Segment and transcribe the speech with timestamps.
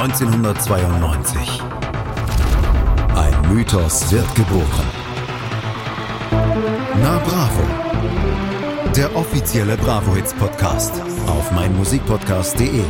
[0.00, 1.60] 1992.
[3.14, 4.86] Ein Mythos wird geboren.
[7.02, 7.62] Na Bravo.
[8.96, 10.94] Der offizielle Bravo Hits Podcast
[11.26, 12.82] auf meinmusikpodcast.de.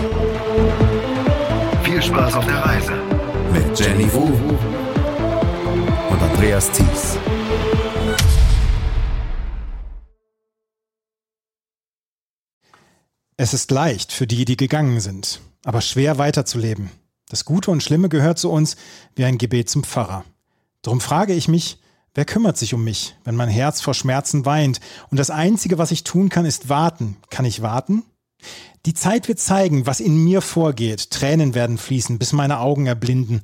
[1.82, 2.92] Viel Spaß auf der Reise
[3.52, 4.26] mit Jenny Wu
[6.10, 7.18] und Andreas Thies.
[13.36, 16.99] Es ist leicht für die, die gegangen sind, aber schwer weiterzuleben.
[17.30, 18.74] Das Gute und Schlimme gehört zu uns
[19.14, 20.24] wie ein Gebet zum Pfarrer.
[20.82, 21.78] Darum frage ich mich,
[22.12, 24.80] wer kümmert sich um mich, wenn mein Herz vor Schmerzen weint
[25.12, 27.18] und das Einzige, was ich tun kann, ist warten.
[27.30, 28.02] Kann ich warten?
[28.84, 31.12] Die Zeit wird zeigen, was in mir vorgeht.
[31.12, 33.42] Tränen werden fließen, bis meine Augen erblinden.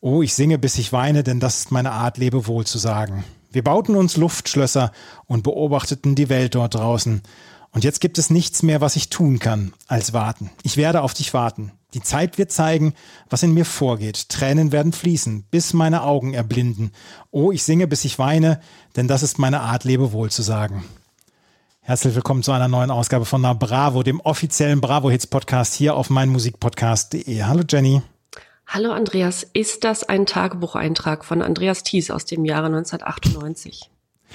[0.00, 3.24] Oh, ich singe, bis ich weine, denn das ist meine Art, Lebewohl zu sagen.
[3.50, 4.92] Wir bauten uns Luftschlösser
[5.24, 7.22] und beobachteten die Welt dort draußen.
[7.74, 10.50] Und jetzt gibt es nichts mehr, was ich tun kann, als warten.
[10.62, 11.72] Ich werde auf dich warten.
[11.94, 12.94] Die Zeit wird zeigen,
[13.30, 14.28] was in mir vorgeht.
[14.28, 16.92] Tränen werden fließen, bis meine Augen erblinden.
[17.30, 18.60] Oh, ich singe, bis ich weine,
[18.96, 20.84] denn das ist meine Art, Lebewohl zu sagen.
[21.80, 25.96] Herzlich willkommen zu einer neuen Ausgabe von Na Bravo, dem offiziellen Bravo Hits Podcast hier
[25.96, 27.42] auf meinmusikpodcast.de.
[27.42, 28.02] Hallo Jenny.
[28.66, 33.90] Hallo Andreas, ist das ein Tagebucheintrag von Andreas Thies aus dem Jahre 1998?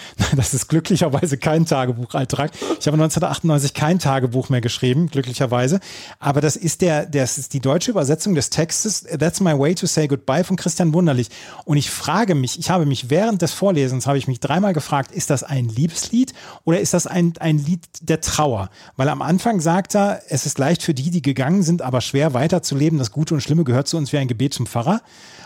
[0.36, 2.52] Das ist glücklicherweise kein Tagebucheintrag.
[2.54, 5.80] Ich habe 1998 kein Tagebuch mehr geschrieben, glücklicherweise.
[6.20, 9.88] Aber das ist der, das ist die deutsche Übersetzung des Textes That's My Way to
[9.88, 11.30] Say Goodbye von Christian Wunderlich.
[11.66, 15.12] Und ich frage mich, ich habe mich während des Vorlesens, habe ich mich dreimal gefragt,
[15.12, 18.70] ist das ein Liebeslied oder ist das ein, ein Lied der Trauer?
[18.96, 22.34] Weil am Anfang sagt er, es ist leicht für die, die gegangen sind, aber schwer
[22.34, 23.00] weiterzuleben.
[23.00, 25.02] Das Gute und Schlimme gehört zu uns wie ein Gebet zum Pfarrer.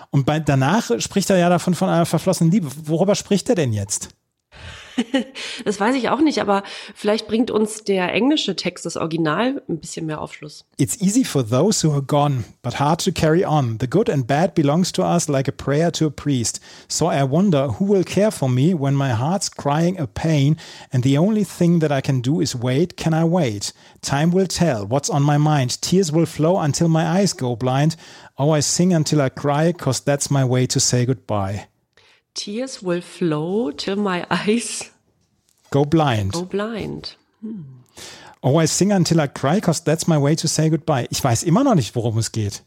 [0.09, 2.67] Und bei, danach spricht er ja davon von einer verflossenen Liebe.
[2.83, 4.09] Worüber spricht er denn jetzt?
[5.65, 6.63] das weiß ich auch nicht, aber
[6.95, 10.65] vielleicht bringt uns der englische Text, das Original, ein bisschen mehr Aufschluss.
[10.77, 13.77] It's easy for those who are gone, but hard to carry on.
[13.79, 16.59] The good and bad belongs to us like a prayer to a priest.
[16.87, 20.57] So I wonder who will care for me when my heart's crying a pain
[20.91, 22.97] and the only thing that I can do is wait.
[22.97, 23.73] Can I wait?
[24.01, 25.81] Time will tell what's on my mind.
[25.81, 27.95] Tears will flow until my eyes go blind.
[28.37, 31.67] Oh, I sing until I cry, cause that's my way to say goodbye.
[32.33, 34.91] Tears will flow till my eyes
[35.71, 36.33] go blind.
[36.33, 37.15] Go blind.
[37.41, 37.83] Hm.
[38.41, 41.07] Oh, I sing until I cry, cause that's my way to say goodbye.
[41.11, 42.63] Ich weiß immer noch nicht, worum es geht.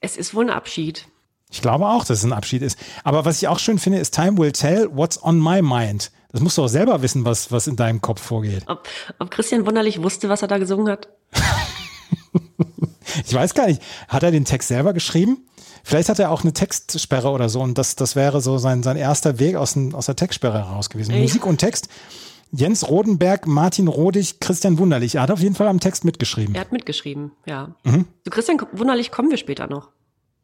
[0.00, 1.06] Es ist wohl ein Abschied.
[1.50, 2.78] Ich glaube auch, dass es ein Abschied ist.
[3.04, 6.10] Aber was ich auch schön finde, ist Time will tell what's on my mind.
[6.32, 8.64] Das musst du auch selber wissen, was, was in deinem Kopf vorgeht.
[8.66, 8.88] Ob,
[9.18, 11.08] ob Christian Wunderlich wusste, was er da gesungen hat?
[13.26, 13.80] ich weiß gar nicht.
[14.08, 15.46] Hat er den Text selber geschrieben?
[15.88, 18.96] Vielleicht hat er auch eine Textsperre oder so und das, das wäre so sein, sein
[18.96, 21.12] erster Weg aus, dem, aus der Textsperre heraus gewesen.
[21.12, 21.22] Ey.
[21.22, 21.88] Musik und Text.
[22.50, 25.14] Jens Rodenberg, Martin Rodig, Christian Wunderlich.
[25.14, 26.56] Er hat auf jeden Fall am Text mitgeschrieben.
[26.56, 27.76] Er hat mitgeschrieben, ja.
[27.84, 28.06] Mhm.
[28.24, 29.90] Zu Christian Wunderlich kommen wir später noch.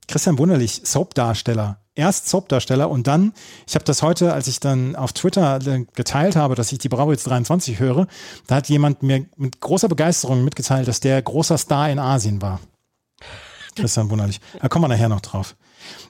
[0.07, 1.81] Christian Wunderlich, Soapdarsteller.
[1.97, 3.33] Erst Soapdarsteller und dann,
[3.67, 6.89] ich habe das heute, als ich dann auf Twitter äh, geteilt habe, dass ich die
[6.89, 8.07] Bravo jetzt 23 höre,
[8.47, 12.61] da hat jemand mir mit großer Begeisterung mitgeteilt, dass der großer Star in Asien war.
[13.77, 14.41] Christian Wunderlich.
[14.61, 15.57] Da kommen wir nachher noch drauf.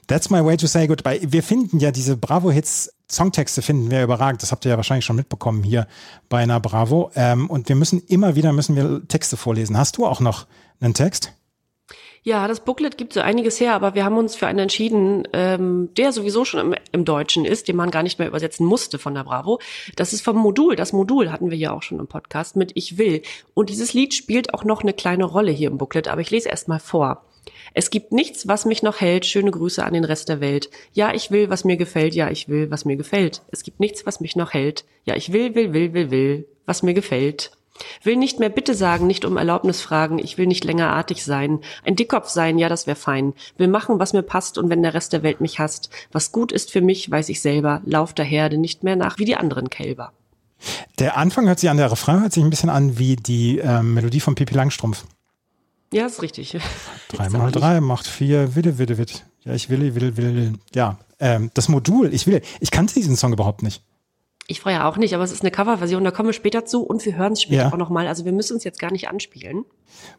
[0.07, 1.19] That's my way to say goodbye.
[1.23, 4.41] Wir finden ja diese Bravo-Hits, Songtexte finden wir überragend.
[4.41, 5.87] Das habt ihr ja wahrscheinlich schon mitbekommen hier
[6.29, 7.11] bei einer Bravo.
[7.15, 9.77] Ähm, und wir müssen immer wieder müssen wir Texte vorlesen.
[9.77, 10.47] Hast du auch noch
[10.79, 11.33] einen Text?
[12.25, 15.89] Ja, das Booklet gibt so einiges her, aber wir haben uns für einen entschieden, ähm,
[15.97, 19.13] der sowieso schon im, im Deutschen ist, den man gar nicht mehr übersetzen musste von
[19.13, 19.59] der Bravo.
[19.97, 20.77] Das ist vom Modul.
[20.77, 23.23] Das Modul hatten wir ja auch schon im Podcast mit Ich will.
[23.53, 26.47] Und dieses Lied spielt auch noch eine kleine Rolle hier im Booklet, aber ich lese
[26.47, 27.25] erst mal vor.
[27.73, 29.25] Es gibt nichts, was mich noch hält.
[29.25, 30.69] Schöne Grüße an den Rest der Welt.
[30.93, 32.15] Ja, ich will, was mir gefällt.
[32.15, 33.41] Ja, ich will, was mir gefällt.
[33.51, 34.85] Es gibt nichts, was mich noch hält.
[35.05, 37.51] Ja, ich will, will, will, will, will, was mir gefällt.
[38.03, 40.19] Will nicht mehr Bitte sagen, nicht um Erlaubnis fragen.
[40.19, 41.59] Ich will nicht länger artig sein.
[41.83, 43.33] Ein Dickkopf sein, ja, das wär fein.
[43.57, 45.89] Will machen, was mir passt und wenn der Rest der Welt mich hasst.
[46.11, 47.81] Was gut ist für mich, weiß ich selber.
[47.85, 50.13] Lauf der Herde nicht mehr nach wie die anderen Kälber.
[50.99, 53.81] Der Anfang hört sich an, der Refrain hört sich ein bisschen an wie die äh,
[53.81, 55.05] Melodie von Pippi Langstrumpf.
[55.93, 56.57] Ja, ist richtig.
[57.09, 59.11] Drei mal drei macht vier, Wille, Wille, Wille.
[59.43, 60.97] Ja, ich will, will, will, ja.
[61.19, 63.83] Ähm, das Modul, ich will, ich kannte diesen Song überhaupt nicht.
[64.47, 67.05] Ich vorher auch nicht, aber es ist eine Coverversion, da kommen wir später zu und
[67.05, 67.71] wir hören es später ja.
[67.71, 68.07] auch nochmal.
[68.07, 69.63] Also wir müssen uns jetzt gar nicht anspielen.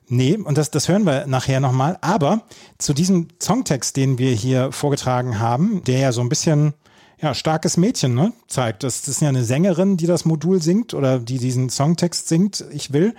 [0.09, 1.99] Nee, und das, das hören wir nachher nochmal.
[2.01, 2.43] Aber
[2.79, 6.73] zu diesem Songtext, den wir hier vorgetragen haben, der ja so ein bisschen
[7.21, 8.33] ja, starkes Mädchen, ne?
[8.47, 8.83] Zeigt.
[8.83, 12.65] Das, das ist ja eine Sängerin, die das Modul singt oder die diesen Songtext singt,
[12.71, 13.15] ich will.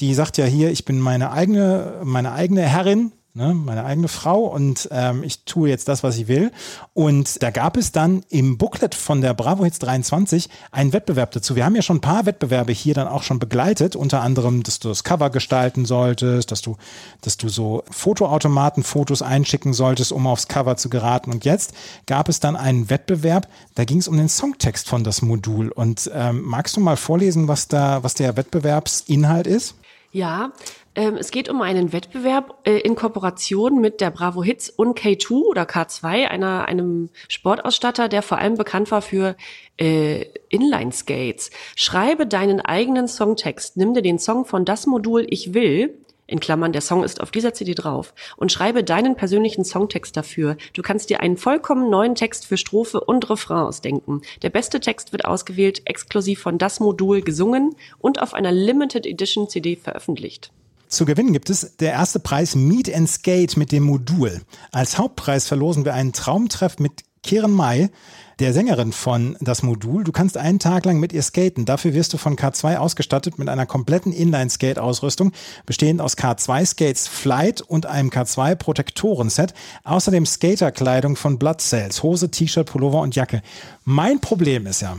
[0.00, 3.12] Die sagt ja hier, ich bin meine eigene, meine eigene Herrin.
[3.38, 6.50] Ne, meine eigene Frau und ähm, ich tue jetzt das, was ich will.
[6.92, 11.56] Und da gab es dann im Booklet von der Bravo Hits 23 einen Wettbewerb dazu.
[11.56, 14.80] Wir haben ja schon ein paar Wettbewerbe hier dann auch schon begleitet, unter anderem, dass
[14.80, 16.76] du das Cover gestalten solltest, dass du,
[17.20, 21.30] dass du so Fotoautomaten Fotos einschicken solltest, um aufs Cover zu geraten.
[21.30, 21.72] Und jetzt
[22.06, 25.70] gab es dann einen Wettbewerb, da ging es um den Songtext von das Modul.
[25.70, 29.76] Und ähm, magst du mal vorlesen, was da, was der Wettbewerbsinhalt ist?
[30.10, 30.52] Ja,
[30.94, 35.62] es geht um einen Wettbewerb äh, in Kooperation mit der Bravo Hits und K2 oder
[35.62, 39.36] K2, einer, einem Sportausstatter, der vor allem bekannt war für
[39.78, 41.50] äh, Inline-Skates.
[41.76, 43.76] Schreibe deinen eigenen Songtext.
[43.76, 45.94] Nimm dir den Song von das Modul Ich will
[46.28, 50.56] in Klammern, der Song ist auf dieser CD drauf, und schreibe deinen persönlichen Songtext dafür.
[50.74, 54.20] Du kannst dir einen vollkommen neuen Text für Strophe und Refrain ausdenken.
[54.42, 59.48] Der beste Text wird ausgewählt, exklusiv von das Modul gesungen und auf einer Limited Edition
[59.48, 60.52] CD veröffentlicht.
[60.88, 64.40] Zu gewinnen gibt es der erste Preis Meet and Skate mit dem Modul.
[64.72, 67.90] Als Hauptpreis verlosen wir einen Traumtreff mit Kiran Mai,
[68.38, 70.04] der Sängerin von das Modul.
[70.04, 71.66] Du kannst einen Tag lang mit ihr skaten.
[71.66, 75.32] Dafür wirst du von K2 ausgestattet mit einer kompletten Inline-Skate-Ausrüstung,
[75.66, 79.52] bestehend aus K2-Skates Flight und einem K2-Protektoren-Set.
[79.84, 83.42] Außerdem Skaterkleidung von Blood Cells, Hose, T-Shirt, Pullover und Jacke.
[83.84, 84.96] Mein Problem ist ja,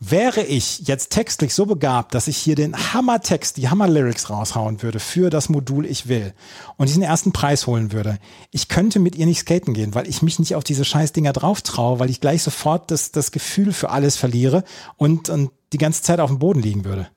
[0.00, 5.00] Wäre ich jetzt textlich so begabt, dass ich hier den Hammer-Text, die Hammer-Lyrics raushauen würde
[5.00, 6.34] für das Modul Ich will
[6.76, 8.18] und diesen ersten Preis holen würde,
[8.50, 11.62] ich könnte mit ihr nicht skaten gehen, weil ich mich nicht auf diese Scheißdinger drauf
[11.62, 14.64] traue, weil ich gleich sofort das, das Gefühl für alles verliere
[14.96, 17.08] und, und die ganze Zeit auf dem Boden liegen würde.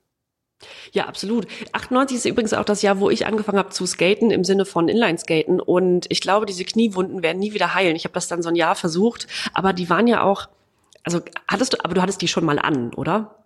[0.92, 1.48] Ja, absolut.
[1.72, 4.88] 98 ist übrigens auch das Jahr, wo ich angefangen habe zu skaten im Sinne von
[4.88, 5.60] Inline-Skaten.
[5.60, 7.96] Und ich glaube, diese Kniewunden werden nie wieder heilen.
[7.96, 10.48] Ich habe das dann so ein Jahr versucht, aber die waren ja auch
[11.04, 13.42] also hattest du, aber du hattest die schon mal an, oder?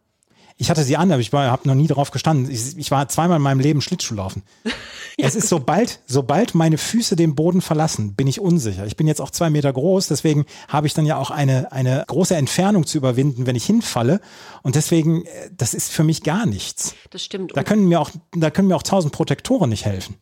[0.57, 2.49] Ich hatte sie an, aber ich habe noch nie drauf gestanden.
[2.49, 4.43] Ich, ich, war zweimal in meinem Leben Schlittschuhlaufen.
[4.63, 4.71] ja.
[5.17, 8.85] Es ist sobald, sobald meine Füße den Boden verlassen, bin ich unsicher.
[8.85, 12.03] Ich bin jetzt auch zwei Meter groß, deswegen habe ich dann ja auch eine, eine
[12.07, 14.21] große Entfernung zu überwinden, wenn ich hinfalle.
[14.61, 16.95] Und deswegen, äh, das ist für mich gar nichts.
[17.09, 17.55] Das stimmt.
[17.55, 20.15] Da können mir auch, da können mir auch tausend Protektoren nicht helfen.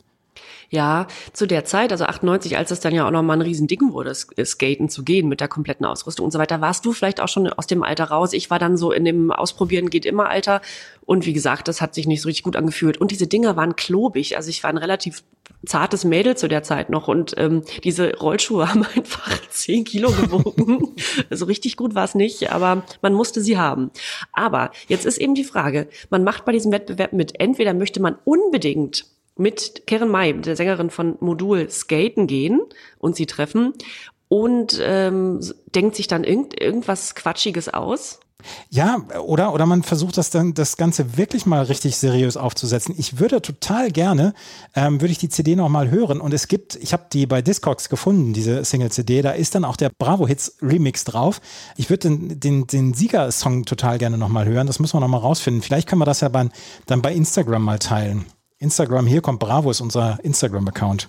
[0.74, 4.12] Ja, zu der Zeit, also 98, als es dann ja auch nochmal ein Riesending wurde,
[4.12, 7.46] Skaten zu gehen mit der kompletten Ausrüstung und so weiter, warst du vielleicht auch schon
[7.46, 8.32] aus dem Alter raus.
[8.32, 10.62] Ich war dann so in dem Ausprobieren geht immer Alter.
[11.06, 13.00] Und wie gesagt, das hat sich nicht so richtig gut angefühlt.
[13.00, 14.36] Und diese Dinger waren klobig.
[14.36, 15.22] Also ich war ein relativ
[15.64, 20.96] zartes Mädel zu der Zeit noch und ähm, diese Rollschuhe haben einfach zehn Kilo gewogen.
[21.30, 23.92] so richtig gut war es nicht, aber man musste sie haben.
[24.32, 28.16] Aber jetzt ist eben die Frage, man macht bei diesem Wettbewerb mit, entweder möchte man
[28.24, 32.60] unbedingt mit Karen May, der Sängerin von Modul, skaten gehen
[32.98, 33.72] und sie treffen
[34.28, 35.40] und ähm,
[35.74, 38.20] denkt sich dann irgend, irgendwas Quatschiges aus.
[38.70, 42.94] Ja, oder, oder man versucht das dann, das Ganze wirklich mal richtig seriös aufzusetzen.
[42.98, 44.34] Ich würde total gerne,
[44.74, 46.20] ähm, würde ich die CD nochmal hören.
[46.20, 49.76] Und es gibt, ich habe die bei Discogs gefunden, diese Single-CD, da ist dann auch
[49.76, 51.40] der Bravo Hits Remix drauf.
[51.76, 54.66] Ich würde den, den, den Siegersong total gerne nochmal hören.
[54.66, 55.62] Das müssen wir nochmal rausfinden.
[55.62, 56.48] Vielleicht können wir das ja bei,
[56.86, 58.26] dann bei Instagram mal teilen.
[58.58, 61.08] Instagram, hier kommt Bravo, ist unser Instagram-Account.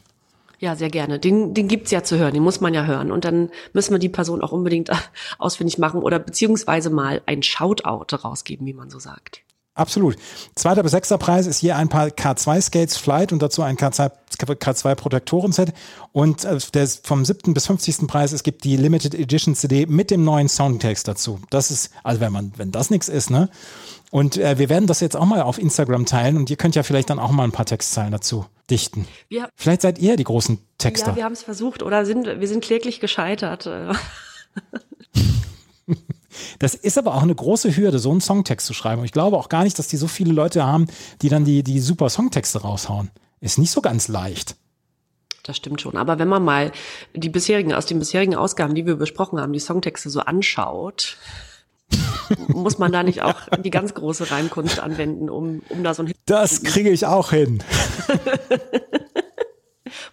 [0.60, 1.20] Ja, sehr gerne.
[1.20, 3.12] Den, den gibt's ja zu hören, den muss man ja hören.
[3.12, 4.90] Und dann müssen wir die Person auch unbedingt
[5.38, 9.42] ausfindig machen oder beziehungsweise mal ein Shoutout rausgeben, wie man so sagt.
[9.76, 10.16] Absolut.
[10.56, 14.10] Zweiter bis sechster Preis ist hier ein paar K2 Skates Flight und dazu ein K2,
[14.40, 15.74] K2 Protektoren-Set.
[16.14, 20.12] Und äh, der vom siebten bis fünfzigsten Preis, es gibt die Limited Edition CD mit
[20.12, 21.40] dem neuen Soundtext dazu.
[21.50, 23.50] Das ist, also wenn man, wenn das nichts ist, ne?
[24.12, 26.84] Und äh, wir werden das jetzt auch mal auf Instagram teilen und ihr könnt ja
[26.84, 29.08] vielleicht dann auch mal ein paar Textzeilen dazu dichten.
[29.30, 31.12] Wir, vielleicht seid ihr die großen Texter.
[31.12, 33.70] Ja, wir haben es versucht oder sind wir sind kläglich gescheitert.
[36.60, 39.00] Das ist aber auch eine große Hürde, so einen Songtext zu schreiben.
[39.00, 40.88] Und ich glaube auch gar nicht, dass die so viele Leute haben,
[41.22, 43.12] die dann die, die super Songtexte raushauen.
[43.40, 44.56] Ist nicht so ganz leicht.
[45.44, 45.96] Das stimmt schon.
[45.98, 46.72] Aber wenn man mal
[47.14, 51.18] die bisherigen, aus den bisherigen Ausgaben, die wir besprochen haben, die Songtexte so anschaut,
[52.48, 56.08] muss man da nicht auch die ganz große Reimkunst anwenden, um, um da so ein
[56.08, 57.64] Hit Das kriege ich auch hin.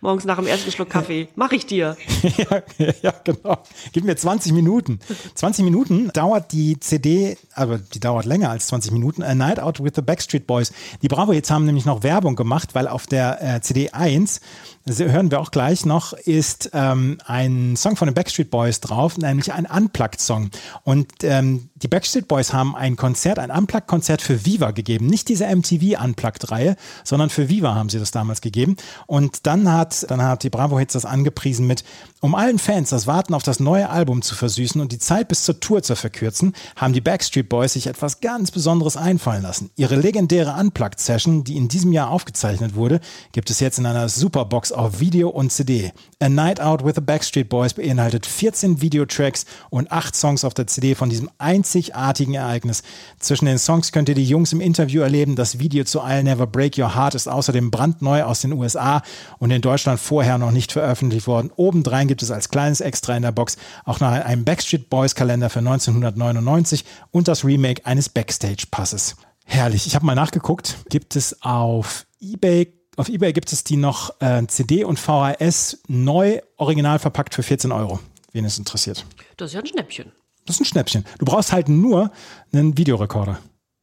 [0.02, 1.28] morgens nach dem ersten Schluck Kaffee.
[1.36, 1.96] Mach ich dir.
[2.36, 2.62] ja,
[3.02, 3.58] ja, genau.
[3.92, 4.98] Gib mir 20 Minuten.
[5.34, 9.22] 20 Minuten dauert die CD, aber die dauert länger als 20 Minuten.
[9.22, 10.72] A Night Out with the Backstreet Boys.
[11.02, 14.40] Die Bravo jetzt haben nämlich noch Werbung gemacht, weil auf der äh, CD 1
[14.86, 19.52] hören wir auch gleich noch, ist ähm, ein Song von den Backstreet Boys drauf, nämlich
[19.52, 20.50] ein Unplugged-Song.
[20.84, 25.06] Und ähm, die Backstreet Boys haben ein Konzert, ein Unplugged-Konzert für Viva gegeben.
[25.06, 28.76] Nicht diese MTV Unplugged-Reihe, sondern für Viva haben sie das damals gegeben.
[29.06, 31.84] Und dann hat hat, dann hat die Bravo Hits das angepriesen mit,
[32.20, 35.44] um allen Fans das Warten auf das neue Album zu versüßen und die Zeit bis
[35.44, 39.70] zur Tour zu verkürzen, haben die Backstreet Boys sich etwas ganz Besonderes einfallen lassen.
[39.76, 43.00] Ihre legendäre Unplugged-Session, die in diesem Jahr aufgezeichnet wurde,
[43.32, 45.92] gibt es jetzt in einer Superbox auf Video und CD.
[46.20, 50.66] A Night Out with the Backstreet Boys beinhaltet 14 Videotracks und 8 Songs auf der
[50.66, 52.82] CD von diesem einzigartigen Ereignis.
[53.18, 55.36] Zwischen den Songs könnt ihr die Jungs im Interview erleben.
[55.36, 59.02] Das Video zu I'll Never Break Your Heart ist außerdem brandneu aus den USA
[59.38, 61.50] und in Deutschland vorher noch nicht veröffentlicht worden.
[61.56, 65.50] Obendrein gibt es als kleines Extra in der Box auch noch einen Backstreet Boys Kalender
[65.50, 69.16] für 1999 und das Remake eines Backstage-Passes.
[69.44, 69.86] Herrlich.
[69.86, 70.78] Ich habe mal nachgeguckt.
[70.88, 76.40] Gibt es auf eBay auf eBay gibt es die noch äh, CD und VHS neu
[76.56, 78.00] original verpackt für 14 Euro,
[78.32, 79.06] wen es interessiert.
[79.37, 80.12] Das ist ja ein Schnäppchen.
[80.46, 81.04] Das ist ein Schnäppchen.
[81.18, 82.11] Du brauchst halt nur
[82.52, 83.38] einen Videorekorder.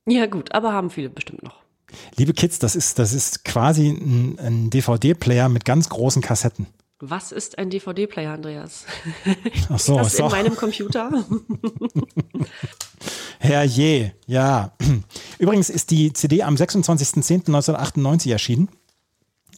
[0.07, 1.59] Ja, gut, aber haben viele bestimmt noch.
[2.17, 6.67] Liebe Kids, das ist, das ist quasi ein, ein DVD-Player mit ganz großen Kassetten.
[6.99, 8.85] Was ist ein DVD-Player, Andreas?
[9.69, 11.25] Ach so, ist das in meinem Computer?
[13.39, 14.73] Herrje, ja.
[15.39, 18.67] Übrigens ist die CD am 26.10.1998 erschienen.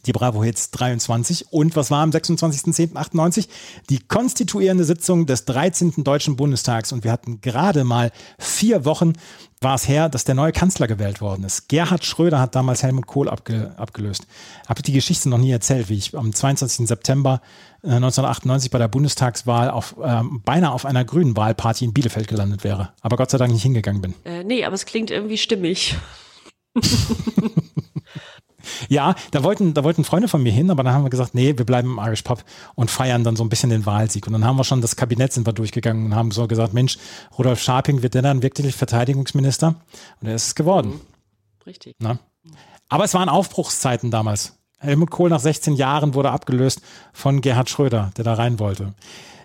[0.06, 1.52] Die Bravo Hits 23.
[1.52, 3.48] Und was war am 26.10.98?
[3.88, 6.04] Die konstituierende Sitzung des 13.
[6.04, 6.92] Deutschen Bundestags.
[6.92, 9.14] Und wir hatten gerade mal vier Wochen
[9.62, 11.68] war es her, dass der neue Kanzler gewählt worden ist.
[11.68, 14.26] Gerhard Schröder hat damals Helmut Kohl abge, abgelöst.
[14.68, 16.88] Habe ich die Geschichte noch nie erzählt, wie ich am 22.
[16.88, 17.40] September
[17.82, 22.64] äh, 1998 bei der Bundestagswahl auf, ähm, beinahe auf einer grünen Wahlparty in Bielefeld gelandet
[22.64, 22.92] wäre.
[23.00, 24.14] Aber Gott sei Dank nicht hingegangen bin.
[24.24, 25.96] Äh, nee, aber es klingt irgendwie stimmig.
[28.88, 31.56] Ja, da wollten, da wollten Freunde von mir hin, aber dann haben wir gesagt, nee,
[31.56, 34.26] wir bleiben im Irish Pop und feiern dann so ein bisschen den Wahlsieg.
[34.26, 36.98] Und dann haben wir schon das Kabinett sind wir durchgegangen und haben so gesagt, Mensch,
[37.38, 39.74] Rudolf Scharping wird der dann wirklich Verteidigungsminister?
[40.20, 40.90] Und er ist es geworden.
[40.90, 41.00] Mhm.
[41.66, 41.96] Richtig.
[41.98, 42.18] Na?
[42.88, 44.58] Aber es waren Aufbruchszeiten damals.
[44.78, 48.94] Helmut Kohl nach 16 Jahren wurde abgelöst von Gerhard Schröder, der da rein wollte.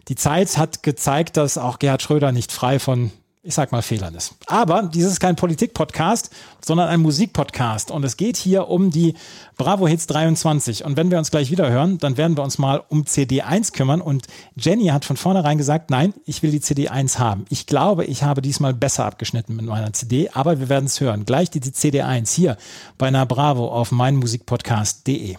[0.07, 3.11] Die Zeit hat gezeigt, dass auch Gerhard Schröder nicht frei von
[3.47, 4.35] ich sag mal, Fehlern ist.
[4.47, 7.91] Aber dieses ist kein Politik-Podcast, sondern ein Musik-Podcast.
[7.91, 9.15] Und es geht hier um die
[9.57, 10.83] Bravo Hits 23.
[10.83, 13.71] Und wenn wir uns gleich wieder hören, dann werden wir uns mal um CD 1
[13.71, 14.01] kümmern.
[14.01, 14.27] Und
[14.57, 17.45] Jenny hat von vornherein gesagt, nein, ich will die CD 1 haben.
[17.49, 21.25] Ich glaube, ich habe diesmal besser abgeschnitten mit meiner CD, aber wir werden es hören.
[21.25, 22.57] Gleich die CD 1 hier
[22.97, 25.37] bei einer Bravo auf meinmusikpodcast.de.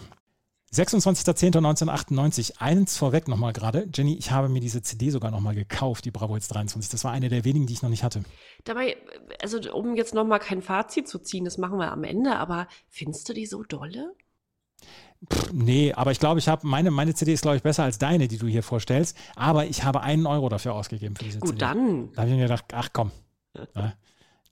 [0.73, 3.87] 26.10.1998, eins vorweg nochmal gerade.
[3.93, 6.91] Jenny, ich habe mir diese CD sogar nochmal gekauft, die Bravo Hits 23.
[6.91, 8.23] Das war eine der wenigen, die ich noch nicht hatte.
[8.65, 8.97] Dabei,
[9.41, 13.27] also um jetzt nochmal kein Fazit zu ziehen, das machen wir am Ende, aber findest
[13.29, 14.13] du die so dolle?
[15.33, 17.97] Pff, nee, aber ich glaube, ich habe meine, meine CD ist, glaube ich, besser als
[17.97, 19.17] deine, die du hier vorstellst.
[19.35, 21.59] Aber ich habe einen Euro dafür ausgegeben für diese Gut, CD.
[21.59, 22.11] dann.
[22.13, 23.11] Da habe ich mir gedacht, ach komm.
[23.75, 23.93] Ja,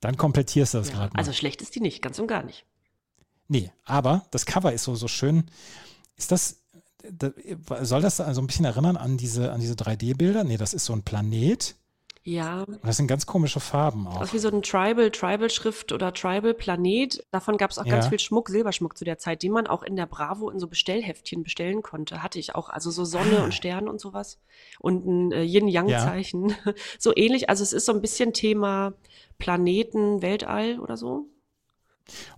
[0.00, 1.16] dann komplettierst du das Ja, gerade.
[1.16, 2.66] also schlecht ist die nicht, ganz und gar nicht.
[3.46, 5.50] Nee, aber das Cover ist so, so schön.
[6.18, 6.60] Ist das,
[7.10, 7.30] da,
[7.82, 10.44] soll das also ein bisschen erinnern an diese, an diese 3D-Bilder?
[10.44, 11.74] Nee, das ist so ein Planet.
[12.24, 14.18] Ja, Und das sind ganz komische Farben auch.
[14.18, 17.24] das ist wie so ein Tribal, Tribal-Schrift oder Tribal-Planet.
[17.30, 18.10] Davon gab es auch ganz Ja.
[18.10, 21.42] viel Schmuck, Silberschmuck zu der Zeit, den man auch in der Bravo in so Bestellheftchen
[21.42, 22.22] bestellen konnte.
[22.22, 22.68] Hatte ich auch.
[22.68, 23.44] Also so Sonne Ah.
[23.44, 24.38] und Sterne und sowas.
[24.78, 26.54] Und ein äh, Yin-Yang-Zeichen.
[26.98, 27.48] So ähnlich.
[27.48, 28.92] Also es ist so ein bisschen Thema
[29.38, 31.26] Planeten, Weltall oder so.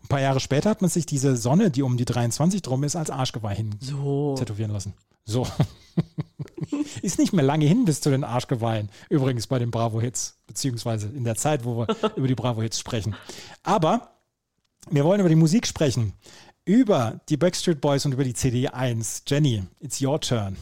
[0.03, 2.97] Ein paar Jahre später hat man sich diese Sonne, die um die 23 drum ist,
[2.97, 4.35] als Arschgeweih hin So.
[4.39, 4.95] tätowieren lassen.
[5.25, 5.47] So.
[7.03, 8.89] ist nicht mehr lange hin bis zu den Arschgeweihen.
[9.09, 11.87] Übrigens bei den Bravo-Hits, beziehungsweise in der Zeit, wo wir
[12.17, 13.15] über die Bravo-Hits sprechen.
[13.63, 14.13] Aber
[14.91, 16.15] wir wollen über die Musik sprechen.
[16.65, 19.25] Über die Backstreet Boys und über die CD 1.
[19.27, 20.57] Jenny, it's your turn.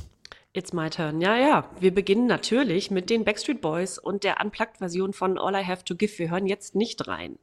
[0.58, 1.20] It's my turn.
[1.20, 1.70] Ja, ja.
[1.78, 5.94] Wir beginnen natürlich mit den Backstreet Boys und der Unplugged-Version von All I Have to
[5.94, 6.18] Give.
[6.18, 7.38] Wir hören jetzt nicht rein.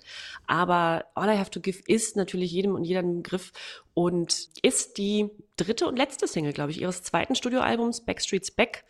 [0.48, 3.54] Aber All I Have to Give ist natürlich jedem und jeder im Begriff
[3.94, 8.84] und ist die dritte und letzte Single, glaube ich, ihres zweiten Studioalbums Backstreet's Back.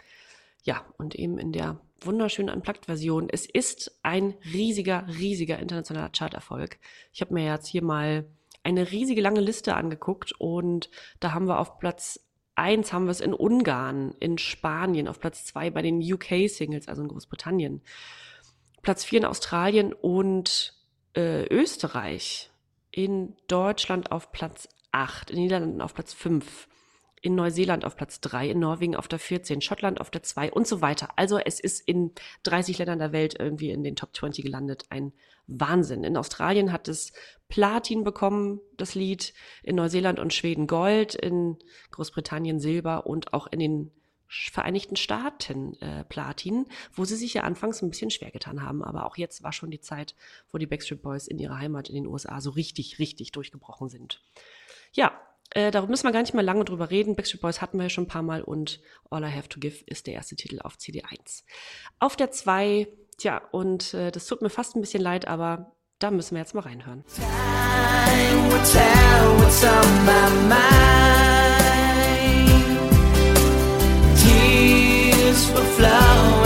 [0.63, 3.27] Ja, und eben in der wunderschönen Unplugged-Version.
[3.29, 6.79] Es ist ein riesiger, riesiger internationaler Charterfolg.
[7.13, 8.25] Ich habe mir jetzt hier mal
[8.63, 10.89] eine riesige lange Liste angeguckt und
[11.19, 12.25] da haben wir auf Platz
[12.55, 17.01] eins haben wir es in Ungarn, in Spanien, auf Platz zwei bei den UK-Singles, also
[17.01, 17.81] in Großbritannien.
[18.81, 20.73] Platz vier in Australien und
[21.15, 22.51] äh, Österreich.
[22.91, 26.67] In Deutschland auf Platz acht, in Niederlanden auf Platz fünf,
[27.25, 30.67] in Neuseeland auf Platz drei, in Norwegen auf der 14, Schottland auf der zwei und
[30.67, 31.09] so weiter.
[31.15, 32.11] Also es ist in
[32.43, 34.83] 30 Ländern der Welt irgendwie in den Top 20 gelandet.
[34.89, 35.11] Ein
[35.47, 36.03] Wahnsinn.
[36.03, 37.13] In Australien hat es
[37.47, 41.57] Platin bekommen, das Lied, in Neuseeland und Schweden Gold, in
[41.89, 43.91] Großbritannien Silber und auch in den
[44.27, 48.83] Vereinigten Staaten äh, Platin, wo sie sich ja anfangs ein bisschen schwer getan haben.
[48.83, 50.15] Aber auch jetzt war schon die Zeit,
[50.51, 54.21] wo die Backstreet Boys in ihrer Heimat in den USA so richtig, richtig durchgebrochen sind.
[54.93, 55.19] Ja,
[55.55, 57.15] Äh, darüber müssen wir gar nicht mehr lange drüber reden.
[57.15, 59.83] Backstreet Boys hatten wir ja schon ein paar Mal und All I Have to Give
[59.85, 61.43] ist der erste Titel auf CD1.
[61.99, 66.11] Auf der 2, tja, und äh, das tut mir fast ein bisschen leid, aber da
[66.11, 67.05] müssen wir jetzt mal reinhören.
[67.15, 70.75] Time will tell what's on my mind.
[74.19, 76.44] Tears will flow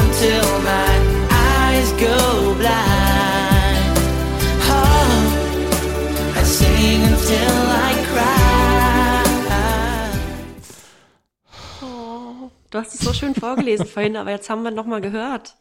[12.71, 15.55] du hast es so schön vorgelesen vorhin, aber jetzt haben wir noch mal gehört.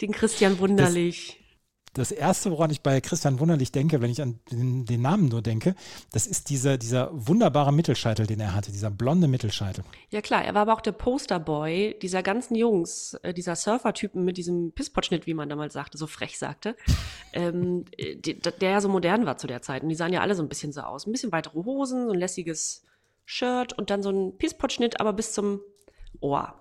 [0.00, 1.40] Den Christian Wunderlich.
[1.94, 5.42] Das erste, woran ich bei Christian Wunderlich denke, wenn ich an den, den Namen nur
[5.42, 5.76] denke,
[6.10, 9.84] das ist dieser, dieser wunderbare Mittelscheitel, den er hatte, dieser blonde Mittelscheitel.
[10.10, 14.38] Ja klar, er war aber auch der Posterboy dieser ganzen Jungs, äh, dieser Surfer-Typen mit
[14.38, 16.74] diesem Pisspotschnitt, wie man damals sagte, so frech sagte,
[17.32, 19.84] ähm, äh, der ja so modern war zu der Zeit.
[19.84, 21.06] Und die sahen ja alle so ein bisschen so aus.
[21.06, 22.82] Ein bisschen weitere Hosen, so ein lässiges
[23.24, 25.60] Shirt und dann so ein Pisspotschnitt, aber bis zum
[26.20, 26.54] Ohr.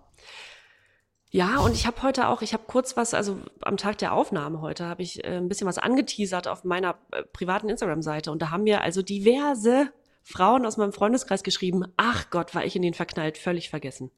[1.33, 4.61] Ja, und ich habe heute auch, ich habe kurz was, also am Tag der Aufnahme
[4.61, 8.51] heute habe ich äh, ein bisschen was angeteasert auf meiner äh, privaten Instagram-Seite und da
[8.51, 9.91] haben mir also diverse
[10.21, 14.11] Frauen aus meinem Freundeskreis geschrieben, ach Gott, war ich in den verknallt, völlig vergessen.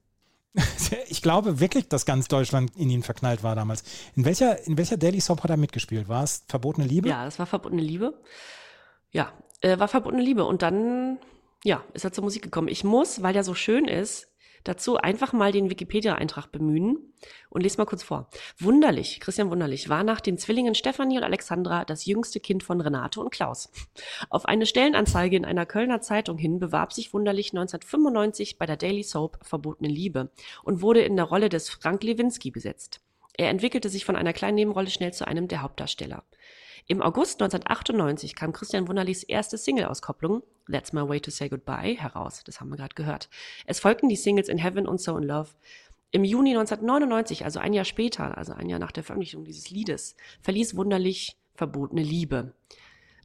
[1.08, 3.84] Ich glaube wirklich, dass ganz Deutschland in ihn verknallt war damals.
[4.16, 6.08] In welcher, in welcher Daily Soap hat er mitgespielt?
[6.08, 7.10] War es Verbotene Liebe?
[7.10, 8.14] Ja, es war verbotene Liebe.
[9.12, 11.18] Ja, äh, war verbotene Liebe und dann,
[11.64, 12.68] ja, ist er zur Musik gekommen.
[12.68, 14.28] Ich muss, weil der so schön ist,
[14.66, 17.14] dazu einfach mal den Wikipedia-Eintrag bemühen
[17.50, 18.30] und lese mal kurz vor.
[18.60, 23.22] Wunderlich, Christian Wunderlich, war nach den Zwillingen Stefanie und Alexandra das jüngste Kind von Renate
[23.22, 23.72] und Klaus.
[24.30, 29.04] Auf eine Stellenanzeige in einer Kölner Zeitung hin bewarb sich Wunderlich 1995 bei der Daily
[29.04, 30.32] Soap Verbotene Liebe
[30.64, 33.02] und wurde in der Rolle des Frank Lewinsky besetzt.
[33.38, 36.24] Er entwickelte sich von einer kleinen Nebenrolle schnell zu einem der Hauptdarsteller.
[36.88, 42.44] Im August 1998 kam Christian Wunderlichs erste Single-Auskopplung, That's My Way to Say Goodbye, heraus.
[42.46, 43.28] Das haben wir gerade gehört.
[43.66, 45.50] Es folgten die Singles In Heaven und So in Love.
[46.12, 50.16] Im Juni 1999, also ein Jahr später, also ein Jahr nach der Veröffentlichung dieses Liedes,
[50.44, 52.54] verließ Wunderlich Verbotene Liebe.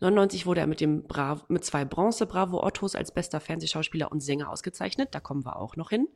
[0.01, 4.21] 99 wurde er mit, dem Bra mit zwei Bronze Bravo Ottos als bester Fernsehschauspieler und
[4.21, 5.11] Sänger ausgezeichnet.
[5.13, 6.09] Da kommen wir auch noch hin.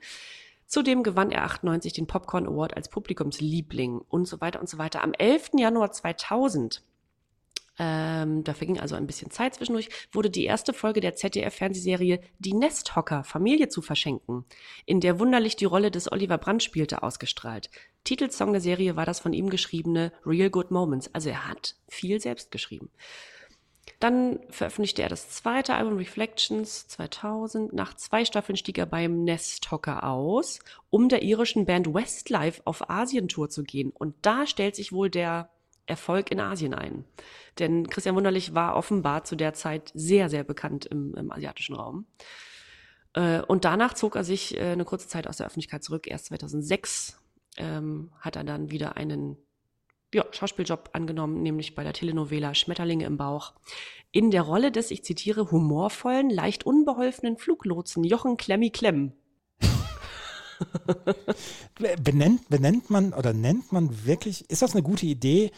[0.65, 5.03] Zudem gewann er 98 den Popcorn Award als Publikumsliebling und so weiter und so weiter.
[5.03, 5.51] Am 11.
[5.59, 6.83] Januar 2000
[7.79, 12.55] ähm, da verging also ein bisschen Zeit zwischendurch, wurde die erste Folge der ZDF-Fernsehserie Die
[12.55, 14.45] Nesthocker, Familie zu verschenken,
[14.87, 17.71] in der wunderlich die Rolle des Oliver Brandt spielte, ausgestrahlt.
[18.05, 22.21] Titelsong der Serie war das von ihm geschriebene Real Good Moments, also er hat viel
[22.21, 22.91] selbst geschrieben.
[24.01, 27.73] Dann veröffentlichte er das zweite Album Reflections 2000.
[27.73, 30.59] Nach zwei Staffeln stieg er beim Nesthocker aus,
[30.91, 33.91] um der irischen Band Westlife auf Asientour zu gehen.
[33.91, 35.51] Und da stellt sich wohl der
[35.87, 37.05] Erfolg in Asien ein.
[37.59, 42.07] Denn Christian Wunderlich war offenbar zu der Zeit sehr, sehr bekannt im, im asiatischen Raum.
[43.15, 46.07] Äh, und danach zog er sich äh, eine kurze Zeit aus der Öffentlichkeit zurück.
[46.07, 47.21] Erst 2006
[47.57, 49.37] ähm, hat er dann wieder einen
[50.13, 53.55] ja, Schauspieljob angenommen, nämlich bei der Telenovela Schmetterlinge im Bauch.
[54.13, 59.13] In der Rolle des, ich zitiere, humorvollen, leicht unbeholfenen Fluglotsen Jochen Klemmi Klemm.
[62.03, 65.51] benennt, benennt man oder nennt man wirklich, ist das eine gute Idee,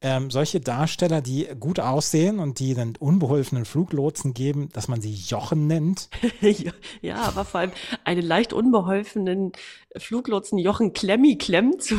[0.00, 5.12] ähm, solche Darsteller, die gut aussehen und die dann unbeholfenen Fluglotsen geben, dass man sie
[5.12, 6.08] Jochen nennt?
[7.02, 7.72] ja, aber vor allem
[8.04, 9.52] einen leicht unbeholfenen
[9.96, 11.96] Fluglotsen Jochen Klemmi Klemm zu,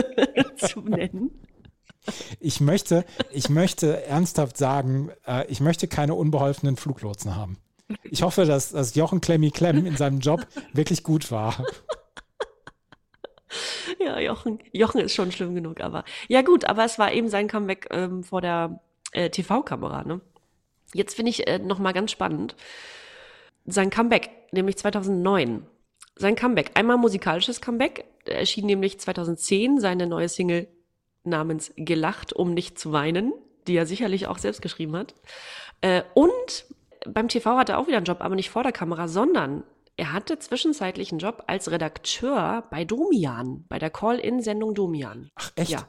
[0.56, 1.30] zu nennen.
[2.40, 7.58] Ich möchte, ich möchte ernsthaft sagen, äh, ich möchte keine unbeholfenen Fluglotsen haben.
[8.02, 11.64] Ich hoffe, dass, dass Jochen Klemmi Klemm in seinem Job wirklich gut war.
[13.98, 17.48] Ja, Jochen, Jochen ist schon schlimm genug, aber ja gut, aber es war eben sein
[17.48, 18.78] Comeback ähm, vor der
[19.12, 20.04] äh, TV-Kamera.
[20.04, 20.20] Ne?
[20.92, 22.54] Jetzt finde ich äh, noch mal ganz spannend
[23.68, 25.66] sein Comeback, nämlich 2009.
[26.16, 30.68] Sein Comeback, einmal musikalisches Comeback, erschien nämlich 2010 seine neue Single
[31.22, 33.32] namens Gelacht, um nicht zu weinen,
[33.66, 35.14] die er sicherlich auch selbst geschrieben hat.
[35.80, 36.66] Äh, und
[37.06, 39.64] beim TV hat er auch wieder einen Job, aber nicht vor der Kamera, sondern
[39.96, 45.30] er hatte zwischenzeitlich einen Job als Redakteur bei Domian, bei der Call-In-Sendung Domian.
[45.34, 45.72] Ach, echt?
[45.72, 45.88] Ja.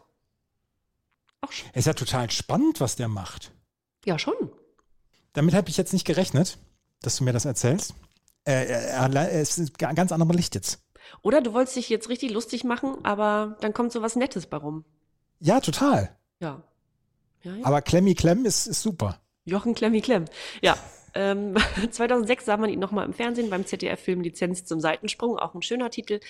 [1.41, 1.69] Auch schon.
[1.73, 3.51] Ist ja total spannend, was der macht.
[4.05, 4.33] Ja, schon.
[5.33, 6.57] Damit habe ich jetzt nicht gerechnet,
[7.01, 7.93] dass du mir das erzählst.
[8.45, 10.81] Äh, äh, es ist ein ganz anderes Licht jetzt.
[11.21, 14.57] Oder du wolltest dich jetzt richtig lustig machen, aber dann kommt so was Nettes bei
[14.57, 14.85] rum.
[15.39, 16.15] Ja, total.
[16.39, 16.63] Ja.
[17.43, 17.65] ja, ja.
[17.65, 19.21] Aber Klemmi Klemm ist, ist super.
[19.45, 20.25] Jochen Klemmi Klemm.
[20.61, 20.77] Ja,
[21.19, 21.53] Ähm,
[21.91, 25.89] 2006 sah man ihn nochmal im Fernsehen beim ZDF-Film Lizenz zum Seitensprung, auch ein schöner
[25.89, 26.21] Titel.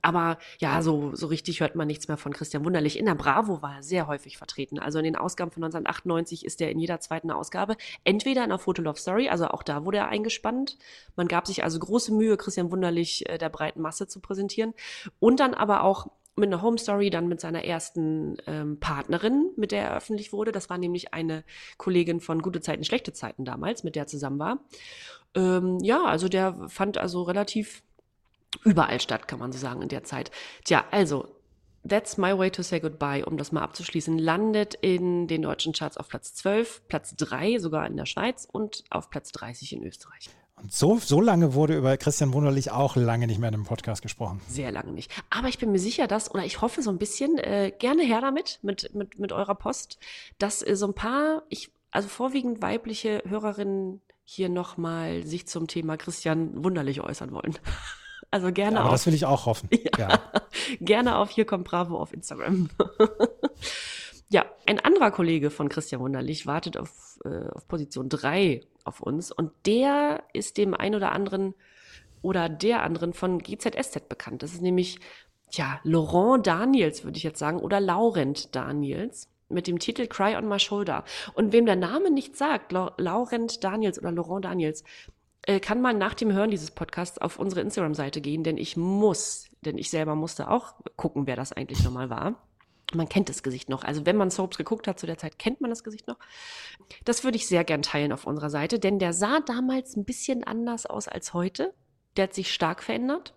[0.00, 3.00] Aber ja, so, so richtig hört man nichts mehr von Christian Wunderlich.
[3.00, 4.78] In der Bravo war er sehr häufig vertreten.
[4.78, 8.60] Also in den Ausgaben von 1998 ist er in jeder zweiten Ausgabe entweder in einer
[8.60, 10.78] Fotolove Story, also auch da wurde er eingespannt.
[11.16, 14.72] Man gab sich also große Mühe, Christian Wunderlich äh, der breiten Masse zu präsentieren.
[15.18, 16.06] Und dann aber auch
[16.38, 20.52] mit einer Home Story, dann mit seiner ersten ähm, Partnerin, mit der er öffentlich wurde.
[20.52, 21.44] Das war nämlich eine
[21.76, 24.58] Kollegin von Gute Zeiten, Schlechte Zeiten damals, mit der er zusammen war.
[25.34, 27.82] Ähm, ja, also der fand also relativ
[28.64, 30.30] überall statt, kann man so sagen, in der Zeit.
[30.64, 31.28] Tja, also,
[31.86, 35.96] That's My Way to Say Goodbye, um das mal abzuschließen, landet in den deutschen Charts
[35.96, 40.28] auf Platz 12, Platz 3 sogar in der Schweiz und auf Platz 30 in Österreich.
[40.60, 44.02] Und so, so lange wurde über Christian Wunderlich auch lange nicht mehr in einem Podcast
[44.02, 44.40] gesprochen.
[44.48, 45.10] Sehr lange nicht.
[45.30, 48.20] Aber ich bin mir sicher, dass, oder ich hoffe so ein bisschen, äh, gerne her
[48.20, 49.98] damit, mit, mit, mit eurer Post,
[50.38, 55.96] dass äh, so ein paar, ich, also vorwiegend weibliche Hörerinnen hier nochmal sich zum Thema
[55.96, 57.58] Christian Wunderlich äußern wollen.
[58.30, 59.70] Also gerne Aber auf, das will ich auch hoffen.
[59.98, 60.10] Ja.
[60.10, 60.20] Ja.
[60.80, 62.68] gerne auf hier kommt Bravo auf Instagram.
[64.30, 69.32] ja, ein anderer Kollege von Christian Wunderlich wartet auf, äh, auf Position 3 auf uns
[69.32, 71.54] und der ist dem ein oder anderen
[72.20, 74.42] oder der anderen von GZSZ bekannt.
[74.42, 74.98] Das ist nämlich,
[75.52, 80.48] ja, Laurent Daniels, würde ich jetzt sagen, oder Laurent Daniels mit dem Titel Cry on
[80.48, 81.04] My Shoulder.
[81.34, 84.84] Und wem der Name nicht sagt, Lau Laurent Daniels oder Laurent Daniels,
[85.42, 89.48] äh, kann man nach dem Hören dieses Podcasts auf unsere Instagram-Seite gehen, denn ich muss,
[89.64, 92.47] denn ich selber musste auch gucken, wer das eigentlich nochmal war.
[92.94, 93.84] Man kennt das Gesicht noch.
[93.84, 96.18] Also wenn man Soaps geguckt hat zu der Zeit, kennt man das Gesicht noch.
[97.04, 100.44] Das würde ich sehr gern teilen auf unserer Seite, denn der sah damals ein bisschen
[100.44, 101.74] anders aus als heute.
[102.16, 103.34] Der hat sich stark verändert.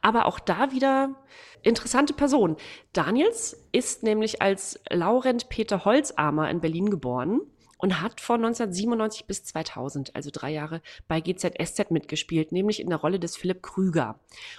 [0.00, 1.14] Aber auch da wieder
[1.62, 2.56] interessante Person.
[2.92, 7.40] Daniels ist nämlich als Laurent Peter Holzarmer in Berlin geboren
[7.78, 12.98] und hat von 1997 bis 2000, also drei Jahre, bei GZSZ mitgespielt, nämlich in der
[12.98, 14.18] Rolle des Philipp Krüger.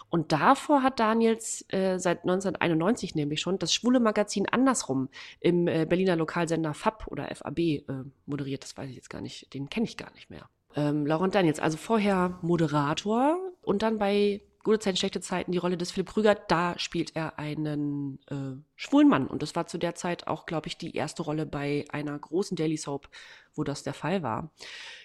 [0.10, 5.86] Und davor hat Daniels äh, seit 1991 nämlich schon das schwule Magazin Andersrum im äh,
[5.86, 7.84] Berliner Lokalsender FAB oder FAB äh,
[8.26, 8.64] moderiert.
[8.64, 10.50] Das weiß ich jetzt gar nicht, den kenne ich gar nicht mehr.
[10.76, 15.78] Ähm, Laurent Daniels, also vorher Moderator und dann bei Gute Zeiten, schlechte Zeiten, die Rolle
[15.78, 19.26] des Philipp Krüger, da spielt er einen äh, schwulen Mann.
[19.26, 22.58] Und das war zu der Zeit auch, glaube ich, die erste Rolle bei einer großen
[22.58, 23.08] Daily Soap,
[23.56, 24.52] wo das der Fall war.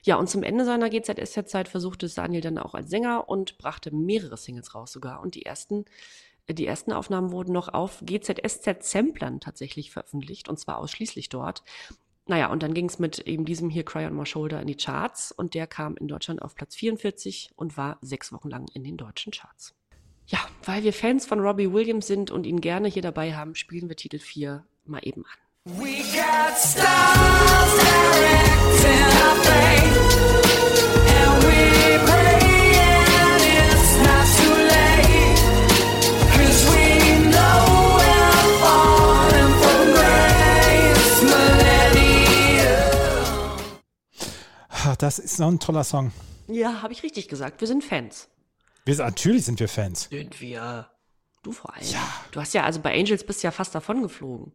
[0.02, 3.94] Ja, und zum Ende seiner GZSZ-Zeit versuchte es Daniel dann auch als Sänger und brachte
[3.94, 5.20] mehrere Singles raus sogar.
[5.20, 5.84] Und die ersten
[6.50, 11.62] die ersten Aufnahmen wurden noch auf GZSZ-Samplern tatsächlich veröffentlicht, und zwar ausschließlich dort.
[12.26, 14.76] Naja, und dann ging es mit eben diesem hier Cry on My Shoulder in die
[14.76, 18.84] Charts und der kam in Deutschland auf Platz 44 und war sechs Wochen lang in
[18.84, 19.74] den deutschen Charts.
[20.26, 23.88] Ja, weil wir Fans von Robbie Williams sind und ihn gerne hier dabei haben, spielen
[23.88, 25.38] wir Titel 4 mal eben an.
[25.64, 27.82] We got stars
[45.02, 46.12] Das ist so ein toller Song.
[46.46, 47.60] Ja, habe ich richtig gesagt.
[47.60, 48.28] Wir sind Fans.
[48.84, 50.04] Wir, natürlich sind wir Fans.
[50.04, 50.86] Sind wir.
[51.42, 51.84] Du vor allem.
[51.88, 52.08] Ja.
[52.30, 54.52] Du hast ja, also bei Angels bist du ja fast davon geflogen.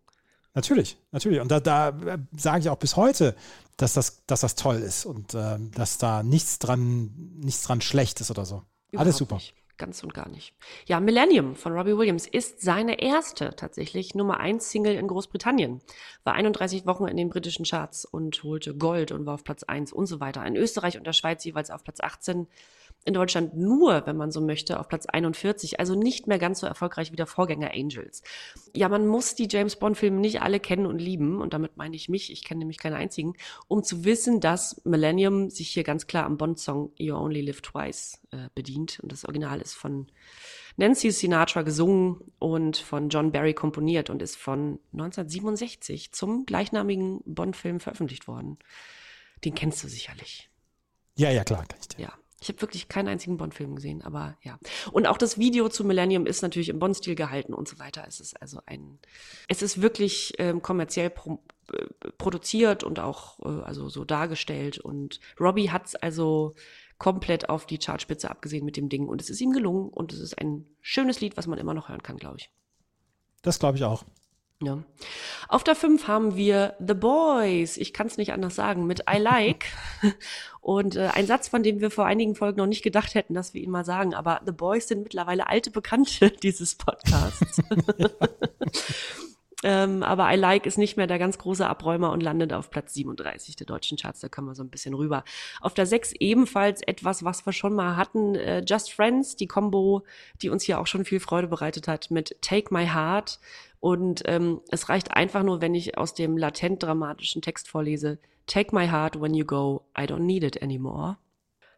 [0.54, 1.42] Natürlich, natürlich.
[1.42, 3.36] Und da, da äh, sage ich auch bis heute,
[3.76, 8.22] dass das, dass das toll ist und äh, dass da nichts dran, nichts dran schlecht
[8.22, 8.64] ist oder so.
[8.94, 9.36] Alles Überhaupt super.
[9.36, 9.54] Nicht.
[9.78, 10.56] Ganz und gar nicht.
[10.88, 15.82] Ja, Millennium von Robbie Williams ist seine erste tatsächlich Nummer 1 Single in Großbritannien.
[16.24, 19.94] War 31 Wochen in den britischen Charts und holte Gold und war auf Platz 1
[19.94, 20.44] und so weiter.
[20.46, 22.48] In Österreich und der Schweiz jeweils auf Platz 18.
[23.08, 25.80] In Deutschland nur, wenn man so möchte, auf Platz 41.
[25.80, 28.22] Also nicht mehr ganz so erfolgreich wie der Vorgänger Angels.
[28.76, 31.39] Ja, man muss die James Bond Filme nicht alle kennen und lieben.
[31.39, 32.34] Und damit meine ich mich.
[32.34, 33.36] Ich kenne nämlich keinen einzigen.
[33.70, 38.20] Um zu wissen, dass Millennium sich hier ganz klar am Bond-Song You Only Live Twice
[38.32, 39.00] äh, bedient.
[39.00, 40.08] Und das Original ist von
[40.76, 47.80] Nancy Sinatra gesungen und von John Barry komponiert und ist von 1967 zum gleichnamigen Bond-Film
[47.80, 48.58] veröffentlicht worden.
[49.46, 50.50] Den kennst du sicherlich.
[51.15, 51.65] Ja, ja, klar.
[51.65, 52.02] Kann ich dir.
[52.02, 52.13] Ja.
[52.39, 54.60] Ich habe wirklich keinen einzigen Bond-Film gesehen, aber ja.
[54.91, 58.06] Und auch das Video zu Millennium ist natürlich im Bond-Stil gehalten und so weiter.
[58.08, 59.00] Es ist also ein,
[59.47, 61.39] es ist wirklich ähm, kommerziell pro,
[61.73, 64.78] äh, produziert und auch äh, also so dargestellt.
[64.78, 66.54] Und Robbie hat's also
[67.00, 69.08] komplett auf die Chartspitze abgesehen mit dem Ding.
[69.08, 71.89] Und es ist ihm gelungen und es ist ein schönes Lied, was man immer noch
[71.89, 72.52] hören kann, glaube ich.
[73.41, 74.04] Das glaube ich auch.
[74.63, 74.84] Ja.
[75.50, 77.78] Auf der 5 haben wir The Boys.
[77.78, 79.65] Ich kann es nicht anders sagen, mit I Like.
[80.62, 83.54] Und äh, ein Satz, von dem wir vor einigen Folgen noch nicht gedacht hätten, dass
[83.54, 84.15] wir ihn mal sagen.
[84.15, 87.62] Aber The Boys sind mittlerweile alte Bekannte dieses Podcasts.
[89.63, 92.93] Ähm, aber I Like ist nicht mehr der ganz große Abräumer und landet auf Platz
[92.93, 94.20] 37 der deutschen Charts.
[94.20, 95.24] Da kommen wir so ein bisschen rüber.
[95.62, 98.36] Auf der 6 ebenfalls etwas, was wir schon mal hatten.
[98.36, 100.04] Äh, Just Friends, die Combo,
[100.41, 103.39] die uns hier auch schon viel Freude bereitet hat mit Take My Heart.
[103.80, 108.20] Und ähm, es reicht einfach nur, wenn ich aus dem latent dramatischen Text vorlese.
[108.46, 111.17] Take my heart when you go, I don't need it anymore.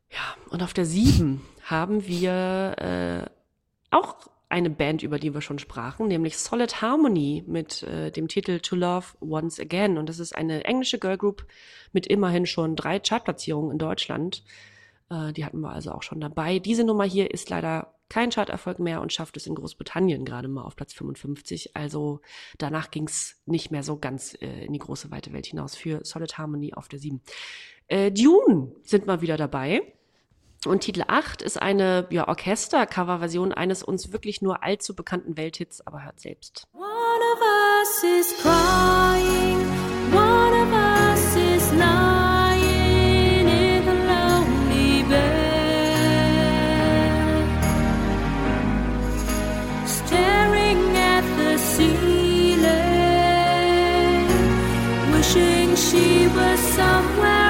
[0.10, 4.16] Ja, und auf der 7 haben wir äh, auch
[4.50, 8.76] eine Band, über die wir schon sprachen, nämlich Solid Harmony mit äh, dem Titel To
[8.76, 9.98] Love Once Again.
[9.98, 11.46] Und das ist eine englische Girlgroup
[11.94, 14.44] mit immerhin schon drei Chartplatzierungen in Deutschland.
[15.12, 16.58] Äh, die hatten wir also auch schon dabei.
[16.58, 20.64] Diese Nummer hier ist leider kein Charterfolg mehr und schafft es in Großbritannien gerade mal
[20.64, 21.76] auf Platz 55.
[21.76, 22.22] Also
[22.58, 26.04] danach ging es nicht mehr so ganz äh, in die große weite Welt hinaus für
[26.04, 27.22] Solid Harmony auf der 7.
[27.88, 29.94] Äh, Dune sind mal wieder dabei.
[30.66, 36.04] Und Titel 8 ist eine ja, Orchester-Cover-Version eines uns wirklich nur allzu bekannten Welthits, aber
[36.04, 36.68] hört selbst.
[36.74, 39.58] One of us is crying,
[40.12, 45.24] one of us is lying in a lonely bed,
[49.88, 52.68] staring at the ceiling,
[55.14, 57.49] wishing she was somewhere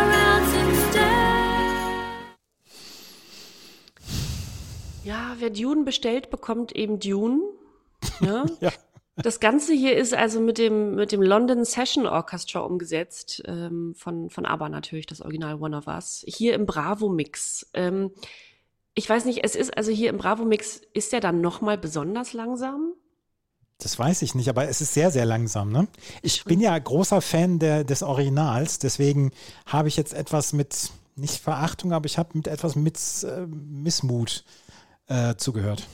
[5.10, 7.42] Ja, wer Dune bestellt, bekommt eben Dune.
[8.22, 8.46] Ja.
[8.62, 8.72] Ja.
[9.22, 14.30] Das Ganze hier ist also mit dem, mit dem London Session Orchestra umgesetzt, ähm, von,
[14.30, 16.24] von ABBA natürlich, das Original One of Us.
[16.26, 17.68] Hier im Bravo-Mix.
[17.74, 18.12] Ähm,
[18.94, 22.94] ich weiß nicht, es ist, also hier im Bravo-Mix, ist der dann nochmal besonders langsam?
[23.80, 25.70] Das weiß ich nicht, aber es ist sehr, sehr langsam.
[25.70, 25.90] Ne?
[26.22, 29.32] Ich bin ja großer Fan der, des Originals, deswegen
[29.66, 34.46] habe ich jetzt etwas mit, nicht Verachtung, aber ich habe mit etwas mit äh, Missmut
[35.10, 35.86] äh, zugehört.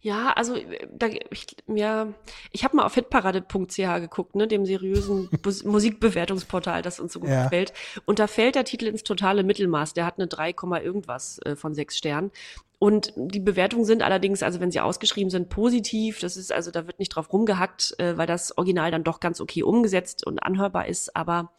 [0.00, 2.08] Ja, also äh, da, ich, ja,
[2.52, 7.30] ich habe mal auf hitparade.ch geguckt, ne, dem seriösen Bus Musikbewertungsportal, das uns so gut
[7.30, 7.44] Ja.
[7.44, 7.72] gefällt.
[8.04, 9.94] Und da fällt der Titel ins totale Mittelmaß.
[9.94, 12.30] Der hat eine 3, Komma irgendwas äh, von sechs Sternen.
[12.78, 16.20] Und die Bewertungen sind allerdings, also wenn sie ausgeschrieben sind, positiv.
[16.20, 19.40] Das ist also, da wird nicht drauf rumgehackt, äh, weil das Original dann doch ganz
[19.40, 21.16] okay umgesetzt und anhörbar ist.
[21.16, 21.50] Aber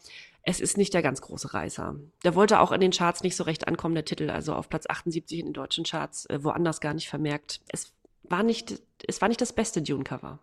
[0.48, 1.96] es ist nicht der ganz große Reißer.
[2.24, 4.86] Der wollte auch in den Charts nicht so recht ankommen, der Titel, also auf Platz
[4.88, 7.60] 78 in den deutschen Charts, äh, woanders gar nicht vermerkt.
[7.68, 10.38] Es war nicht, es war nicht das beste Dune-Cover.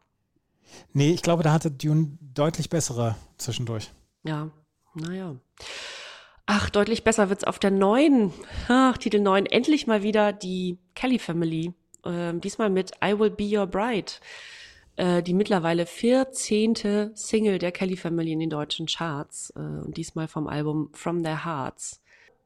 [0.91, 3.91] Nee, ich glaube, da hatte Dune deutlich bessere zwischendurch.
[4.23, 4.51] Ja,
[4.93, 5.37] naja.
[6.45, 8.33] Ach, deutlich besser wird's auf der neuen,
[8.67, 11.73] ach, Titel 9, endlich mal wieder die Kelly Family.
[12.05, 14.11] Ähm, diesmal mit I Will Be Your Bride.
[14.95, 17.11] Äh, die mittlerweile 14.
[17.15, 19.51] Single der Kelly Family in den deutschen Charts.
[19.55, 22.01] Äh, und diesmal vom Album From Their Hearts.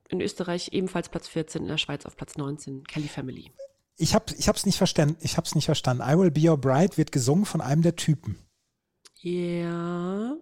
[0.09, 2.85] In Österreich ebenfalls Platz 14, in der Schweiz auf Platz 19.
[2.85, 3.51] Kelly Family.
[3.97, 5.17] Ich habe ich hab's nicht verstanden.
[5.21, 6.03] Ich hab's nicht verstanden.
[6.07, 8.37] I Will Be Your Bride wird gesungen von einem der Typen.
[9.21, 10.37] Ja.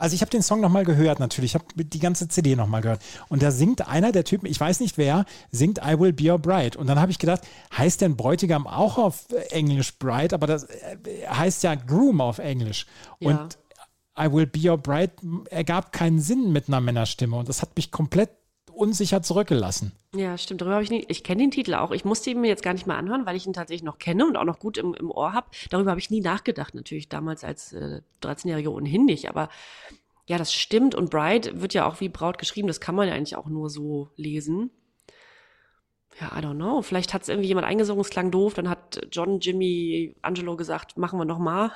[0.00, 3.02] Also ich habe den Song nochmal gehört natürlich, ich habe die ganze CD nochmal gehört.
[3.28, 6.38] Und da singt einer der Typen, ich weiß nicht wer, singt I Will Be Your
[6.38, 6.78] Bride.
[6.78, 7.42] Und dann habe ich gedacht,
[7.76, 10.96] heißt denn Bräutigam auch auf Englisch Bride, aber das äh,
[11.28, 12.86] heißt ja Groom auf Englisch.
[13.18, 13.30] Ja.
[13.30, 13.58] Und
[14.18, 15.12] I Will Be Your Bride
[15.50, 17.36] ergab keinen Sinn mit einer Männerstimme.
[17.36, 18.30] Und das hat mich komplett
[18.80, 19.92] unsicher zurückgelassen.
[20.14, 20.62] Ja, stimmt.
[20.62, 21.04] Darüber habe ich nie.
[21.08, 21.90] Ich kenne den Titel auch.
[21.90, 24.26] Ich musste ihn mir jetzt gar nicht mal anhören, weil ich ihn tatsächlich noch kenne
[24.26, 25.48] und auch noch gut im, im Ohr habe.
[25.68, 29.28] Darüber habe ich nie nachgedacht, natürlich damals als äh, 13-Jährige ohnehin nicht.
[29.28, 29.50] Aber
[30.26, 30.94] ja, das stimmt.
[30.94, 32.68] Und Bride wird ja auch wie Braut geschrieben.
[32.68, 34.70] Das kann man ja eigentlich auch nur so lesen.
[36.18, 36.82] Ja, I don't know.
[36.82, 38.54] Vielleicht hat es irgendwie jemand eingesungen, es klang doof.
[38.54, 41.72] Dann hat John, Jimmy, Angelo gesagt, machen wir noch mal.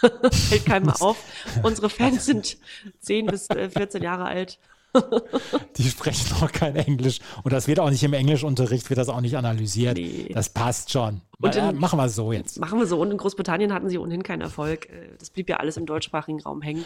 [0.32, 1.22] Fällt keinem auf.
[1.62, 2.56] Unsere Fans sind
[3.00, 4.58] 10 bis äh, 14 Jahre alt.
[5.76, 7.20] Die sprechen noch kein Englisch.
[7.42, 9.96] Und das wird auch nicht im Englischunterricht, wird das auch nicht analysiert.
[9.96, 10.30] Nee.
[10.32, 11.20] Das passt schon.
[11.40, 12.58] Und in- machen wir es so jetzt.
[12.58, 13.00] Machen wir so.
[13.00, 14.86] Und in Großbritannien hatten sie ohnehin keinen Erfolg.
[14.90, 16.84] Äh, Das blieb ja alles im deutschsprachigen Raum hängen.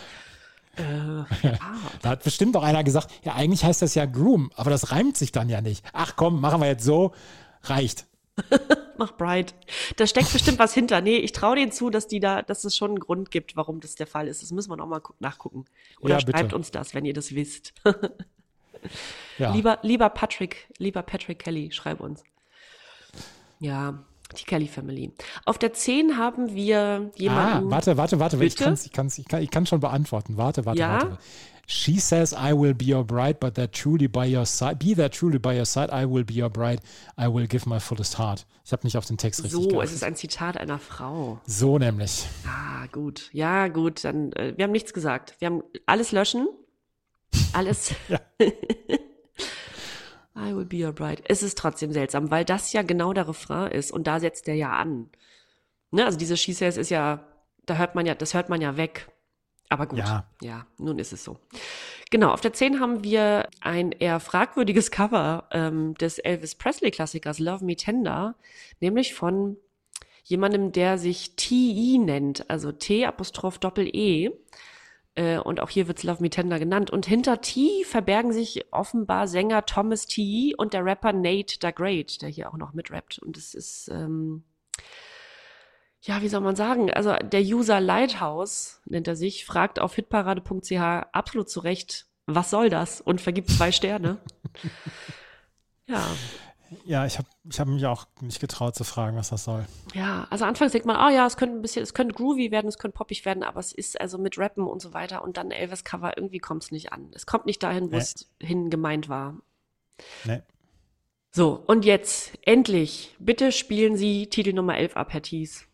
[0.77, 0.83] Äh,
[1.47, 1.59] ja.
[2.03, 5.17] Da hat bestimmt auch einer gesagt, ja, eigentlich heißt das ja Groom, aber das reimt
[5.17, 5.85] sich dann ja nicht.
[5.93, 7.13] Ach komm, machen wir jetzt so,
[7.65, 8.07] reicht.
[8.99, 9.55] Mach Bright.
[9.97, 11.01] Da steckt bestimmt was hinter.
[11.01, 13.81] Nee, ich traue denen zu, dass die da, dass es schon einen Grund gibt, warum
[13.81, 14.43] das der Fall ist.
[14.43, 15.65] Das müssen wir noch mal gu- nachgucken.
[16.01, 16.33] Oder Ja, bitte.
[16.39, 17.73] schreibt uns das, wenn ihr das wisst.
[19.39, 19.53] Ja.
[19.55, 22.23] Lieber, lieber Patrick, lieber Patrick Kelly, schreib uns.
[23.59, 24.03] Ja,
[24.39, 25.13] die Kelly Family.
[25.45, 27.71] Auf der 10 haben wir ah, jemanden.
[27.71, 28.65] warte, warte, warte, ich, Bitte?
[28.65, 30.37] kann's, ich, kann's, ich, kann, ich kann schon beantworten.
[30.37, 30.93] Warte, warte, Ja?
[31.03, 31.19] warte.
[31.73, 35.09] She says, I will be your bride, but that truly by your side, be there
[35.09, 36.81] truly by your side, I will be your bride,
[37.17, 38.45] I will give my fullest heart.
[38.65, 39.93] Ich habe nicht auf den Text richtig So, es geachtet.
[39.93, 41.41] ist ein Zitat einer Frau.
[41.47, 42.27] So nämlich.
[42.45, 43.31] Ah, gut.
[43.33, 44.03] Ja, gut.
[44.03, 45.37] Dann, äh, wir haben nichts gesagt.
[45.39, 46.49] Wir haben alles löschen.
[47.53, 47.95] Alles.
[50.37, 51.23] I will be your bride.
[51.29, 54.57] Es ist trotzdem seltsam, weil das ja genau der Refrain ist und da setzt der
[54.57, 55.09] ja an.
[55.93, 56.05] Ne?
[56.05, 57.25] Also diese She Says ist ja
[57.67, 59.09] da hört man ja, das hört man ja weg.
[59.71, 60.27] Aber gut, Ja.
[60.43, 61.39] ja, nun ist es so.
[62.11, 67.65] Genau, auf der 10 haben wir ein eher fragwürdiges Cover ähm, des Elvis Presley-Klassikers Love
[67.65, 68.35] Me Tender,
[68.81, 69.57] nämlich von
[70.25, 71.99] jemandem, der sich T.E.
[71.99, 74.31] nennt, also T-Apostroph Doppel-E.
[75.15, 76.91] Äh, und auch hier wird's Love Me Tender genannt.
[76.91, 80.55] Und hinter T verbergen sich offenbar Sänger Thomas T.
[80.57, 83.21] und der Rapper Nate the Great, der hier auch noch mitrappt.
[83.21, 84.43] Und es ist, ähm,
[86.03, 86.91] ja, wie soll man sagen?
[86.93, 90.73] Also der User Lighthouse nennt er sich, fragt auf hitparade.ch
[91.13, 93.01] absolut zu Recht, was soll das?
[93.01, 94.19] Und vergibt zwei Sterne.
[95.87, 96.07] ja,
[96.85, 99.67] Ja, ich habe ich hab mich auch nicht getraut zu fragen, was das soll.
[99.95, 100.27] ja.
[100.31, 102.79] Also anfangs denkt man, ah ja, es könnte ein bisschen, es könnte groovy werden, es
[102.79, 106.17] könnte poppig werden, aber es ist also mit Rappen und so weiter und dann Elvis-Cover,
[106.17, 107.11] irgendwie kommt es nicht an.
[107.15, 108.03] Es kommt nicht dahin, wo Nee.
[108.03, 109.35] es hin gemeint war.
[110.25, 110.43] Nee.
[111.33, 115.67] So, und jetzt, endlich, bitte spielen Sie Titel Nummer 11 ab, Herr Thies.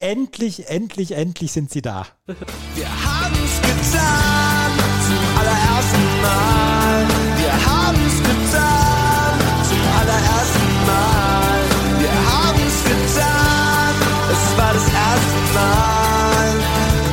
[0.00, 2.06] Endlich, endlich, endlich sind sie da.
[2.26, 4.70] Wir haben's getan
[5.04, 7.06] zum allerersten Mal.
[7.36, 11.62] Wir haben's getan zum allerersten Mal.
[11.98, 13.94] Wir haben's getan,
[14.30, 16.48] es war das erste Mal.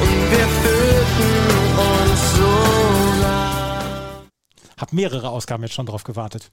[0.04, 1.34] Und wir fühlten
[1.80, 2.54] uns so
[3.22, 4.28] nah.
[4.78, 6.52] Hab mehrere Ausgaben jetzt schon drauf gewartet.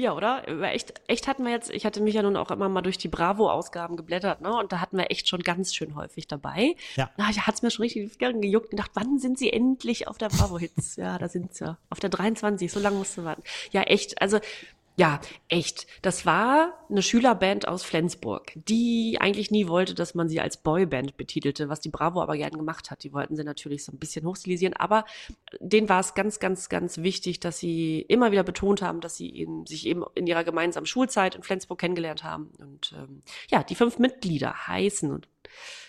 [0.00, 0.46] Ja, oder?
[0.62, 3.08] Echt, echt hatten wir jetzt, ich hatte mich ja nun auch immer mal durch die
[3.08, 4.56] Bravo-Ausgaben geblättert, ne?
[4.56, 6.76] Und da hatten wir echt schon ganz schön häufig dabei.
[6.94, 7.10] Ja.
[7.16, 10.28] Da hat es mir schon richtig gejuckt und gedacht, wann sind sie endlich auf der
[10.28, 10.96] Bravo-Hits?
[10.96, 11.78] ja, da sind sie ja.
[11.90, 13.42] Auf der 23, so lange musst du warten.
[13.72, 14.38] Ja, echt, also,
[14.98, 15.86] ja, echt.
[16.02, 21.16] Das war eine Schülerband aus Flensburg, die eigentlich nie wollte, dass man sie als Boyband
[21.16, 23.04] betitelte, was die Bravo aber gern gemacht hat.
[23.04, 25.04] Die wollten sie natürlich so ein bisschen hochstilisieren, aber
[25.60, 29.32] denen war es ganz, ganz, ganz wichtig, dass sie immer wieder betont haben, dass sie
[29.32, 32.50] eben, sich eben in ihrer gemeinsamen Schulzeit in Flensburg kennengelernt haben.
[32.58, 35.24] Und ähm, ja, die fünf Mitglieder heißen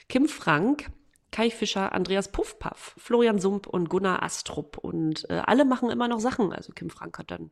[0.07, 0.91] Kim Frank,
[1.31, 4.77] Kai Fischer, Andreas Puffpaff, Florian Sump und Gunnar Astrup.
[4.77, 6.51] Und äh, alle machen immer noch Sachen.
[6.53, 7.49] Also Kim Frank hat dann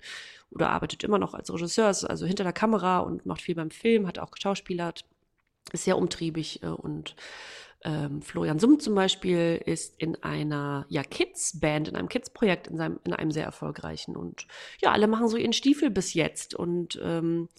[0.51, 4.07] oder arbeitet immer noch als Regisseur, also hinter der Kamera und macht viel beim Film,
[4.07, 5.05] hat auch geschauspielert,
[5.73, 7.15] ist sehr umtriebig äh, und
[7.83, 13.13] ähm, Florian Sump zum Beispiel ist in einer ja, Kids-Band, in einem Kids-Projekt, in, in
[13.13, 14.15] einem sehr erfolgreichen.
[14.15, 14.47] Und
[14.81, 16.55] ja, alle machen so ihren Stiefel bis jetzt.
[16.55, 17.49] Und ähm,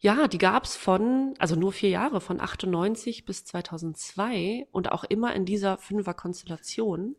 [0.00, 5.34] ja, die gab's von, also nur vier Jahre, von 98 bis 2002 und auch immer
[5.34, 7.16] in dieser Fünfer-Konstellation.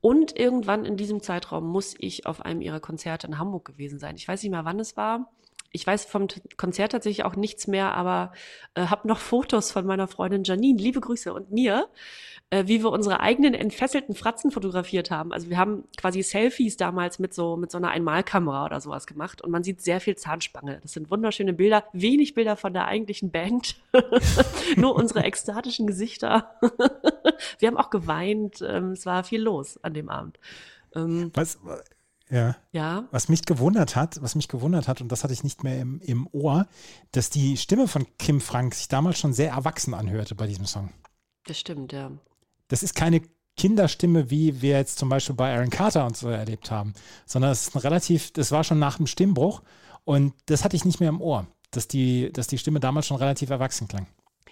[0.00, 4.16] Und irgendwann in diesem Zeitraum muss ich auf einem ihrer Konzerte in Hamburg gewesen sein.
[4.16, 5.32] Ich weiß nicht mehr, wann es war.
[5.70, 8.32] Ich weiß vom Konzert tatsächlich auch nichts mehr, aber
[8.74, 11.88] äh, habe noch Fotos von meiner Freundin Janine, liebe Grüße, und mir,
[12.50, 15.32] äh, wie wir unsere eigenen entfesselten Fratzen fotografiert haben.
[15.32, 19.42] Also wir haben quasi Selfies damals mit so mit so einer Einmalkamera oder sowas gemacht
[19.42, 20.78] und man sieht sehr viel Zahnspange.
[20.82, 23.76] Das sind wunderschöne Bilder, wenig Bilder von der eigentlichen Band,
[24.76, 26.54] nur unsere ekstatischen Gesichter.
[27.58, 28.62] wir haben auch geweint.
[28.66, 30.38] Ähm, es war viel los an dem Abend.
[30.94, 31.58] Ähm, Was,
[32.30, 35.62] ja, ja, was mich gewundert hat, was mich gewundert hat, und das hatte ich nicht
[35.62, 36.66] mehr im, im Ohr,
[37.12, 40.90] dass die Stimme von Kim Frank sich damals schon sehr erwachsen anhörte bei diesem Song.
[41.46, 42.10] das stimmt, ja.
[42.68, 43.22] Das ist keine
[43.56, 46.92] Kinderstimme, wie wir jetzt zum Beispiel bei Aaron Carter und so erlebt haben,
[47.24, 49.62] sondern es ist ein relativ, das war schon nach dem Stimmbruch
[50.04, 53.16] und das hatte ich nicht mehr im Ohr, dass die, dass die Stimme damals schon
[53.16, 54.06] relativ erwachsen klang.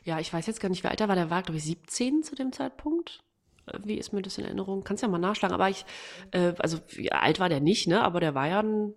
[0.05, 1.15] Ja, ich weiß jetzt gar nicht, wie alt er war.
[1.15, 3.21] Der war, glaube ich, 17 zu dem Zeitpunkt.
[3.67, 4.83] Äh, Wie ist mir das in Erinnerung?
[4.83, 5.55] Kannst ja mal nachschlagen.
[5.55, 5.85] Aber ich,
[6.33, 8.03] äh, also wie alt war der nicht, ne?
[8.03, 8.95] Aber der war ja ein,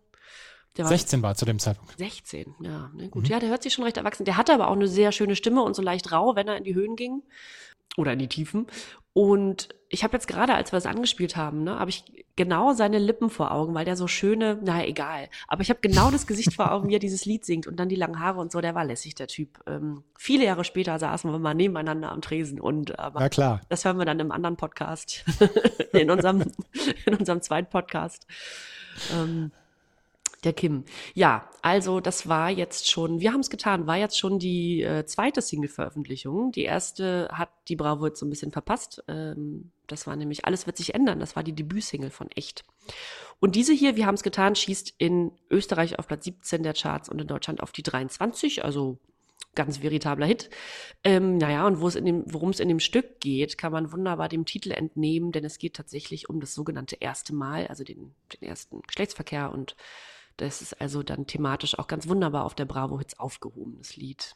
[0.77, 1.95] der war 16 war zu dem Zeitpunkt.
[1.99, 3.27] 16, ja, ne, gut.
[3.27, 4.25] Ja, der hört sich schon recht erwachsen.
[4.25, 6.63] Der hatte aber auch eine sehr schöne Stimme und so leicht rau, wenn er in
[6.63, 7.21] die Höhen ging
[7.97, 8.67] oder in die Tiefen.
[9.13, 12.03] Und ich habe jetzt gerade, als wir es angespielt haben, ne, habe ich
[12.35, 15.29] genau seine Lippen vor Augen, weil der so schöne, naja, egal.
[15.47, 17.87] Aber ich habe genau das Gesicht vor Augen, wie er dieses Lied singt und dann
[17.87, 18.59] die langen Haare und so.
[18.59, 19.61] Der war lässig, der Typ.
[19.67, 23.61] Ähm, viele Jahre später saßen wir mal nebeneinander am Tresen und aber Ja, klar.
[23.69, 25.23] das hören wir dann im anderen Podcast,
[25.93, 26.43] in unserem,
[27.05, 28.27] in unserem zweiten Podcast.
[29.13, 29.51] Ähm,
[30.45, 30.85] der Kim.
[31.13, 35.05] Ja, also das war jetzt schon, wir haben es getan, war jetzt schon die äh,
[35.05, 36.51] zweite Single-Veröffentlichung.
[36.51, 39.03] Die erste hat die Bravo jetzt so ein bisschen verpasst.
[39.07, 41.19] Ähm, das war nämlich Alles wird sich ändern.
[41.19, 42.63] Das war die Debütsingle von Echt.
[43.39, 47.09] Und diese hier, wir haben es getan, schießt in Österreich auf Platz 17 der Charts
[47.09, 48.97] und in Deutschland auf die 23, also
[49.55, 50.49] ganz veritabler Hit.
[51.03, 55.31] Ähm, naja, und worum es in dem Stück geht, kann man wunderbar dem Titel entnehmen,
[55.31, 59.75] denn es geht tatsächlich um das sogenannte erste Mal, also den, den ersten Geschlechtsverkehr und
[60.37, 64.35] das ist also dann thematisch auch ganz wunderbar auf der Bravo Hits aufgehoben, das Lied.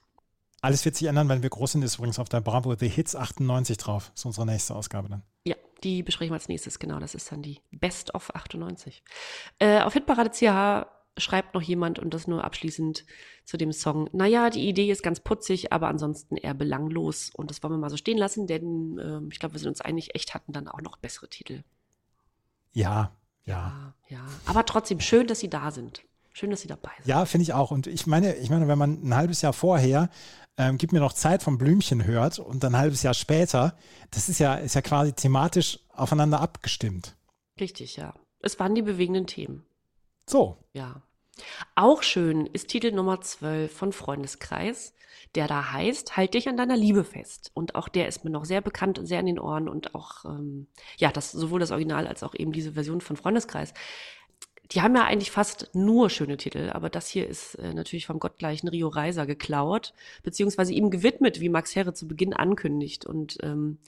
[0.62, 3.16] Alles wird sich ändern, wenn wir groß sind, ist übrigens auf der Bravo The Hits
[3.16, 4.12] 98 drauf.
[4.12, 5.24] Das ist unsere nächste Ausgabe dann.
[5.46, 7.00] Ja, die besprechen wir als nächstes, genau.
[7.00, 9.04] Das ist dann die Best of 98.
[9.60, 13.06] Äh, auf Hitparade CH schreibt noch jemand und das nur abschließend
[13.46, 14.10] zu dem Song.
[14.12, 17.30] Naja, die Idee ist ganz putzig, aber ansonsten eher belanglos.
[17.34, 19.82] Und das wollen wir mal so stehen lassen, denn ähm, ich glaube, wir sind uns
[19.82, 21.64] einig, echt hatten dann auch noch bessere Titel.
[22.74, 23.16] Ja,
[23.50, 23.94] ja.
[24.10, 24.26] Ja, ja.
[24.46, 26.04] Aber trotzdem schön, dass sie da sind.
[26.32, 27.08] Schön, dass sie dabei sind.
[27.08, 27.72] Ja, finde ich auch.
[27.72, 30.10] Und ich meine, ich meine, wenn man ein halbes Jahr vorher
[30.60, 33.78] ähm, Gib mir noch Zeit vom Blümchen hört und dann ein halbes Jahr später,
[34.12, 37.16] das ist ja, ist ja quasi thematisch aufeinander abgestimmt.
[37.60, 38.14] Richtig, ja.
[38.42, 39.66] Es waren die bewegenden Themen.
[40.30, 40.58] So.
[40.74, 41.02] Ja.
[41.76, 44.94] Auch schön ist Titel Nummer 12 von Freundeskreis,
[45.36, 47.52] der da heißt, halt dich an deiner Liebe fest.
[47.54, 50.26] Und auch der ist mir noch sehr bekannt und sehr in den Ohren und auch,
[50.26, 50.68] ähm,
[50.98, 53.74] ja, das, sowohl das Original als auch eben diese Version von Freundeskreis.
[54.72, 58.20] Die haben ja eigentlich fast nur schöne Titel, aber das hier ist äh, natürlich vom
[58.20, 63.06] gottgleichen Rio Reiser geklaut, beziehungsweise ihm gewidmet, wie Max Herre zu Beginn ankündigt.
[63.06, 63.80] Und ähm,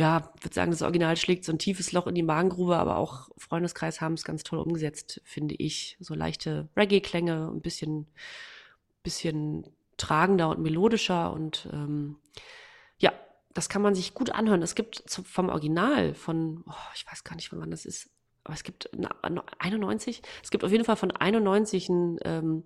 [0.00, 3.28] ja, würde sagen, das Original schlägt so ein tiefes Loch in die Magengrube, aber auch
[3.36, 5.98] Freundeskreis haben es ganz toll umgesetzt, finde ich.
[6.00, 8.06] So leichte Reggae-Klänge, ein bisschen,
[9.02, 9.66] bisschen
[9.98, 12.16] tragender und melodischer und ähm,
[12.98, 13.12] ja,
[13.52, 14.62] das kann man sich gut anhören.
[14.62, 18.08] Es gibt zu, vom Original von, oh, ich weiß gar nicht, von wann das ist,
[18.42, 19.10] aber es gibt eine,
[19.58, 22.64] 91, es gibt auf jeden Fall von 91 ein, ähm,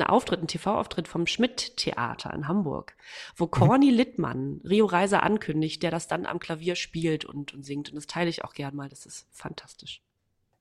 [0.00, 2.96] einen Auftritt, einen TV-Auftritt vom Schmidt-Theater in Hamburg,
[3.36, 7.90] wo Corny Littmann Rio Reiser ankündigt, der das dann am Klavier spielt und, und singt.
[7.90, 8.88] Und das teile ich auch gern mal.
[8.88, 10.02] Das ist fantastisch.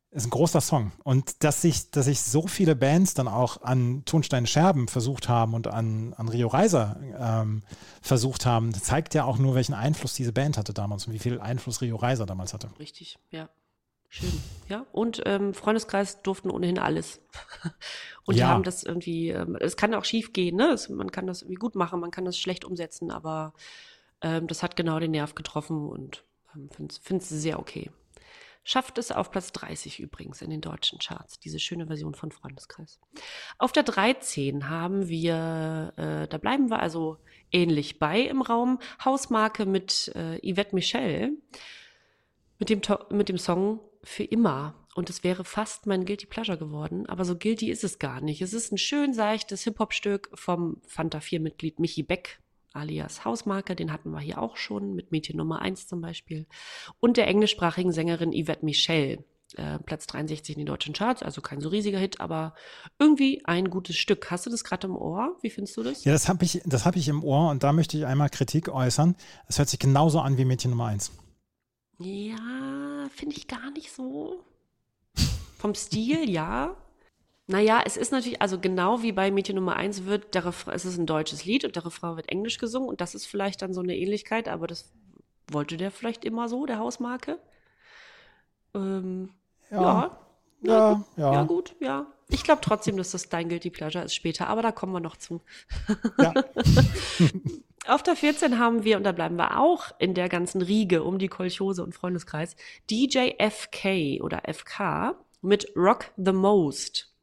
[0.09, 0.93] Ist ein großer Song.
[1.03, 5.53] Und dass sich, dass sich so viele Bands dann auch an Tonstein Scherben versucht haben
[5.53, 7.61] und an, an Rio Reiser ähm,
[8.01, 11.41] versucht haben, zeigt ja auch nur, welchen Einfluss diese Band hatte damals und wie viel
[11.41, 12.69] Einfluss Rio Reiser damals hatte.
[12.79, 13.49] Richtig, ja.
[14.09, 14.31] Schön,
[14.69, 14.85] ja.
[14.91, 17.19] Und ähm, Freundeskreis durften ohnehin alles.
[18.25, 18.49] Und die Ja.
[18.49, 20.69] haben das irgendwie, ähm, es kann auch schief gehen, ne?
[20.69, 23.53] Es, man kann das irgendwie gut machen, man kann das schlecht umsetzen, aber
[24.21, 26.23] ähm, das hat genau den Nerv getroffen und
[26.55, 26.69] ähm,
[27.01, 27.91] finde es sehr okay.
[28.63, 32.99] Schafft es auf Platz 30 übrigens in den deutschen Charts, diese schöne Version von Freundeskreis.
[33.57, 37.17] Auf der 13 haben wir, äh, da bleiben wir also
[37.49, 41.37] ähnlich bei im Raum, Hausmarke mit äh, Yvette Michel
[42.59, 44.75] mit dem, mit dem Song für immer.
[44.95, 48.41] Und es wäre fast mein Guilty Pleasure geworden, aber so guilty ist es gar nicht.
[48.41, 52.39] Es ist ein schön seichtes Hip-Hop-Stück vom Fanta 4-Mitglied Michi Beck,
[52.73, 56.47] alias Hausmarke, den hatten wir hier auch schon, mit Mädchen Nummer 1 zum Beispiel.
[56.99, 59.23] Und der englischsprachigen Sängerin Yvette Michel,
[59.55, 62.53] äh, Platz 63 in den deutschen Charts, also kein so riesiger Hit, aber
[62.99, 64.29] irgendwie ein gutes Stück.
[64.31, 65.37] Hast du das gerade im Ohr?
[65.41, 66.03] Wie findest du das?
[66.03, 69.15] Ja, das habe ich, hab ich im Ohr und da möchte ich einmal Kritik äußern.
[69.47, 71.11] Es hört sich genauso an wie Mädchen Nummer 1.
[71.99, 74.43] Ja, finde ich gar nicht so.
[75.57, 76.75] Vom Stil, ja.
[77.47, 80.85] Naja, es ist natürlich, also genau wie bei Mädchen Nummer 1 wird, der Refrain, es
[80.85, 83.73] ist ein deutsches Lied und der Refrain wird englisch gesungen und das ist vielleicht dann
[83.73, 84.91] so eine Ähnlichkeit, aber das
[85.49, 87.39] wollte der vielleicht immer so, der Hausmarke.
[88.75, 89.29] Ähm,
[89.71, 89.79] ja.
[89.81, 90.17] Ja.
[90.61, 91.33] Ja, Ja, gut, ja.
[91.33, 92.05] ja, gut, ja.
[92.29, 95.15] Ich glaube trotzdem, dass das dein Guilty Pleasure ist später, aber da kommen wir noch
[95.15, 95.41] zu.
[96.19, 96.33] Ja.
[97.87, 101.19] Auf der 14 haben wir, und da bleiben wir auch in der ganzen Riege um
[101.19, 102.57] die Kolchose und Freundeskreis,
[102.89, 107.13] DJ FK oder FK mit Rock the Most.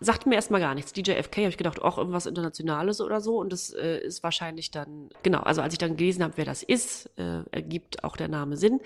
[0.00, 0.92] Sagt mir erstmal gar nichts.
[0.92, 3.38] DJ FK habe ich gedacht, auch irgendwas Internationales oder so.
[3.38, 6.64] Und das äh, ist wahrscheinlich dann, genau, also als ich dann gelesen habe, wer das
[6.64, 8.80] ist, äh, ergibt auch der Name Sinn.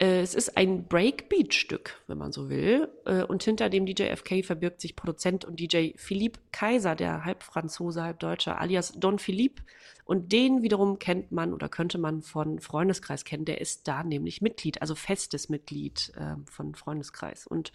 [0.00, 2.88] Äh, es ist ein Breakbeat-Stück, wenn man so will.
[3.04, 7.42] Äh, und hinter dem DJ FK verbirgt sich Produzent und DJ Philippe Kaiser, der halb
[7.42, 9.62] Franzose, halb Deutscher, alias Don Philippe.
[10.04, 13.44] Und den wiederum kennt man oder könnte man von Freundeskreis kennen.
[13.44, 17.46] Der ist da nämlich Mitglied, also festes Mitglied äh, von Freundeskreis.
[17.46, 17.70] Und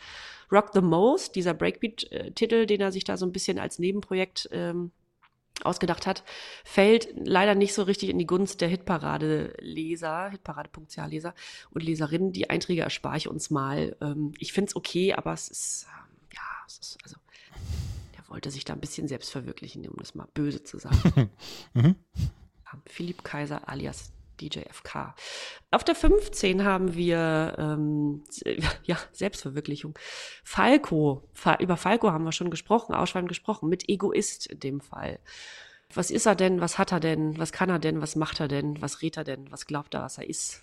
[0.51, 4.91] Rock the Most, dieser Breakbeat-Titel, den er sich da so ein bisschen als Nebenprojekt ähm,
[5.63, 6.23] ausgedacht hat,
[6.63, 11.33] fällt leider nicht so richtig in die Gunst der Hitparade-Leser, Hitparade.ch-Leser
[11.71, 12.31] und Leserinnen.
[12.31, 13.95] Die Einträge erspare ich uns mal.
[14.01, 17.15] Ähm, ich finde es okay, aber es ist, ähm, ja, es ist, also,
[18.17, 21.29] der wollte sich da ein bisschen selbst verwirklichen, um das mal böse zu sagen.
[21.73, 21.95] Mhm.
[22.65, 25.15] Ja, Philipp Kaiser alias DJ FK.
[25.71, 28.23] Auf der 15 haben wir ähm,
[28.83, 29.97] ja Selbstverwirklichung.
[30.43, 31.23] Falco.
[31.33, 35.19] Fa über Falco haben wir schon gesprochen, ausschweifend gesprochen, mit Egoist in dem Fall.
[35.93, 36.61] Was ist er denn?
[36.61, 37.37] Was hat er denn?
[37.37, 38.01] Was kann er denn?
[38.01, 38.81] Was macht er denn?
[38.81, 39.51] Was redet er denn?
[39.51, 40.61] Was glaubt er, was er ist?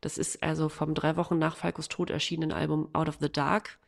[0.00, 3.78] Das ist also vom drei Wochen nach Falcos Tod erschienenen Album Out of the Dark.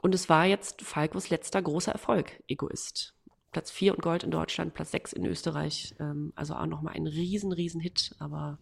[0.00, 3.14] Und es war jetzt Falcos letzter großer Erfolg, Egoist.
[3.52, 5.94] Platz 4 und Gold in Deutschland, Platz 6 in Österreich.
[6.00, 8.14] Ähm, also auch nochmal ein riesen, riesen Hit.
[8.18, 8.58] Aber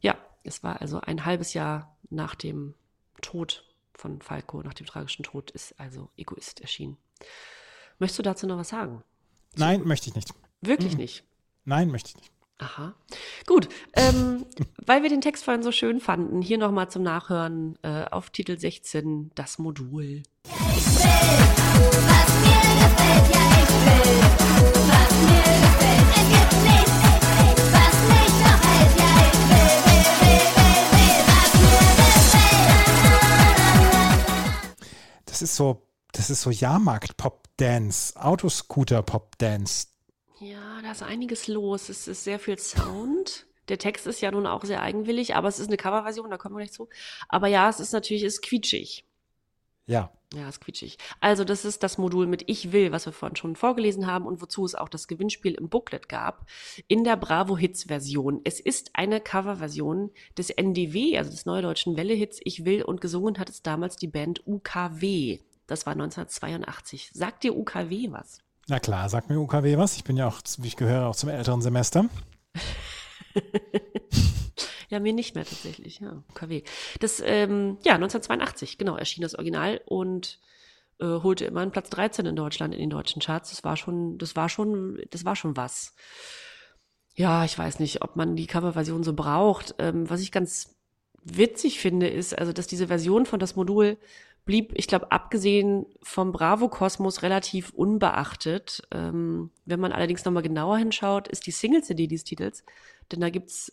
[0.00, 2.74] ja, es war also ein halbes Jahr nach dem
[3.20, 3.64] Tod
[3.94, 6.96] von Falco, nach dem tragischen Tod, ist also Egoist erschienen.
[7.98, 9.02] Möchtest du dazu noch was sagen?
[9.56, 10.34] Nein, möchte ich nicht.
[10.60, 11.24] Wirklich nicht.
[11.64, 12.32] Nein, möchte ich nicht.
[12.58, 12.94] Aha.
[13.46, 14.46] Gut, ähm,
[14.86, 18.58] weil wir den Text vorhin so schön fanden, hier nochmal zum Nachhören äh, auf Titel
[18.58, 20.22] 16 das Modul.
[20.46, 23.34] Ja ich will, was mir gefällt.
[23.34, 23.55] Ja
[35.36, 39.88] Das ist so, das ist so Jahrmarkt-Pop-Dance, Autoscooter-Pop-Dance.
[40.40, 41.90] Ja, da ist einiges los.
[41.90, 43.46] Es ist sehr viel Sound.
[43.68, 46.54] Der Text ist ja nun auch sehr eigenwillig, aber es ist eine Coverversion, da kommen
[46.54, 46.88] wir gleich zu.
[47.28, 49.05] Aber ja, es ist natürlich, es ist quietschig.
[49.86, 50.10] Ja.
[50.34, 50.98] Ja, ist quietschig.
[51.20, 54.42] Also, das ist das Modul mit Ich will, was wir vorhin schon vorgelesen haben und
[54.42, 56.46] wozu es auch das Gewinnspiel im Booklet gab,
[56.88, 58.40] in der Bravo Hits Version.
[58.42, 63.38] Es ist eine Coverversion des NDW, also des Neudeutschen Welle Hits Ich will und gesungen
[63.38, 65.38] hat es damals die Band UKW.
[65.68, 67.10] Das war 1982.
[67.12, 68.40] Sagt dir UKW was?
[68.66, 69.96] Na klar, sag mir UKW was.
[69.96, 72.06] Ich bin ja auch, wie ich gehöre, auch zum älteren Semester.
[74.88, 76.62] Ja, mir nicht mehr tatsächlich, ja, UKW.
[77.00, 80.38] Das, ähm, ja, 1982, genau, erschien das Original und
[81.00, 83.50] äh, holte immerhin Platz 13 in Deutschland in den deutschen Charts.
[83.50, 85.94] Das war schon, das war schon, das war schon was.
[87.14, 89.74] Ja, ich weiß nicht, ob man die Coverversion so braucht.
[89.78, 90.76] Ähm, was ich ganz
[91.22, 93.98] witzig finde, ist, also, dass diese Version von das Modul
[94.44, 98.86] blieb, ich glaube, abgesehen vom Bravo-Kosmos relativ unbeachtet.
[98.92, 102.64] Ähm, wenn man allerdings nochmal genauer hinschaut, ist die Single-CD dieses Titels,
[103.10, 103.72] denn da gibt's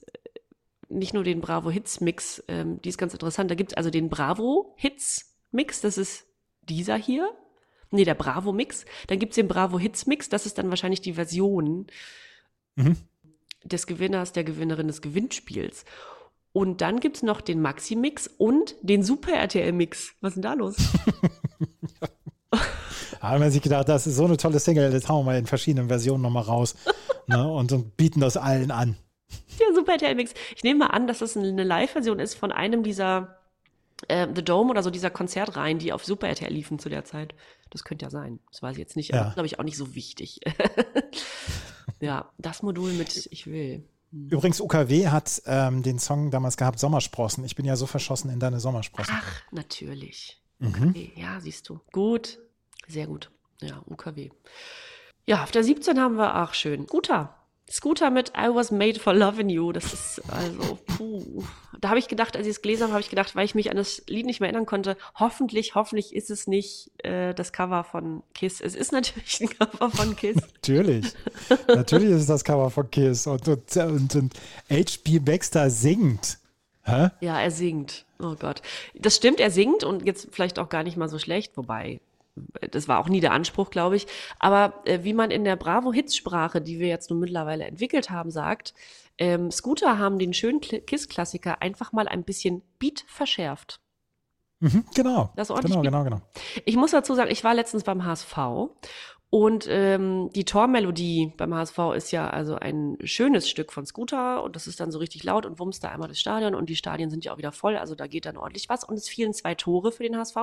[0.94, 3.50] nicht nur den Bravo Hits Mix, ähm, die ist ganz interessant.
[3.52, 6.26] Da gibt's also den Bravo Hits Mix, das ist
[6.62, 7.30] dieser hier.
[7.92, 8.86] Nee, der Bravo Mix.
[9.08, 11.88] Dann gibt's den Bravo Hits Mix, das ist dann wahrscheinlich die Version
[12.76, 12.98] Mhm.
[13.64, 15.86] des Gewinners, der Gewinnerin des Gewinnspiels.
[16.54, 20.14] Und dann gibt's noch den Maxi Mix und den Super RTL Mix.
[20.22, 20.76] Was ist denn da los?
[23.22, 25.38] Da haben wir sich gedacht, das ist so eine tolle Single, das hauen wir mal
[25.40, 26.76] in verschiedenen Versionen nochmal raus.
[27.28, 28.98] ne, und, und bieten das allen an.
[29.60, 30.34] Der Super RTL Mix.
[30.56, 33.40] Ich nehme mal an, dass das eine Live-Version ist von einem dieser
[34.08, 37.36] äh, The Dome oder so dieser Konzertreihen, die auf Super RTL liefen zu der Zeit.
[37.70, 38.40] Das könnte ja sein.
[38.52, 39.12] Das weiß ich jetzt nicht.
[39.12, 39.22] Ja.
[39.22, 40.40] Aber glaube ich auch nicht so wichtig.
[42.00, 43.84] ja, das Modul mit Ich will.
[44.12, 47.44] Übrigens, UKW hat ähm, den Song damals gehabt, Sommersprossen.
[47.46, 49.16] Ich bin ja so verschossen in deine Sommersprossen.
[49.18, 50.40] Ach, natürlich.
[50.60, 50.90] Mhm.
[50.90, 51.80] Okay, ja, siehst du.
[51.92, 52.38] Gut.
[52.88, 53.32] Sehr gut.
[53.60, 54.30] Ja, UKW.
[55.26, 57.36] Ja, auf der 17 haben wir, ach schön, Scooter.
[57.74, 59.72] Scooter mit I was made for loving you.
[59.72, 61.44] Das ist also, puh.
[61.82, 63.72] Da habe ich gedacht, als ich es gelesen habe, habe ich gedacht, weil ich mich
[63.72, 67.84] an das Lied nicht mehr erinnern konnte, hoffentlich, hoffentlich ist es nicht äh, das Cover
[67.84, 68.62] von Kiss.
[68.62, 70.36] Es ist natürlich ein Cover von Kiss.
[70.54, 71.14] Natürlich.
[71.68, 73.26] Natürlich ist es das Cover von Kiss.
[73.26, 74.34] Und, und, und, und
[74.70, 75.18] H.B.
[75.18, 76.38] Baxter singt.
[76.84, 77.10] Hä?
[77.22, 78.06] Ja, er singt.
[78.20, 78.62] Oh Gott.
[78.94, 82.02] Das stimmt, er singt und jetzt vielleicht auch gar nicht mal so schlecht, wobei
[82.72, 84.08] das war auch nie der Anspruch, glaube ich.
[84.40, 88.74] Aber äh, wie man in der Bravo-Hits-Sprache, die wir jetzt nun mittlerweile entwickelt haben, sagt,
[89.18, 93.80] ähm, Scooter haben den schönen Kl- Kiss-Klassiker einfach mal ein bisschen Beat verschärft.
[94.60, 95.32] Mhm, genau.
[95.36, 95.92] Das ist ordentlich genau, Beat.
[95.92, 96.22] genau, genau.
[96.66, 98.38] Ich muss dazu sagen, ich war letztens beim HSV
[99.30, 104.56] und ähm, die Tormelodie beim HSV ist ja also ein schönes Stück von Scooter und
[104.56, 107.10] das ist dann so richtig laut und wummst da einmal das Stadion und die Stadien
[107.10, 109.56] sind ja auch wieder voll, also da geht dann ordentlich was und es fielen zwei
[109.56, 110.38] Tore für den HSV.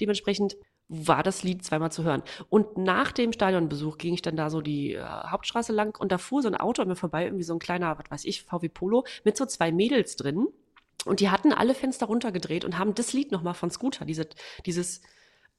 [0.00, 0.56] Dementsprechend
[0.88, 2.22] war das Lied zweimal zu hören.
[2.48, 6.18] Und nach dem Stadionbesuch ging ich dann da so die äh, Hauptstraße lang und da
[6.18, 8.68] fuhr so ein Auto an mir vorbei, irgendwie so ein kleiner, was weiß ich, VW
[8.68, 10.46] Polo mit so zwei Mädels drin.
[11.04, 14.28] Und die hatten alle Fenster runtergedreht und haben das Lied nochmal von Scooter, diese,
[14.64, 15.02] dieses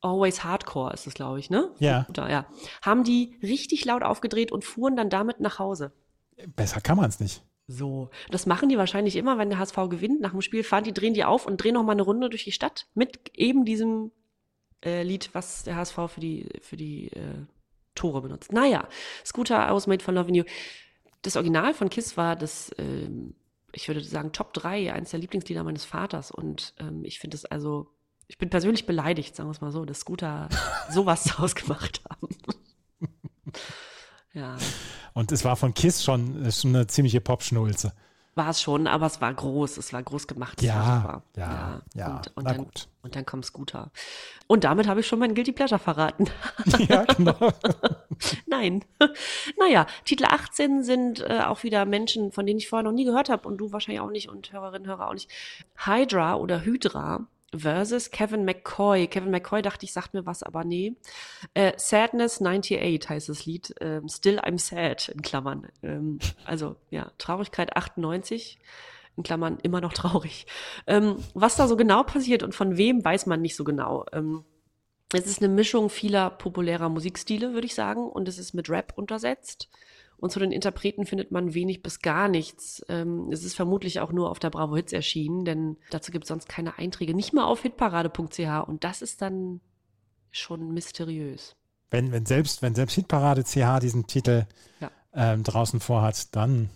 [0.01, 1.71] Always Hardcore ist es, glaube ich, ne?
[1.80, 2.03] Ja.
[2.03, 2.45] Scooter, ja.
[2.82, 5.91] Haben die richtig laut aufgedreht und fuhren dann damit nach Hause.
[6.55, 7.43] Besser kann man es nicht.
[7.67, 8.09] So.
[8.30, 10.21] Das machen die wahrscheinlich immer, wenn der HSV gewinnt.
[10.21, 12.51] Nach dem Spiel fahren die, drehen die auf und drehen nochmal eine Runde durch die
[12.51, 14.11] Stadt mit eben diesem
[14.84, 17.45] äh, Lied, was der HSV für die, für die äh,
[17.95, 18.53] Tore benutzt.
[18.53, 18.88] Naja,
[19.25, 20.43] Scooter I was made for loving you.
[21.23, 23.34] Das Original von Kiss war das, ähm,
[23.73, 26.32] ich würde sagen, Top 3, eines der Lieblingslieder meines Vaters.
[26.32, 27.91] Und ähm, ich finde es also,
[28.28, 30.47] ich bin persönlich beleidigt, sagen wir es mal so, dass Scooter
[30.89, 32.30] sowas draus gemacht haben.
[34.34, 34.57] ja,
[35.13, 37.93] Und es war von Kiss schon, äh, schon eine ziemliche Popschnulze.
[38.36, 40.61] war es schon, aber es war groß, es war groß gemacht.
[40.61, 42.17] es war Ja, ja, ja.
[42.17, 42.88] Und, und, Na dann, gut.
[43.08, 43.89] Und dann kommt Scooter.
[44.47, 46.30] Und damit habe ich schon mein Guilty Pleasure verraten.
[46.89, 47.53] ja, genau.
[48.45, 48.84] Nein.
[49.58, 53.30] naja, Titel 18 sind äh, auch wieder Menschen, von denen ich vorher noch nie gehört
[53.30, 55.32] habe und du wahrscheinlich auch nicht und Hörerinnen, Hörer auch nicht.
[55.78, 59.08] Hydra oder Hydra versus Kevin McCoy.
[59.08, 60.95] Kevin McCoy dachte ich, sagt mir was, aber nee.
[61.53, 63.74] Äh, Sadness 98 heißt das Lied.
[63.80, 65.68] Ähm, Still I'm Sad in Klammern.
[65.82, 68.60] Ähm, also ja, Traurigkeit 98
[69.18, 70.47] in Klammern immer noch traurig.
[70.86, 74.05] Ähm, was da so genau passiert und von wem weiß man nicht so genau.
[74.13, 74.45] Ähm,
[75.13, 78.93] es ist eine Mischung vieler populärer Musikstile, würde ich sagen, und es ist mit Rap
[78.95, 79.70] untersetzt.
[80.18, 82.84] Und zu den Interpreten findet man wenig bis gar nichts.
[82.89, 86.30] Ähm, es ist vermutlich auch nur auf der Bravo Hits erschienen, denn dazu gibt es
[86.30, 87.13] sonst keine Einträge.
[87.13, 88.68] Nicht mal auf hitparade.ch.
[88.68, 89.61] Und das ist dann
[90.32, 91.55] schon mysteriös.
[91.91, 94.45] Wenn, wenn selbst, wenn selbst Hitparade CH diesen Titel
[94.82, 94.91] Ja.
[95.13, 96.70] ähm, draußen vorhat, dann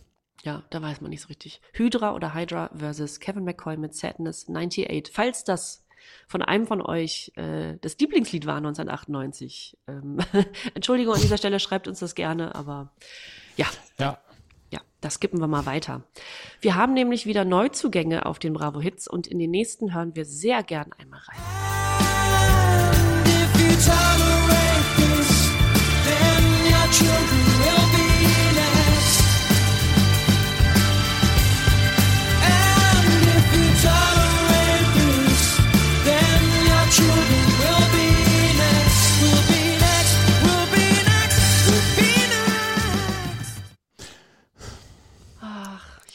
[0.44, 1.62] Ja, da weiß man nicht so richtig.
[1.74, 5.12] Hydra oder Hydra versus Kevin McCoy mit Sadness 98.
[5.14, 5.86] Falls das
[6.28, 9.78] von einem von euch äh, das Lieblingslied war 1998.
[9.88, 10.20] Ähm,
[10.74, 12.92] Entschuldigung an dieser Stelle, schreibt uns das gerne, aber
[13.58, 13.68] ja,
[14.00, 14.18] ja.
[14.72, 16.04] ja, das skippen wir mal weiter.
[16.60, 20.26] Wir haben nämlich wieder Neuzugänge auf den Bravo Hits und in den nächsten hören wir
[20.26, 21.38] sehr gern einmal rein.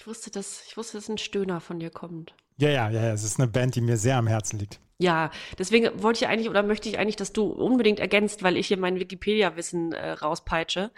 [0.07, 2.32] Ich wusste, dass, ich wusste, dass ein Stöhner von dir kommt.
[2.59, 4.78] Ja, ja, ja, ja, es ist eine Band, die mir sehr am Herzen liegt.
[4.98, 8.68] Ja, deswegen wollte ich eigentlich oder möchte ich eigentlich, dass du unbedingt ergänzt, weil ich
[8.68, 10.92] hier mein Wikipedia-Wissen äh, rauspeitsche.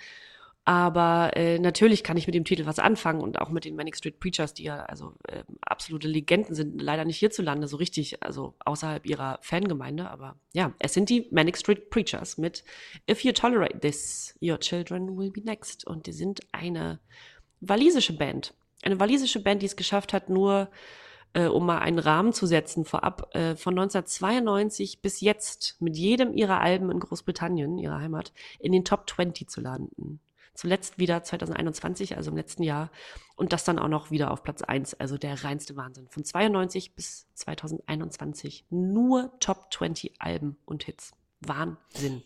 [0.66, 3.96] Aber äh, natürlich kann ich mit dem Titel was anfangen und auch mit den Manic
[3.96, 8.56] Street Preachers, die ja also äh, absolute Legenden sind, leider nicht hierzulande so richtig, also
[8.59, 10.11] außerhalb ihrer Fangemeinde.
[10.11, 12.62] Aber ja, es sind die Manic Street Preachers mit
[13.11, 15.86] If you tolerate this, your children will be next.
[15.86, 17.00] Und die sind eine
[17.61, 18.52] walisische Band.
[18.83, 20.70] Eine walisische Band, die es geschafft hat, nur
[21.35, 26.33] äh, um mal einen Rahmen zu setzen vorab, äh, von 1992 bis jetzt mit jedem
[26.33, 30.20] ihrer Alben in Großbritannien, ihrer Heimat, in den Top 20 zu landen.
[30.55, 32.91] Zuletzt wieder 2021, also im letzten Jahr.
[33.37, 36.09] Und das dann auch noch wieder auf Platz 1, also der reinste Wahnsinn.
[36.09, 41.12] Von 92 bis 2021 nur Top 20 Alben und Hits.
[41.41, 42.24] Wahnsinn.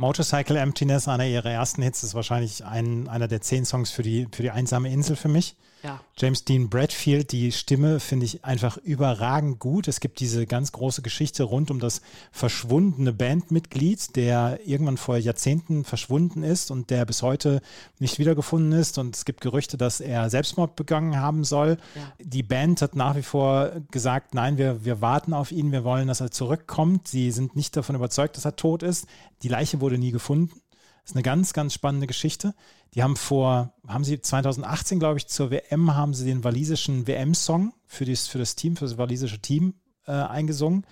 [0.00, 4.26] Motorcycle Emptiness, einer ihrer ersten Hits, ist wahrscheinlich ein, einer der zehn Songs für die,
[4.32, 5.56] für die einsame Insel für mich.
[5.82, 6.00] Ja.
[6.18, 9.88] James Dean Bradfield, die Stimme finde ich einfach überragend gut.
[9.88, 15.84] Es gibt diese ganz große Geschichte rund um das verschwundene Bandmitglied, der irgendwann vor Jahrzehnten
[15.84, 17.62] verschwunden ist und der bis heute
[17.98, 18.98] nicht wiedergefunden ist.
[18.98, 21.78] Und es gibt Gerüchte, dass er Selbstmord begangen haben soll.
[21.94, 22.12] Ja.
[22.18, 26.08] Die Band hat nach wie vor gesagt, nein, wir, wir warten auf ihn, wir wollen,
[26.08, 27.08] dass er zurückkommt.
[27.08, 29.06] Sie sind nicht davon überzeugt, dass er tot ist.
[29.42, 30.60] Die Leiche wurde nie gefunden.
[31.02, 32.54] Das ist eine ganz, ganz spannende Geschichte.
[32.94, 37.72] Die haben vor, haben sie 2018, glaube ich, zur WM, haben sie den walisischen WM-Song
[37.86, 39.74] für das, für das Team, für das walisische Team
[40.06, 40.86] äh, eingesungen.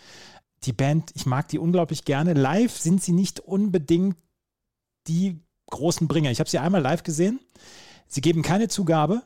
[0.65, 2.35] Die Band, ich mag die unglaublich gerne.
[2.35, 4.17] Live sind sie nicht unbedingt
[5.07, 5.41] die
[5.71, 6.31] großen Bringer.
[6.31, 7.41] Ich habe sie einmal live gesehen.
[8.07, 9.23] Sie geben keine Zugabe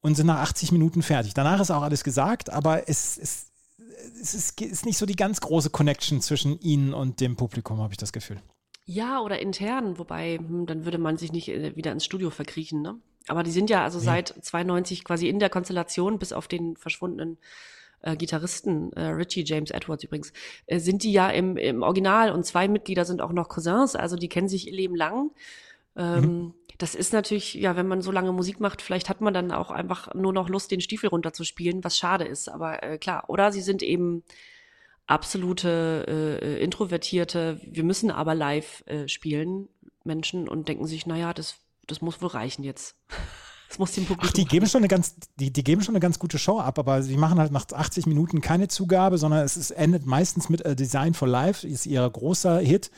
[0.00, 1.34] und sind nach 80 Minuten fertig.
[1.34, 3.46] Danach ist auch alles gesagt, aber es, es,
[4.20, 7.92] es ist, ist nicht so die ganz große Connection zwischen ihnen und dem Publikum, habe
[7.92, 8.40] ich das Gefühl.
[8.86, 12.82] Ja, oder intern, wobei, hm, dann würde man sich nicht äh, wieder ins Studio verkriechen,
[12.82, 12.96] ne?
[13.28, 17.38] Aber die sind ja also seit 92 quasi in der Konstellation, bis auf den verschwundenen
[18.02, 20.32] äh, Gitarristen, äh, Richie James Edwards übrigens,
[20.66, 24.16] äh, sind die ja im, im Original und zwei Mitglieder sind auch noch Cousins, also
[24.16, 25.30] die kennen sich ihr Leben lang.
[25.96, 29.52] Ähm, Das ist natürlich, ja, wenn man so lange Musik macht, vielleicht hat man dann
[29.52, 33.24] auch einfach nur noch Lust, den Stiefel runterzuspielen, was schade ist, aber äh, klar.
[33.28, 34.24] Oder sie sind eben
[35.06, 39.68] absolute äh, introvertierte, wir müssen aber live äh, spielen,
[40.04, 42.96] Menschen und denken sich, naja, das, das muss wohl reichen jetzt.
[43.66, 46.00] Das muss dem Publikum Ach, die geben schon eine ganz, die, die geben schon eine
[46.00, 49.56] ganz gute Show ab, aber sie machen halt nach 80 Minuten keine Zugabe, sondern es
[49.56, 52.92] ist, endet meistens mit A Design for Life, ist ihr großer Hit.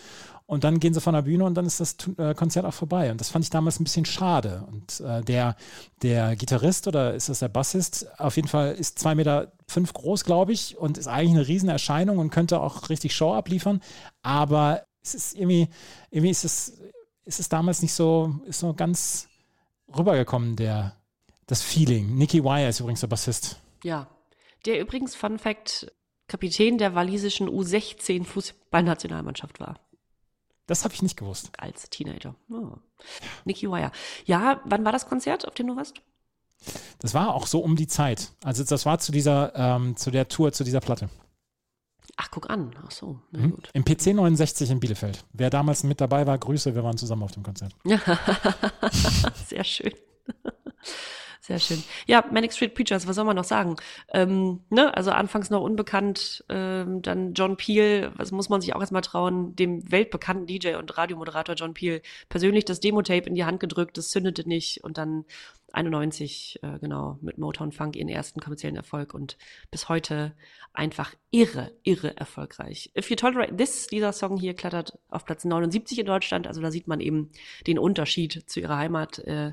[0.47, 3.11] Und dann gehen sie von der Bühne und dann ist das äh, Konzert auch vorbei.
[3.11, 4.64] Und das fand ich damals ein bisschen schade.
[4.70, 5.57] Und äh, der,
[6.03, 10.24] der Gitarrist oder ist das der Bassist, auf jeden Fall ist zwei Meter fünf groß,
[10.24, 13.82] glaube ich, und ist eigentlich eine Riesenerscheinung und könnte auch richtig Show abliefern.
[14.22, 15.68] Aber es ist irgendwie,
[16.11, 16.80] irgendwie ist es,
[17.24, 19.28] ist es damals nicht so, ist so ganz
[19.97, 20.94] rübergekommen, der,
[21.47, 22.16] das Feeling.
[22.16, 23.61] Nicky Wire ist übrigens der Bassist.
[23.82, 24.09] Ja.
[24.64, 25.92] Der übrigens, Fun Fact,
[26.28, 29.78] Kapitän der walisischen U16 Fußballnationalmannschaft war.
[30.66, 31.50] Das habe ich nicht gewusst.
[31.58, 32.34] Als Teenager.
[32.50, 32.72] Oh.
[33.44, 33.92] Nicky Wire.
[34.24, 35.94] Ja, wann war das Konzert, auf dem du warst?
[36.98, 38.32] Das war auch so um die Zeit.
[38.42, 41.08] Also das war zu dieser, ähm, zu der Tour, zu dieser Platte.
[42.16, 42.74] Ach, guck an.
[42.84, 43.50] Ach so, na Mhm.
[43.52, 43.70] gut.
[43.74, 45.24] Im PC 69 in Bielefeld.
[45.32, 47.74] Wer damals mit dabei war, Grüße, wir waren zusammen auf dem Konzert.
[49.46, 49.92] Sehr schön.
[51.47, 51.84] Sehr schön.
[52.09, 53.76] Ja, Manic Street Preachers, was soll man noch sagen?
[54.12, 58.80] Ähm, ne, also anfangs noch unbekannt, ähm, dann John Peel, was muss man sich auch
[58.80, 63.61] erstmal trauen, dem weltbekannten DJ und Radiomoderator John Peel persönlich das Demo-Tape in die Hand
[63.61, 65.24] gedrückt, das zündete nicht und dann
[65.72, 69.36] 91, äh, genau, mit Motown Funk ihren ersten kommerziellen Erfolg und
[69.70, 70.34] bis heute
[70.72, 72.90] einfach irre, irre erfolgreich.
[72.99, 76.72] If You Tolerate This, dieser Song hier klettert auf Platz 79 in Deutschland, also da
[76.72, 77.30] sieht man eben
[77.68, 79.53] den Unterschied zu ihrer Heimat äh,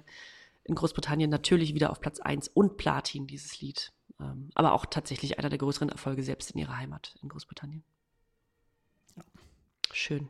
[0.64, 3.92] in Großbritannien natürlich wieder auf Platz 1 und Platin, dieses Lied.
[4.20, 7.84] Ähm, aber auch tatsächlich einer der größeren Erfolge selbst in ihrer Heimat in Großbritannien.
[9.92, 10.28] Schön.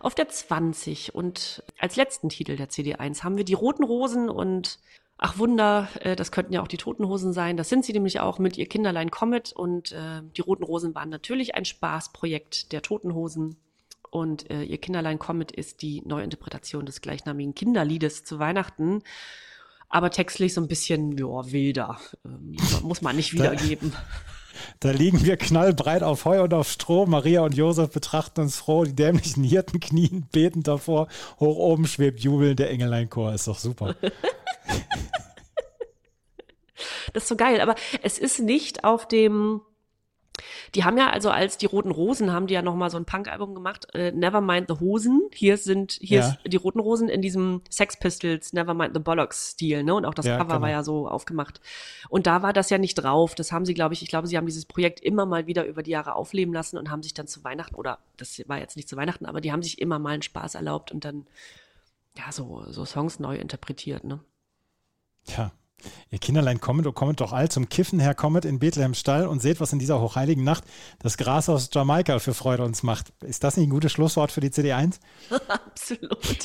[0.00, 4.78] Auf der 20 und als letzten Titel der CD1 haben wir die Roten Rosen und
[5.16, 7.56] ach Wunder, äh, das könnten ja auch die Toten Hosen sein.
[7.56, 11.08] Das sind sie nämlich auch mit ihr Kinderlein Comet und äh, die Roten Rosen waren
[11.08, 13.56] natürlich ein Spaßprojekt der Toten Hosen.
[14.10, 19.02] Und äh, ihr Kinderlein Comet ist die Neuinterpretation des gleichnamigen Kinderliedes zu Weihnachten.
[19.88, 21.98] Aber textlich so ein bisschen, ja, wilder.
[22.24, 23.92] Ähm, muss man nicht wiedergeben.
[24.80, 27.04] Da liegen wir knallbreit auf Heu und auf Stroh.
[27.04, 28.84] Maria und Josef betrachten uns froh.
[28.84, 31.08] Die dämlichen Hirten knien betend davor.
[31.38, 33.34] Hoch oben schwebt jubelnd der Engeleinchor.
[33.34, 33.94] Ist doch super.
[37.12, 37.62] Das ist so geil.
[37.62, 39.62] Aber es ist nicht auf dem.
[40.74, 43.04] Die haben ja also als die Roten Rosen haben die ja noch mal so ein
[43.04, 43.88] Punk-Album gemacht.
[43.94, 45.28] Äh, Nevermind the Hosen.
[45.32, 46.28] Hier sind hier Ja.
[46.28, 49.82] ist die Roten Rosen in diesem Sex Pistols Nevermind the Bollocks Stil.
[49.82, 49.94] Ne?
[49.94, 50.60] Und auch das Ja, Cover genau.
[50.62, 51.60] war ja so aufgemacht.
[52.08, 53.34] Und da war das ja nicht drauf.
[53.34, 55.82] Das haben sie, glaube ich, ich glaube, sie haben dieses Projekt immer mal wieder über
[55.82, 58.88] die Jahre aufleben lassen und haben sich dann zu Weihnachten oder das war jetzt nicht
[58.88, 61.26] zu Weihnachten, aber die haben sich immer mal einen Spaß erlaubt und dann
[62.16, 64.04] ja so so Songs neu interpretiert.
[64.04, 64.20] Ne?
[65.26, 65.52] Tja,
[66.10, 69.60] ihr Kinderlein kommet, kommet doch all zum Kiffen her, kommet in Bethlehem Stall und seht,
[69.60, 70.64] was in dieser hochheiligen Nacht
[70.98, 73.12] das Gras aus Jamaika für Freude uns macht.
[73.22, 74.98] Ist das nicht ein gutes Schlusswort für die CD1?
[75.48, 76.44] Absolut.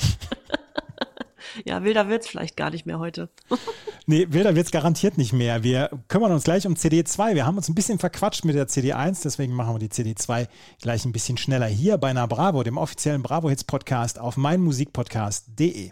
[1.66, 3.30] ja, wilder wird's vielleicht gar nicht mehr heute.
[4.08, 5.62] Nee, wilder wird es garantiert nicht mehr.
[5.64, 7.36] Wir kümmern uns gleich um CD2.
[7.36, 10.48] Wir haben uns ein bisschen verquatscht mit der CD1, deswegen machen wir die CD2
[10.82, 11.68] gleich ein bisschen schneller.
[11.68, 15.92] Hier bei Na Bravo, dem offiziellen Bravo Hits Podcast auf meinmusikpodcast.de.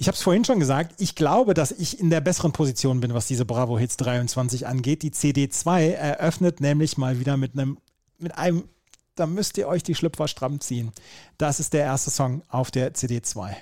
[0.00, 3.14] Ich habe es vorhin schon gesagt, ich glaube, dass ich in der besseren Position bin,
[3.14, 5.02] was diese Bravo Hits 23 angeht.
[5.02, 7.78] Die CD2 eröffnet nämlich mal wieder mit einem,
[8.16, 8.68] mit einem,
[9.16, 10.92] da müsst ihr euch die Schlüpfer stramm ziehen.
[11.36, 13.56] Das ist der erste Song auf der CD2.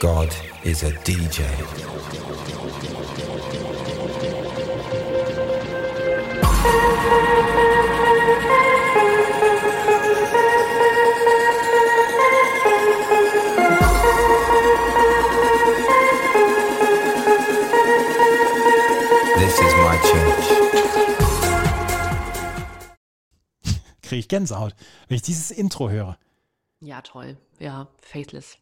[0.00, 0.30] God
[0.64, 1.42] is a DJ.
[24.26, 24.74] Ich Gänsehaut,
[25.08, 26.18] wenn ich dieses Intro höre.
[26.80, 27.36] Ja, toll.
[27.58, 28.58] Ja, Faithless.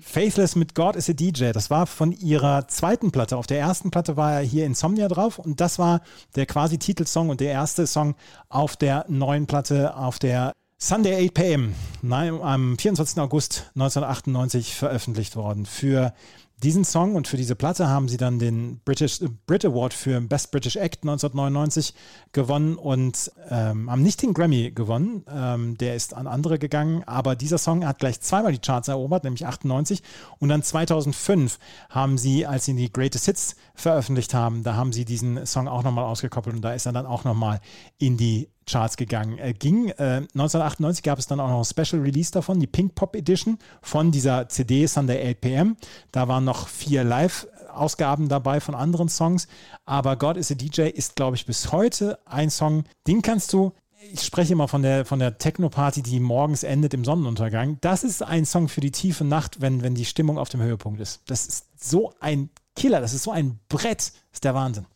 [0.00, 1.50] Faithless mit God is a DJ.
[1.52, 3.36] Das war von ihrer zweiten Platte.
[3.36, 6.00] Auf der ersten Platte war er hier Insomnia drauf und das war
[6.36, 8.14] der quasi Titelsong und der erste Song
[8.48, 13.18] auf der neuen Platte auf der Sunday 8 PM nein, am 24.
[13.18, 15.66] August 1998 veröffentlicht worden.
[15.66, 16.14] Für
[16.62, 20.50] diesen Song und für diese Platte haben sie dann den British Brit Award für Best
[20.50, 21.94] British Act 1999
[22.32, 25.24] gewonnen und ähm, haben nicht den Grammy gewonnen.
[25.32, 29.24] Ähm, der ist an andere gegangen, aber dieser Song hat gleich zweimal die Charts erobert,
[29.24, 30.02] nämlich 98
[30.38, 31.58] und dann 2005
[31.90, 35.84] haben sie, als sie die Greatest Hits veröffentlicht haben, da haben sie diesen Song auch
[35.84, 37.60] nochmal ausgekoppelt und da ist er dann auch nochmal
[37.98, 39.38] in die Charts gegangen.
[39.38, 42.94] Er ging, äh, 1998 gab es dann auch noch ein Special Release davon, die Pink
[42.94, 45.76] Pop Edition von dieser CD Sunday 8 PM.
[46.12, 49.48] Da waren noch vier Live-Ausgaben dabei von anderen Songs,
[49.84, 53.72] aber God is a DJ ist, glaube ich, bis heute ein Song, den kannst du
[54.12, 57.78] ich spreche immer von der, von der Techno-Party, die morgens endet im Sonnenuntergang.
[57.80, 61.00] Das ist ein Song für die tiefe Nacht, wenn, wenn die Stimmung auf dem Höhepunkt
[61.00, 61.22] ist.
[61.26, 64.86] Das ist so ein Killer, das ist so ein Brett, das ist der Wahnsinn.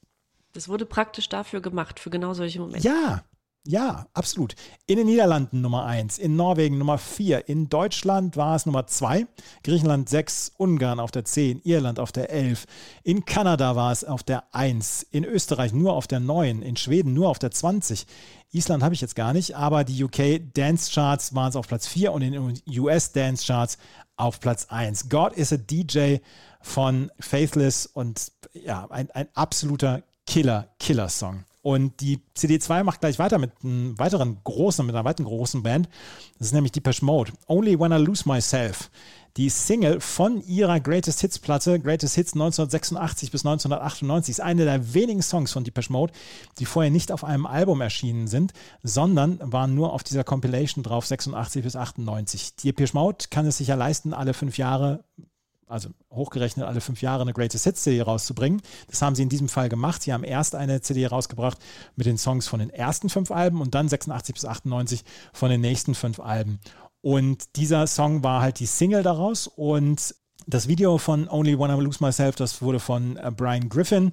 [0.53, 2.87] Das wurde praktisch dafür gemacht, für genau solche Momente.
[2.87, 3.25] Ja,
[3.65, 4.57] ja, absolut.
[4.87, 9.27] In den Niederlanden Nummer 1, in Norwegen Nummer 4, in Deutschland war es Nummer 2,
[9.63, 12.67] Griechenland 6, Ungarn auf der 10, Irland auf der 11,
[13.05, 17.15] in Kanada war es auf der 1, in Österreich nur auf der 9, in Schweden
[17.15, 18.07] nur auf der 20.
[18.51, 21.87] Island habe ich jetzt gar nicht, aber die UK Dance Charts waren es auf Platz
[21.87, 23.79] 4 und in den US Dance Charts
[24.17, 25.09] auf Platz 1.
[25.09, 26.17] God is a DJ
[26.61, 31.45] von Faithless und ja, ein, ein absoluter Killer, Killer-Song.
[31.63, 35.89] Und die CD2 macht gleich weiter mit einem weiteren großen, mit einer weiteren großen Band.
[36.39, 37.33] Das ist nämlich Depeche Mode.
[37.47, 38.91] Only When I Lose Myself.
[39.39, 44.93] Die Single von ihrer Greatest Hits Platte, Greatest Hits 1986 bis 1998, ist eine der
[44.93, 46.13] wenigen Songs von Depeche Mode,
[46.59, 48.53] die vorher nicht auf einem Album erschienen sind,
[48.83, 52.57] sondern waren nur auf dieser Compilation drauf, 86 bis 98.
[52.57, 55.05] Die Depeche Mode kann es sich ja leisten, alle fünf Jahre
[55.73, 58.63] also hochgerechnet alle fünf Jahre eine Greatest Hits CD rauszubringen.
[58.89, 60.03] Das haben sie in diesem Fall gemacht.
[60.03, 61.59] Sie haben erst eine CD rausgebracht
[61.97, 65.61] mit den Songs von den ersten fünf Alben und dann 86 bis 98 von den
[65.61, 66.61] nächsten fünf Alben.
[67.01, 70.15] Und dieser Song war halt die Single daraus und
[70.47, 74.13] das Video von Only Wanna Lose Myself, das wurde von äh, Brian Griffin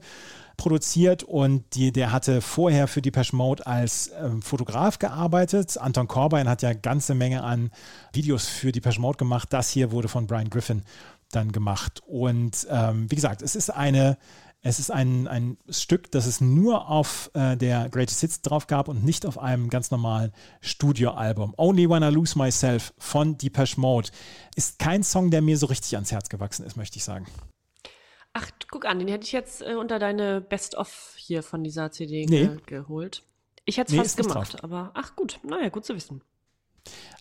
[0.57, 5.78] produziert und die, der hatte vorher für Depeche Mode als ähm, Fotograf gearbeitet.
[5.78, 7.72] Anton Corbijn hat ja ganze Menge an
[8.12, 9.47] Videos für Depeche Mode gemacht.
[9.51, 10.84] Das hier wurde von Brian Griffin
[11.32, 12.01] dann gemacht.
[12.05, 14.17] Und ähm, wie gesagt, es ist eine
[14.61, 18.89] es ist ein, ein Stück, das es nur auf äh, der Greatest Hits drauf gab
[18.89, 21.53] und nicht auf einem ganz normalen Studioalbum.
[21.57, 24.09] Only When I Lose Myself von Depeche Mode
[24.55, 27.25] ist kein Song, der mir so richtig ans Herz gewachsen ist, möchte ich sagen.
[28.34, 32.25] Ach, guck an, den hätte ich jetzt äh, unter deine Best-of hier von dieser CD
[32.25, 32.47] Nee.
[32.47, 33.23] ge geholt.
[33.63, 36.21] Ich hätte es Nee, fast gemacht, aber ach gut, naja, gut zu wissen.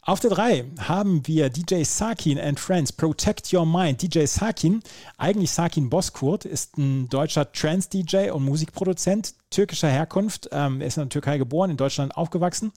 [0.02, 4.00] Auf der 3 haben wir DJ Sakin and Friends, Protect Your Mind.
[4.00, 4.82] DJ Sakin,
[5.18, 10.48] eigentlich Sakin Bozkurt, ist ein deutscher Trance-DJ und Musikproduzent türkischer Herkunft.
[10.50, 12.72] Ähm, er ist in der Türkei geboren, in Deutschland aufgewachsen.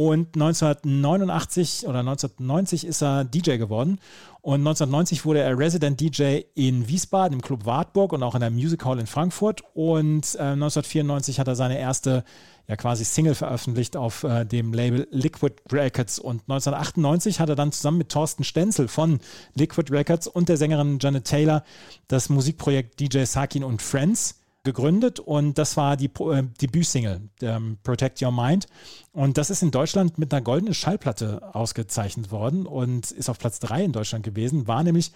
[0.00, 3.98] Und 1989 oder 1990 ist er DJ geworden.
[4.40, 8.48] Und 1990 wurde er Resident DJ in Wiesbaden im Club Wartburg und auch in der
[8.48, 9.62] Music Hall in Frankfurt.
[9.74, 12.24] Und äh, 1994 hat er seine erste,
[12.66, 16.18] ja quasi Single veröffentlicht auf äh, dem Label Liquid Records.
[16.18, 19.20] Und 1998 hat er dann zusammen mit Thorsten Stenzel von
[19.54, 21.62] Liquid Records und der Sängerin Janet Taylor
[22.08, 28.20] das Musikprojekt DJ Sakin und Friends gegründet und das war die äh, Debütsingle, ähm, Protect
[28.22, 28.66] Your Mind.
[29.12, 33.58] Und das ist in Deutschland mit einer goldenen Schallplatte ausgezeichnet worden und ist auf Platz
[33.60, 35.12] 3 in Deutschland gewesen, war nämlich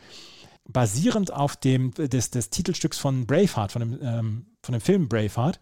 [0.67, 5.61] basierend auf dem des, des Titelstücks von Braveheart, von dem, ähm, von dem Film Braveheart,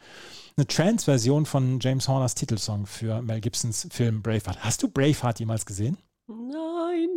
[0.57, 4.63] eine Trance-Version von James Horners Titelsong für Mel Gibsons Film Braveheart.
[4.65, 5.99] Hast du Braveheart jemals gesehen?
[6.29, 7.09] Nein.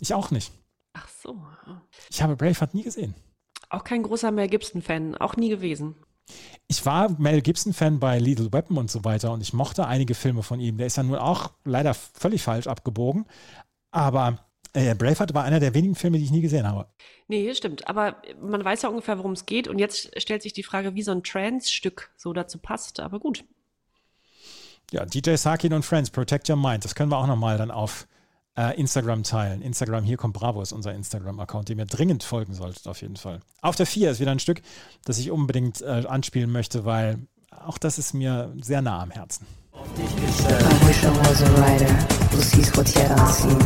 [0.00, 0.52] Ich auch nicht.
[0.92, 1.42] Ach so.
[2.08, 3.14] Ich habe Braveheart nie gesehen.
[3.68, 5.96] Auch kein großer Mel Gibson-Fan, auch nie gewesen.
[6.66, 10.42] Ich war Mel Gibson-Fan bei Lethal Weapon und so weiter und ich mochte einige Filme
[10.42, 10.78] von ihm.
[10.78, 13.26] Der ist ja nun auch leider völlig falsch abgebogen.
[13.90, 16.88] Aber äh, Braveheart war einer der wenigen Filme, die ich nie gesehen habe.
[17.28, 17.86] Nee, stimmt.
[17.86, 19.68] Aber man weiß ja ungefähr, worum es geht.
[19.68, 22.98] Und jetzt stellt sich die Frage, wie so ein Trance-Stück so dazu passt.
[23.00, 23.44] Aber gut.
[24.90, 26.84] Ja, DJ Sakin und Friends, Protect Your Mind.
[26.84, 28.06] Das können wir auch nochmal dann auf
[28.62, 29.62] Instagram teilen.
[29.62, 33.40] Instagram, hier kommt Bravo, ist unser Instagram-Account, dem ihr dringend folgen solltet, auf jeden Fall.
[33.62, 34.62] Auf der 4 ist wieder ein Stück,
[35.04, 37.18] das ich unbedingt äh, anspielen möchte, weil
[37.50, 39.46] auch das ist mir sehr nah am Herzen.
[39.74, 41.92] I wish I was a writer
[42.30, 43.58] who sees what's yet unseen.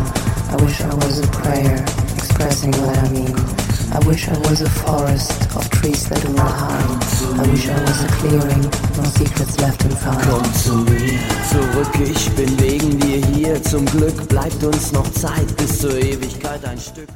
[0.50, 1.84] I wish I was a prayer
[2.16, 3.57] expressing what I mean.
[3.90, 7.00] I wish I was a forest of trees that do not harm.
[7.40, 8.62] I wish I was a clearing,
[8.96, 10.22] no secrets left unfound.
[10.28, 11.18] Komm zu mir,
[11.50, 13.62] zurück, ich bin wegen dir hier.
[13.62, 17.08] Zum Glück bleibt uns noch Zeit bis zur Ewigkeit ein Stück.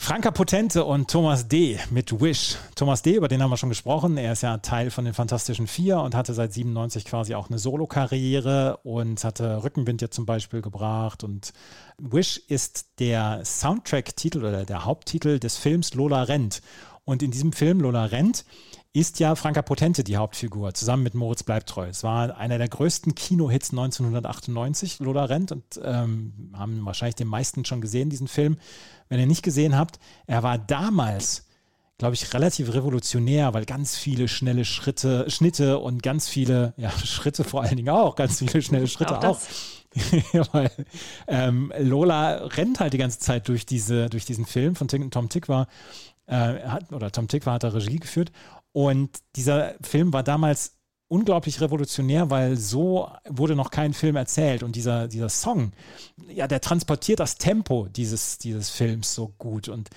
[0.00, 1.78] Franka Potente und Thomas D.
[1.90, 2.56] mit Wish.
[2.76, 4.16] Thomas D., über den haben wir schon gesprochen.
[4.16, 7.58] Er ist ja Teil von den Fantastischen Vier und hatte seit 97 quasi auch eine
[7.58, 11.24] Solo-Karriere und hatte Rückenwind jetzt zum Beispiel gebracht.
[11.24, 11.52] Und
[11.98, 16.62] Wish ist der Soundtrack-Titel oder der Haupttitel des Films Lola rennt.
[17.04, 18.44] Und in diesem Film Lola rennt
[18.92, 21.88] ist ja Franka Potente die Hauptfigur, zusammen mit Moritz Bleibtreu.
[21.88, 27.64] Es war einer der größten Kinohits 1998, Lola rennt, und ähm, haben wahrscheinlich den meisten
[27.64, 28.56] schon gesehen, diesen Film.
[29.08, 31.46] Wenn ihr nicht gesehen habt, er war damals,
[31.98, 37.44] glaube ich, relativ revolutionär, weil ganz viele schnelle Schritte, Schnitte und ganz viele, ja, Schritte
[37.44, 39.38] vor allen Dingen auch, ganz viele schnelle Schritte Auch
[40.52, 40.70] weil
[41.26, 45.48] ähm, Lola rennt halt die ganze Zeit durch, diese, durch diesen Film von Tom Tick
[45.48, 45.66] war,
[46.26, 48.30] äh, hat, oder Tom Tick war, hat da Regie geführt.
[48.72, 50.77] Und dieser Film war damals
[51.08, 54.62] unglaublich revolutionär, weil so wurde noch kein Film erzählt.
[54.62, 55.72] Und dieser, dieser Song,
[56.28, 59.68] ja, der transportiert das Tempo dieses, dieses Films so gut.
[59.68, 59.88] Und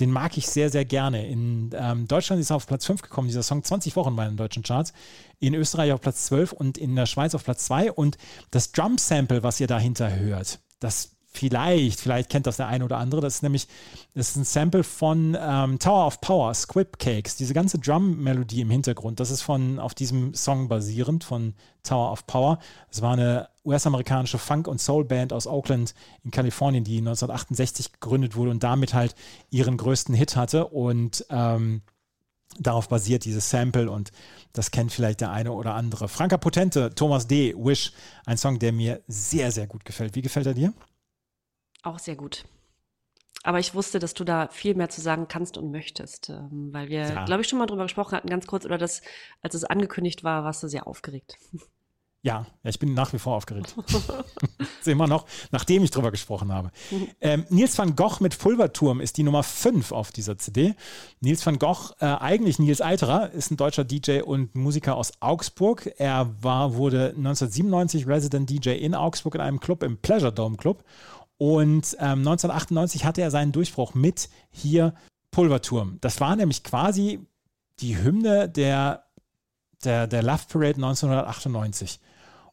[0.00, 1.26] den mag ich sehr, sehr gerne.
[1.26, 4.36] In ähm, Deutschland ist er auf Platz 5 gekommen, dieser Song 20 Wochen bei den
[4.36, 4.92] deutschen Charts.
[5.38, 7.92] In Österreich auf Platz 12 und in der Schweiz auf Platz 2.
[7.92, 8.18] Und
[8.50, 13.20] das Drum-Sample, was ihr dahinter hört, das vielleicht, vielleicht kennt das der eine oder andere,
[13.20, 13.68] das ist nämlich,
[14.14, 17.36] das ist ein Sample von ähm, Tower of Power, Squib Cakes.
[17.36, 22.26] Diese ganze Drum-Melodie im Hintergrund, das ist von, auf diesem Song basierend von Tower of
[22.26, 22.58] Power.
[22.90, 28.50] Es war eine US-amerikanische Funk- und Soul-Band aus Oakland in Kalifornien, die 1968 gegründet wurde
[28.50, 29.14] und damit halt
[29.50, 31.82] ihren größten Hit hatte und ähm,
[32.58, 34.12] Darauf basiert dieses Sample und
[34.52, 36.08] das kennt vielleicht der eine oder andere.
[36.08, 37.92] Franka Potente, Thomas D., Wish,
[38.24, 40.14] ein Song, der mir sehr, sehr gut gefällt.
[40.14, 40.72] Wie gefällt er dir?
[41.86, 42.44] Auch sehr gut.
[43.44, 46.88] Aber ich wusste, dass du da viel mehr zu sagen kannst und möchtest, ähm, weil
[46.88, 47.24] wir, Ja.
[47.26, 49.02] glaube ich, schon mal drüber gesprochen hatten, ganz kurz, oder das,
[49.40, 51.36] als es angekündigt war, warst du sehr aufgeregt.
[52.22, 53.76] Ja, ich bin nach wie vor aufgeregt.
[54.84, 56.72] immer noch, nachdem ich drüber gesprochen habe.
[57.20, 60.74] Ähm, Nils van Gogh mit Pulverturm ist die Nummer 5 auf dieser CD.
[61.20, 65.88] Nils van Gogh, äh, eigentlich Nils Alterer, ist ein deutscher DJ und Musiker aus Augsburg.
[65.98, 70.82] Er war, wurde 1997 Resident DJ in Augsburg in einem Club, im Pleasure Dome Club.
[71.38, 74.94] Und ähm, 1998 hatte er seinen Durchbruch mit hier
[75.30, 75.98] Pulverturm.
[76.00, 77.20] Das war nämlich quasi
[77.80, 79.04] die Hymne der,
[79.84, 82.00] der, der Love Parade 1998.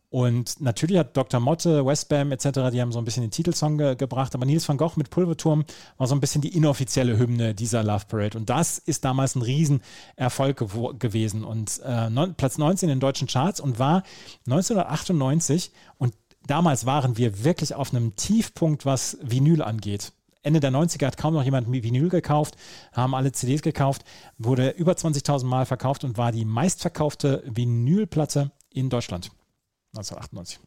[0.10, 1.40] Und natürlich hat Dr.
[1.40, 4.78] Motte, Westbam etc., die haben so ein bisschen den Titelsong ge gebracht, aber Nils van
[4.78, 5.66] Gogh mit Pulverturm
[5.98, 8.38] war so ein bisschen die inoffizielle Hymne dieser Love Parade.
[8.38, 11.44] Und das ist damals ein Riesenerfolg gewo- gewesen.
[11.44, 14.04] Und äh, Platz 19 in den deutschen Charts und war
[14.46, 16.14] 1998 und
[16.48, 20.14] damals waren wir wirklich auf einem Tiefpunkt, was Vinyl angeht.
[20.44, 22.58] Ende der 90er hat kaum noch jemand Vinyl gekauft,
[22.91, 24.04] haben alle CDs gekauft,
[24.38, 29.32] wurde über 20.000 Mal verkauft und war die meistverkaufte Vinylplatte in Deutschland
[29.96, 30.60] 1998.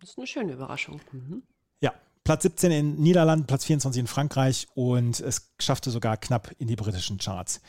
[0.00, 1.00] Das ist eine schöne Überraschung.
[1.10, 1.42] Mhm.
[1.80, 6.68] Ja, Platz 17 in Niederlanden, Platz 24 in Frankreich und es schaffte sogar knapp in
[6.68, 7.60] die britischen Charts.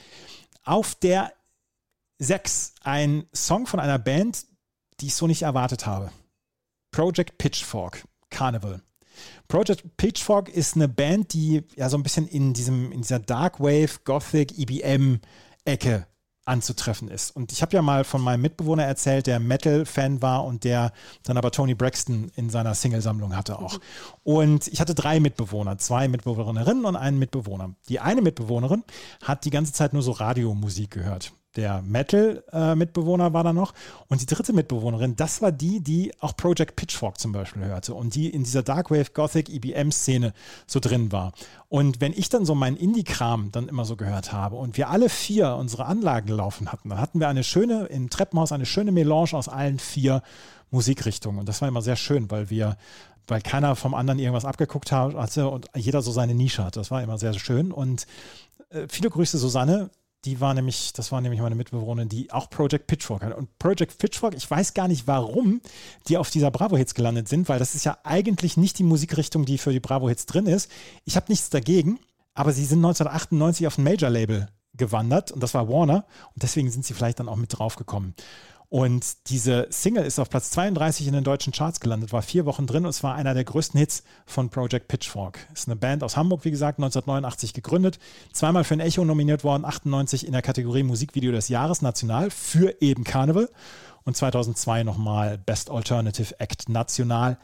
[0.63, 1.33] Auf der
[2.19, 4.45] 6 ein Song von einer Band,
[4.99, 6.11] die ich so nicht erwartet habe.
[6.95, 8.81] Project Pitchfork, Carnival.
[9.49, 13.59] Project Pitchfork ist eine Band, die ja so ein bisschen in diesem in dieser Dark
[13.59, 15.19] Wave, Gothic, EBM
[15.65, 16.07] Ecke
[16.45, 17.35] anzutreffen ist.
[17.35, 20.93] Und ich habe ja mal von meinem Mitbewohner erzählt, der Metal-Fan war und der
[21.23, 23.77] dann aber Tony Braxton in seiner Single-Sammlung hatte auch.
[24.23, 27.75] Und ich hatte drei Mitbewohner, zwei Mitbewohnerinnen und einen Mitbewohner.
[27.89, 28.85] Die eine Mitbewohnerin
[29.21, 31.33] hat die ganze Zeit nur so Radiomusik gehört.
[31.55, 33.73] Der Metal-Mitbewohner war da noch.
[34.07, 38.15] Und die dritte Mitbewohnerin, das war die, die auch Project Pitchfork zum Beispiel hörte und
[38.15, 40.33] die in dieser Darkwave Gothic EBM-Szene
[40.67, 41.33] so drin war.
[41.69, 45.09] Und wenn ich dann so meinen Indie-Kram dann immer so gehört habe und wir alle
[45.09, 49.33] vier unsere Anlagen laufen hatten, dann hatten wir eine schöne, im Treppenhaus eine schöne Melange
[49.33, 50.21] aus allen vier
[50.71, 51.39] Musikrichtungen.
[51.39, 52.77] Und das war immer sehr schön, weil wir
[53.27, 56.79] weil keiner vom anderen irgendwas abgeguckt hat- hatte und jeder so seine Nische hatte.
[56.79, 57.71] Das war immer sehr schön.
[57.71, 58.05] Und
[58.69, 59.89] äh, viele Grüße, Susanne.
[60.25, 63.35] Die war nämlich, das war nämlich meine Mitbewohnerin, die auch Project Pitchfork hat.
[63.35, 65.61] Und Project Pitchfork, ich weiß gar nicht, warum
[66.07, 69.59] die auf dieser Bravo-Hits gelandet sind, weil das ist ja eigentlich nicht die Musikrichtung, die
[69.59, 70.71] für die Bravo-Hits drin ist.
[71.05, 71.99] Ich habe nichts dagegen,
[72.33, 76.85] aber sie sind 1998 auf ein Major-Label gewandert und das war Warner und deswegen sind
[76.85, 78.15] sie vielleicht dann auch mit draufgekommen.
[78.75, 82.67] Und diese Single ist auf Platz 32 in den deutschen Charts gelandet, war vier Wochen
[82.67, 85.39] drin und es war einer der größten Hits von Project Pitchfork.
[85.53, 87.99] Ist eine Band aus Hamburg, wie gesagt, 1989 gegründet,
[88.33, 92.75] zweimal für ein Echo nominiert worden, 98 in der Kategorie Musikvideo des Jahres national für
[92.81, 93.47] eben Carnival
[94.03, 97.37] und 2002 nochmal Best Alternative Act national.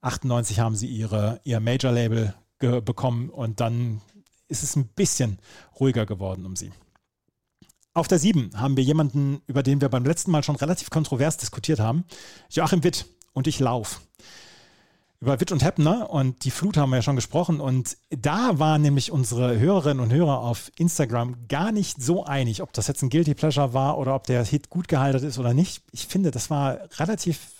[0.00, 4.00] 98 haben sie ihre, ihr Major-Label bekommen und dann
[4.48, 5.40] ist es ein bisschen
[5.78, 6.72] ruhiger geworden um sie.
[8.00, 11.36] Auf der 7 haben wir jemanden, über den wir beim letzten Mal schon relativ kontrovers
[11.36, 12.06] diskutiert haben.
[12.48, 14.00] Joachim Witt und ich lauf.
[15.20, 17.60] Über Witt und Heppner und die Flut haben wir ja schon gesprochen.
[17.60, 22.72] Und da waren nämlich unsere Hörerinnen und Hörer auf Instagram gar nicht so einig, ob
[22.72, 25.82] das jetzt ein Guilty Pleasure war oder ob der Hit gut gehalten ist oder nicht.
[25.92, 27.50] Ich finde, das war relativ,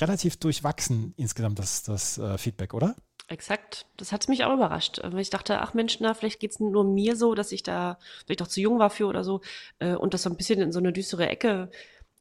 [0.00, 2.96] relativ durchwachsen insgesamt, das, das äh, Feedback, oder?
[3.28, 3.86] Exakt.
[3.98, 5.00] Das hat mich auch überrascht.
[5.04, 8.42] Weil Ich dachte, ach Mensch, na, vielleicht geht's nur mir so, dass ich da vielleicht
[8.42, 9.42] auch zu jung war für oder so
[9.78, 11.70] äh, und das so ein bisschen in so eine düstere Ecke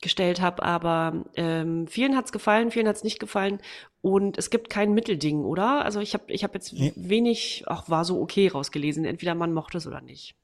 [0.01, 0.63] gestellt habe.
[0.63, 3.59] Aber ähm, vielen hat's gefallen, vielen hat's nicht gefallen.
[4.01, 5.85] Und es gibt kein Mittelding, oder?
[5.85, 6.91] Also ich habe ich hab jetzt Nee.
[6.95, 9.05] wenig, ach, war so okay rausgelesen.
[9.05, 10.35] Entweder man mochte es oder nicht.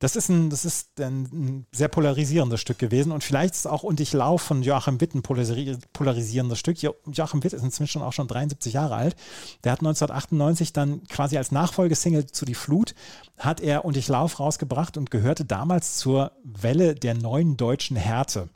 [0.00, 3.98] Das ist ein, das ist ein, sehr polarisierendes Stück gewesen und vielleicht ist auch Und
[4.00, 6.80] ich lauf von Joachim Witt ein polarisi- polarisierendes Stück.
[6.80, 9.16] Jo Joachim Witt ist inzwischen auch schon 73 Jahre alt.
[9.64, 12.94] Der hat 1998 dann quasi als Nachfolgesingle zu Die Flut
[13.36, 18.48] hat er Und ich lauf rausgebracht und gehörte damals zur Welle der neuen deutschen Härte.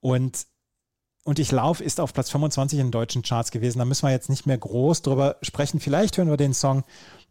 [0.00, 0.46] Und
[1.24, 3.80] und ich lauf ist auf Platz 25 in deutschen Charts gewesen.
[3.80, 5.78] Da müssen wir jetzt nicht mehr groß drüber sprechen.
[5.78, 6.84] Vielleicht hören wir den Song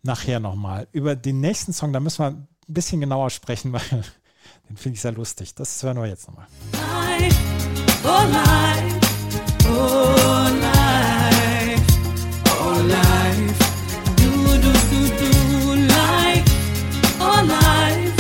[0.04, 0.88] nachher nochmal.
[0.92, 4.04] Über den nächsten Song, da müssen wir ein bisschen genauer sprechen, weil
[4.70, 5.56] den finde ich sehr lustig.
[5.56, 6.48] Das hören wir jetzt nochmal.
[15.88, 16.56] life,
[17.20, 18.14] oh life,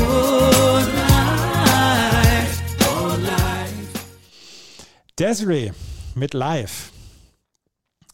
[0.00, 3.98] oh life, oh life.
[5.18, 5.72] Desiree
[6.14, 6.95] mit Live.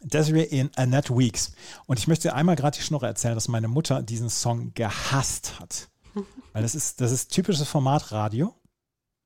[0.03, 1.53] Desiree in Annette Weeks.
[1.85, 5.89] Und ich möchte einmal gerade die Schnurre erzählen, dass meine Mutter diesen Song gehasst hat.
[6.53, 8.53] Weil das ist, das ist typisches Format Radio.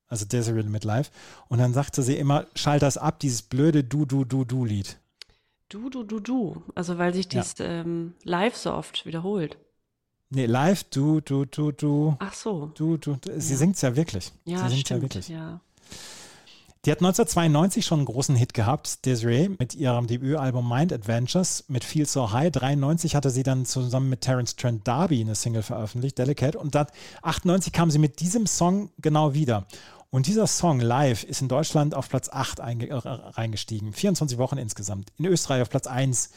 [0.06, 1.10] Also Desiree mit Live.
[1.48, 4.98] Und dann sagte sie immer, schalt das ab, dieses blöde Du, Du, Du, Du-Lied.
[5.68, 6.62] Du, du, du, du.
[6.74, 7.42] Also weil sich Ja.
[7.42, 9.58] dies ähm, live so oft wiederholt.
[10.30, 12.72] Nee, live, du, du, du, du, Ach so.
[12.74, 13.16] du, du.
[13.16, 13.38] du.
[13.40, 13.58] Sie Ja.
[13.58, 14.32] singt's ja wirklich.
[14.46, 14.90] Ja, sie stimmt.
[14.90, 15.28] ja wirklich.
[15.28, 15.60] Ja.
[16.84, 21.82] Die hat 1992 schon einen großen Hit gehabt, Desiree, mit ihrem Debütalbum Mind Adventures mit
[21.82, 22.52] Feel So High.
[22.52, 26.56] 93 hatte sie dann zusammen mit Terence Trent D'Arby eine Single veröffentlicht, Delicate.
[26.56, 26.86] Und dann
[27.22, 29.66] 98 kam sie mit diesem Song genau wieder.
[30.10, 33.92] Und dieser Song live ist in Deutschland auf Platz 8 einge- äh, reingestiegen.
[33.92, 35.12] 24 Wochen insgesamt.
[35.18, 36.30] In Österreich auf Platz 1.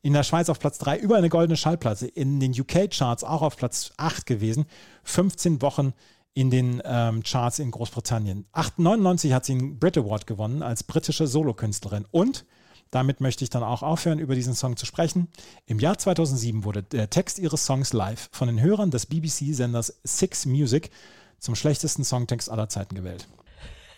[0.00, 0.96] In der Schweiz auf Platz 3.
[0.96, 2.06] Über eine goldene Schallplatte.
[2.06, 4.64] In den UK-Charts auch auf Platz 8 gewesen.
[5.02, 5.92] 15 Wochen
[6.34, 8.46] in den ähm, Charts in Großbritannien.
[8.52, 12.06] 899 hat sie einen Brit Award gewonnen als britische Solokünstlerin.
[12.10, 12.44] Und
[12.90, 15.28] damit möchte ich dann auch aufhören, über diesen Song zu sprechen.
[15.66, 20.46] Im Jahr 2007 wurde der Text ihres Songs live von den Hörern des BBC-Senders Six
[20.46, 20.90] Music
[21.38, 23.28] zum schlechtesten Songtext aller Zeiten gewählt.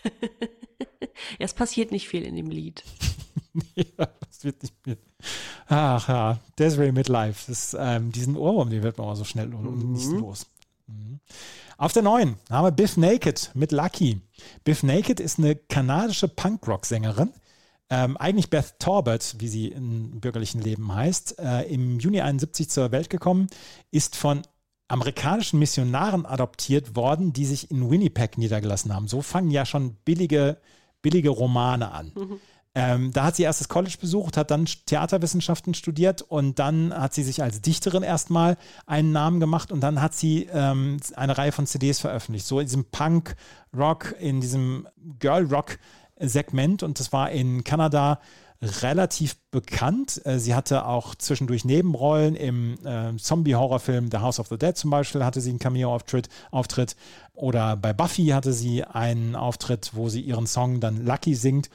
[1.39, 2.83] Es passiert nicht viel in dem Lied.
[3.75, 4.97] ja, das wird nicht mehr.
[5.67, 7.47] Ach ja, Desiree mit Live.
[7.47, 10.47] Das, ähm, diesen Ohrwurm, den wird man aber so schnell und nicht los.
[10.87, 11.21] Mhm.
[11.81, 14.21] Auf der neuen haben wir Biff Naked mit Lucky.
[14.65, 17.33] Biff Naked ist eine kanadische Punkrock-Sängerin.
[17.89, 22.93] Ähm, eigentlich Beth Torbert, wie sie im bürgerlichen Leben heißt, äh, im Juni 71 zur
[22.93, 23.47] Welt gekommen,
[23.91, 24.43] ist von
[24.89, 29.09] amerikanischen Missionaren adoptiert worden, die sich in Winnipeg niedergelassen haben.
[29.09, 30.59] So fangen ja schon billige,
[31.01, 32.13] billige Romane an.
[32.75, 37.15] Ähm, da hat sie erst das College besucht, hat dann Theaterwissenschaften studiert und dann hat
[37.15, 38.57] sie sich als Dichterin erstmal
[38.87, 42.47] einen Namen gemacht und dann hat sie ähm, eine Reihe von CDs veröffentlicht.
[42.47, 44.87] So in diesem Punk-Rock, in diesem
[45.19, 48.21] Girl-Rock-Segment und das war in Kanada
[48.63, 50.21] relativ bekannt.
[50.25, 54.91] Äh, Sie hatte auch zwischendurch Nebenrollen im äh, Zombie-Horrorfilm The House of the Dead zum
[54.91, 56.95] Beispiel hatte sie einen Cameo-Auftritt Auftritt.
[57.35, 61.71] oder bei Buffy hatte sie einen Auftritt, wo sie ihren Song dann Lucky singt.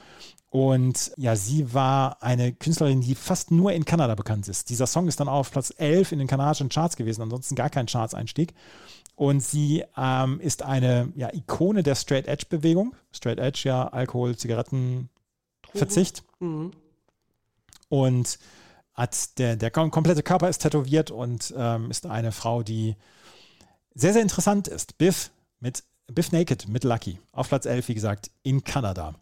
[0.50, 4.70] Und ja, sie war eine Künstlerin, die fast nur in Kanada bekannt ist.
[4.70, 7.86] Dieser Song ist dann auf Platz 11 in den kanadischen Charts gewesen, ansonsten gar kein
[7.86, 8.54] Charts-Einstieg.
[9.16, 12.94] Und sie ähm, ist eine ja, Ikone der Straight Edge-Bewegung.
[13.12, 15.08] Straight Edge, ja, Alkohol, Zigaretten,
[15.74, 16.22] Verzicht.
[16.38, 16.72] Mhm.
[17.88, 18.38] Und
[18.94, 22.96] hat der, der kom- komplette Körper ist tätowiert und ähm, ist eine Frau, die
[23.94, 24.96] sehr, sehr interessant ist.
[24.98, 25.30] Biff
[25.60, 27.18] mit Biff Naked mit Lucky.
[27.32, 29.14] Auf Platz 11, wie gesagt, in Kanada.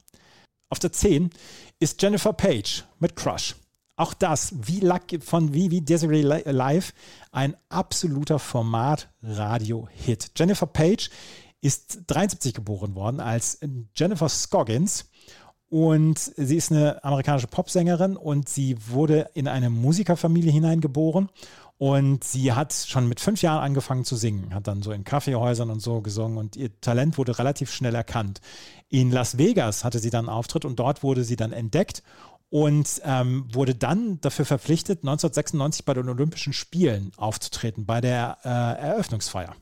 [0.74, 1.30] Auf der 10
[1.78, 3.54] ist Jennifer Page mit Crush.
[3.94, 6.92] Auch das, wie Lucky, von wie, Desiree Li- Live,
[7.30, 10.32] ein absoluter Format-Radio-Hit.
[10.36, 11.10] Jennifer Page
[11.60, 13.60] ist 73 geboren worden als
[13.94, 15.04] Jennifer Scoggins
[15.68, 21.28] und sie ist eine amerikanische Popsängerin und sie wurde in eine Musikerfamilie hineingeboren.
[21.76, 25.70] Und sie hat schon mit fünf Jahren angefangen zu singen, hat dann so in Kaffeehäusern
[25.70, 28.40] und so gesungen und ihr Talent wurde relativ schnell erkannt.
[28.88, 32.04] In Las Vegas hatte sie dann einen Auftritt und dort wurde sie dann entdeckt
[32.48, 38.48] und ähm, wurde dann dafür verpflichtet, 1996 bei den Olympischen Spielen aufzutreten, bei der äh,
[38.48, 39.56] Eröffnungsfeier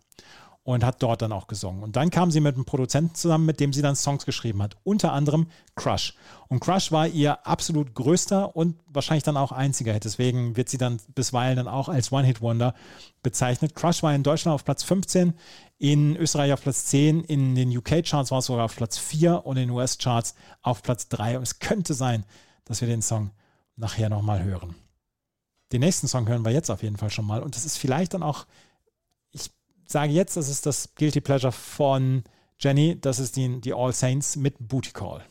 [0.65, 1.83] und hat dort dann auch gesungen.
[1.83, 4.77] Und dann kam sie mit einem Produzenten zusammen, mit dem sie dann Songs geschrieben hat,
[4.85, 6.15] unter anderem Crush.
[6.49, 10.05] Und Crush war ihr absolut größter und wahrscheinlich dann auch einziger Hit.
[10.05, 12.75] Deswegen wird sie dann bisweilen dann auch als One-Hit-Wonder
[13.23, 13.75] bezeichnet.
[13.75, 15.35] Crush war in Deutschland auf Platz 15,
[15.79, 19.57] in Österreich auf Platz 10, in den UK-Charts war es sogar auf Platz 4 und
[19.57, 21.39] in den US-Charts auf Platz 3.
[21.39, 22.25] Und es könnte sein,
[22.65, 23.33] dass wir den Song
[23.75, 24.77] nachher nochmal hören.
[25.73, 27.43] Den nächsten Song hören wir jetzt auf jeden Fall schon mal.
[27.43, 28.47] Und das ist vielleicht dann auch
[29.93, 32.25] sage jetzt, das ist das Guilty Pleasure von
[32.59, 32.99] Jenny.
[33.01, 35.23] Das ist die, die All Saints mit Booty Call.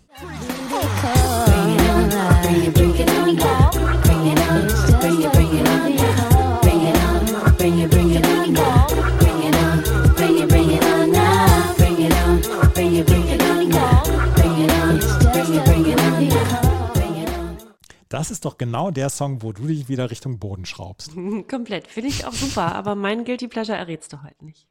[18.11, 21.11] Das ist doch genau der Song, wo du dich wieder Richtung Boden schraubst.
[21.49, 21.87] Komplett.
[21.87, 24.67] Finde ich auch super, aber mein Guilty Pleasure errätst du heute nicht.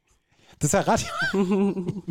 [0.59, 1.07] Das ja Radio.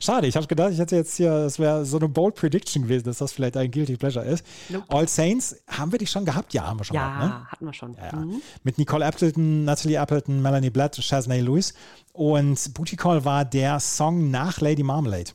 [0.00, 3.04] Schade, ich habe gedacht, ich hätte jetzt hier, das wäre so eine bold Prediction gewesen,
[3.04, 4.46] dass das vielleicht ein Guilty Pleasure ist.
[4.70, 4.86] Nope.
[4.88, 6.54] All Saints, haben wir die schon gehabt?
[6.54, 7.46] Ja, haben wir schon Ja, gehabt, ne?
[7.50, 7.94] hatten wir schon.
[7.94, 8.16] Ja, ja.
[8.16, 8.40] Mhm.
[8.62, 11.74] Mit Nicole Appleton, Natalie Appleton, Melanie Blatt, Shaznay Lewis.
[12.14, 15.32] Und Booty Call war der Song nach Lady Marmalade.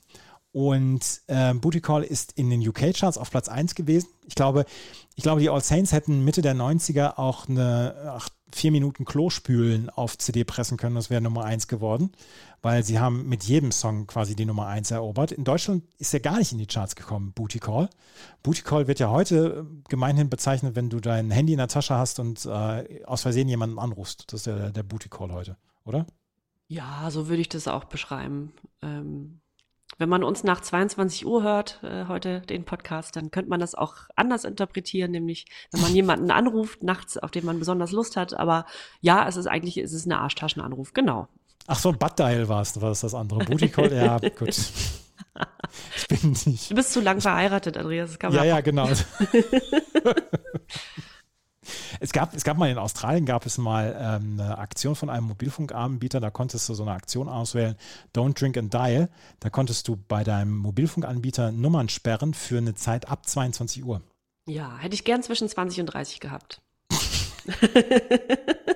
[0.52, 4.10] Und äh, Booty Call ist in den UK-Charts auf Platz 1 gewesen.
[4.26, 4.66] Ich glaube,
[5.16, 9.90] ich glaube, die All Saints hätten Mitte der 90er auch eine ach, vier Minuten Klospülen
[9.90, 10.96] auf CD pressen können.
[10.96, 12.12] Das wäre Nummer 1 geworden,
[12.62, 15.32] weil sie haben mit jedem Song quasi die Nummer 1 erobert.
[15.32, 17.90] In Deutschland ist er gar nicht in die Charts gekommen, Booty Call.
[18.42, 21.96] Booty Call wird ja heute äh, gemeinhin bezeichnet, wenn du dein Handy in der Tasche
[21.96, 24.34] hast und äh, aus Versehen jemanden anrufst.
[24.34, 26.08] Das ist ja der, der Booty Call heute, oder?
[26.68, 28.54] Ja, so würde ich das auch beschreiben.
[28.82, 29.42] Ähm,
[30.00, 33.76] wenn man uns nach 22 Uhr hört, äh, heute den Podcast, dann könnte man das
[33.76, 38.34] auch anders interpretieren, nämlich wenn man jemanden anruft nachts, auf den man besonders Lust hat.
[38.34, 38.66] Aber
[39.02, 41.28] ja, es ist eigentlich, es ist ein Arschtaschenanruf, genau.
[41.68, 43.44] Ach so, Butt Dial war es, war das das andere.
[43.46, 44.58] Booty Call, ja, gut.
[45.96, 46.72] Ich bin nicht.
[46.72, 48.12] Du bist zu lang verheiratet, Andreas.
[48.12, 48.90] Das kann man Ja, ja, genau.
[52.00, 55.28] Es gab, es gab mal in Australien gab es mal ähm, eine Aktion von einem
[55.28, 57.76] Mobilfunkanbieter, da konntest du so eine Aktion auswählen,
[58.16, 59.10] Don't Drink and Dial.
[59.40, 64.02] Da konntest du bei deinem Mobilfunkanbieter Nummern sperren für eine Zeit ab 22 Uhr.
[64.48, 66.62] Ja, hätte ich gern zwischen 20 und 30 gehabt.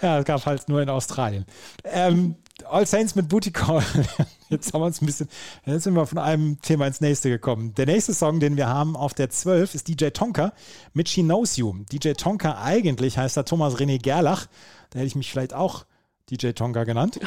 [0.02, 1.44] Ja, das gab halt nur in Australien.
[1.84, 2.36] Ähm,
[2.68, 3.82] All Saints mit Booty Call.
[4.48, 5.28] Jetzt haben wir uns ein bisschen,
[5.64, 7.72] jetzt sind wir von einem Thema ins nächste gekommen.
[7.76, 10.52] Der nächste Song, den wir haben auf der 12, ist DJ Tonka
[10.92, 11.72] mit She Knows You.
[11.92, 14.46] DJ Tonka eigentlich heißt er Thomas René Gerlach.
[14.90, 15.84] Da hätte ich mich vielleicht auch
[16.30, 17.20] DJ Tonka genannt.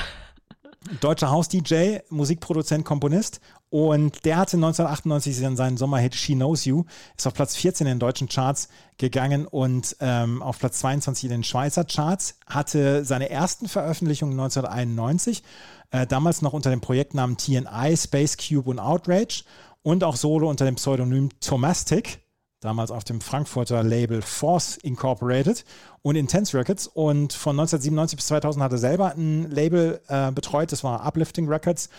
[1.00, 3.40] Deutscher Haus-DJ, Musikproduzent, Komponist.
[3.74, 6.84] Und der hatte 1998 seinen Sommerhit She Knows You,
[7.18, 8.68] ist auf Platz 14 in den deutschen Charts
[9.00, 12.38] gegangen und ähm, auf Platz 22 in den Schweizer Charts.
[12.46, 15.42] Hatte seine ersten Veröffentlichungen 1991,
[15.90, 19.44] äh, damals noch unter dem Projektnamen TNI, Space Cube und Outrage
[19.82, 22.20] und auch solo unter dem Pseudonym Tomastic
[22.64, 25.66] damals auf dem Frankfurter Label Force Incorporated
[26.02, 26.88] und Intense Records.
[26.88, 31.48] Und von 1997 bis 2000 hat er selber ein Label äh, betreut, das war Uplifting
[31.48, 31.90] Records.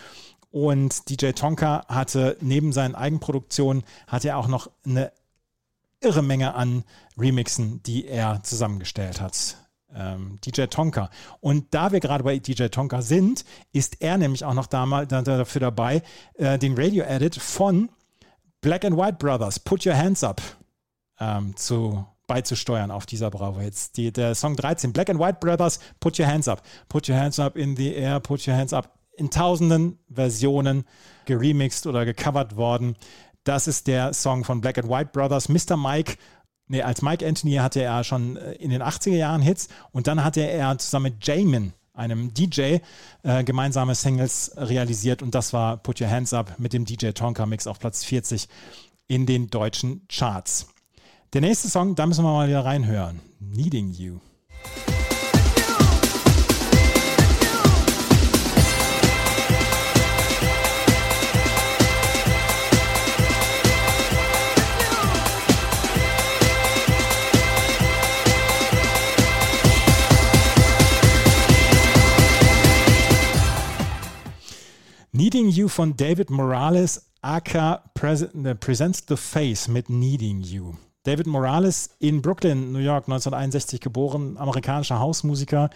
[0.54, 5.10] Und DJ Tonka hatte neben seinen Eigenproduktionen, hatte er auch noch eine
[6.00, 6.84] irre Menge an
[7.18, 9.56] Remixen, die er zusammengestellt hat.
[9.92, 11.10] Ähm, DJ Tonka.
[11.40, 16.04] Und da wir gerade bei DJ Tonka sind, ist er nämlich auch noch dafür dabei,
[16.34, 17.88] äh, den Radio-Edit von
[18.60, 20.40] Black and White Brothers, Put Your Hands Up
[21.18, 23.96] ähm, zu, beizusteuern auf dieser Bravo jetzt.
[23.96, 26.62] Die, der Song 13, Black and White Brothers, Put Your Hands Up.
[26.88, 29.03] Put Your Hands Up in the Air, Put Your Hands Up.
[29.16, 30.84] In tausenden Versionen
[31.24, 32.96] geremixed oder gecovert worden.
[33.44, 35.48] Das ist der Song von Black and White Brothers.
[35.48, 35.76] Mr.
[35.76, 36.16] Mike
[36.66, 40.24] Nee, als Mike Anthony hatte er schon äh, in den 80er Jahren Hits und dann
[40.24, 42.78] hatte er zusammen mit Jamin, einem DJ,
[43.22, 47.44] äh, gemeinsame Singles realisiert und das war Put Your Hands Up mit dem DJ Tonka
[47.44, 48.48] Mix auf Platz 40
[49.06, 50.68] in den deutschen Charts.
[51.34, 53.20] Der nächste Song, da müssen wir mal wieder reinhören.
[53.40, 54.20] Needing You.
[75.16, 78.26] Needing You von David Morales, aka Pres
[78.58, 80.74] Presents the Face mit Needing You.
[81.04, 85.70] David Morales in Brooklyn, New York, 1961 geboren, amerikanischer Hausmusiker,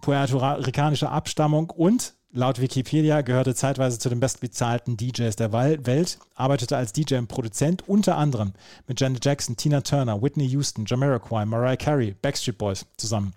[0.00, 6.92] puerto-ricanischer Abstammung und laut Wikipedia gehörte zeitweise zu den bestbezahlten DJs der Welt, arbeitete als
[6.92, 8.52] DJ und Produzent unter anderem
[8.86, 13.32] mit Janet Jackson, Tina Turner, Whitney Houston, Jamiroquai, Mariah Carey, Backstreet Boys zusammen.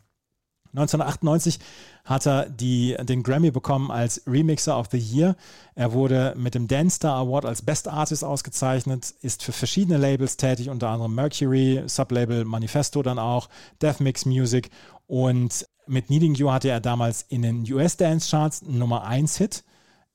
[0.74, 1.60] 1998
[2.06, 5.36] hat er die, den Grammy bekommen als Remixer of the Year.
[5.76, 10.38] Er wurde mit dem Dance Star Award als Best Artist ausgezeichnet, ist für verschiedene Labels
[10.38, 13.50] tätig, unter anderem Mercury, Sublabel Manifesto dann auch,
[13.82, 14.70] Death Mix Music
[15.08, 19.64] und mit Needing You hatte er damals in den US Dance Charts Nummer 1 Hit.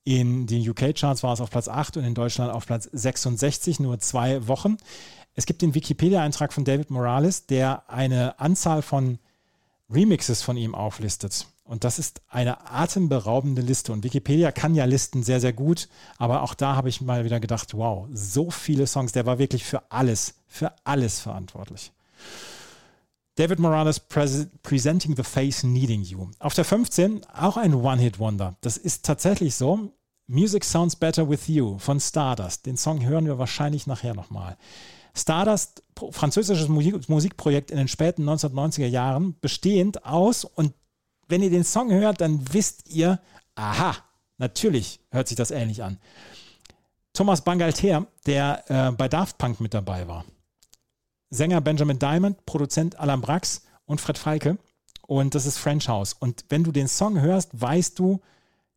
[0.05, 3.81] In den UK Charts war es auf Platz 8 und in Deutschland auf Platz 66,
[3.81, 4.77] nur zwei Wochen.
[5.35, 9.19] Es gibt den Wikipedia-Eintrag von David Morales, der eine Anzahl von
[9.91, 11.47] Remixes von ihm auflistet.
[11.65, 13.93] Und das ist eine atemberaubende Liste.
[13.93, 15.89] Und Wikipedia kann ja Listen sehr, sehr gut.
[16.17, 19.13] Aber auch da habe ich mal wieder gedacht, wow, so viele Songs.
[19.13, 21.93] Der war wirklich für alles, für alles verantwortlich.
[23.35, 26.31] David Morales Pres Presenting the Face Needing You.
[26.39, 28.57] Auf der 15 auch ein One-Hit-Wonder.
[28.61, 29.91] Das ist tatsächlich so.
[30.29, 32.67] Music Sounds Better With You von Stardust.
[32.67, 34.57] Den Song hören wir wahrscheinlich nachher nochmal.
[35.17, 40.75] Stardust, französisches Musik Musikprojekt in den späten 1990er Jahren, bestehend aus, und
[41.29, 43.19] wenn ihr den Song hört, dann wisst ihr,
[43.55, 43.97] aha,
[44.39, 45.99] natürlich hört sich das ähnlich an.
[47.13, 50.25] Thomas Bangalter, der äh, bei Daft Punk mit dabei war.
[51.31, 54.59] Sänger Benjamin Diamond, Produzent Alan Brax und Fred Falke.
[55.07, 56.13] Und das ist French House.
[56.13, 58.21] Und wenn du den Song hörst, weißt du,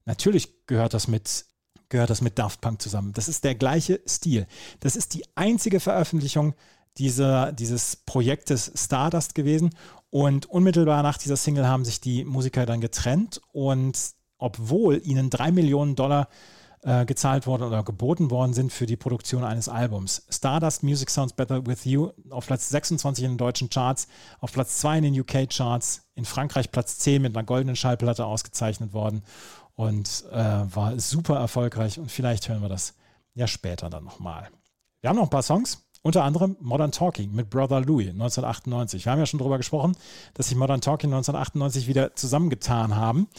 [0.06, 1.46] natürlich gehört das mit
[1.90, 3.14] gehört das mit Daft Punk zusammen.
[3.14, 4.48] Das ist der gleiche Stil.
[4.80, 6.54] Das ist die einzige Veröffentlichung
[6.98, 9.72] dieser, dieses Projektes Stardust gewesen.
[10.10, 13.42] Und unmittelbar nach dieser Single haben sich die Musiker dann getrennt.
[13.52, 13.98] Und
[14.38, 16.30] obwohl ihnen drei Millionen Dollar
[16.82, 20.26] äh, gezahlt worden oder geboten worden sind für die Produktion eines Albums.
[20.30, 24.08] Stardust Music Sounds Better With You auf Platz 26 in den deutschen Charts,
[24.40, 28.94] auf Platz 2 in den UK-Charts, in Frankreich Platz 10 mit einer goldenen Schallplatte ausgezeichnet
[28.94, 29.24] worden
[29.80, 32.96] und äh, war super erfolgreich und vielleicht hören wir das
[33.34, 34.50] ja später dann nochmal.
[35.00, 35.86] Wir haben noch ein paar Songs.
[36.02, 39.06] Unter anderem Modern Talking mit Brother Louis 1998.
[39.06, 39.96] Wir haben ja schon darüber gesprochen,
[40.34, 43.30] dass sich Modern Talking 1998 wieder zusammengetan haben.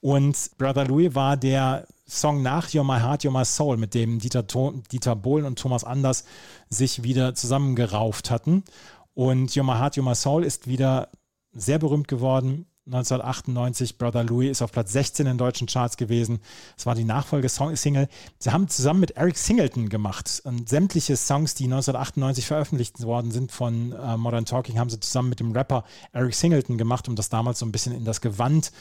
[0.00, 4.20] Und Brother Louis war der Song nach You're My Heart, You're My Soul, mit dem
[4.20, 6.24] Dieter, Dieter Bohlen und Thomas Anders
[6.70, 8.64] sich wieder zusammengerauft hatten.
[9.12, 11.10] Und You're My Heart, You're My Soul ist wieder
[11.52, 12.69] sehr berühmt geworden.
[12.86, 16.40] 1998, Brother Louis ist auf Platz 16 in deutschen Charts gewesen.
[16.76, 18.08] Es war die Nachfolgesingle.
[18.38, 20.40] Sie haben zusammen mit Eric Singleton gemacht.
[20.44, 25.28] Und sämtliche Songs, die 1998 veröffentlicht worden sind von äh, Modern Talking, haben sie zusammen
[25.28, 28.72] mit dem Rapper Eric Singleton gemacht, um das damals so ein bisschen in das Gewand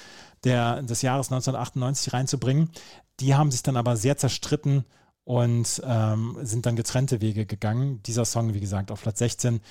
[0.44, 2.70] der, des Jahres 1998 reinzubringen.
[3.20, 4.86] Die haben sich dann aber sehr zerstritten
[5.26, 8.02] und ähm, sind dann getrennte Wege gegangen.
[8.04, 9.62] Dieser Song, wie gesagt, auf Platz 16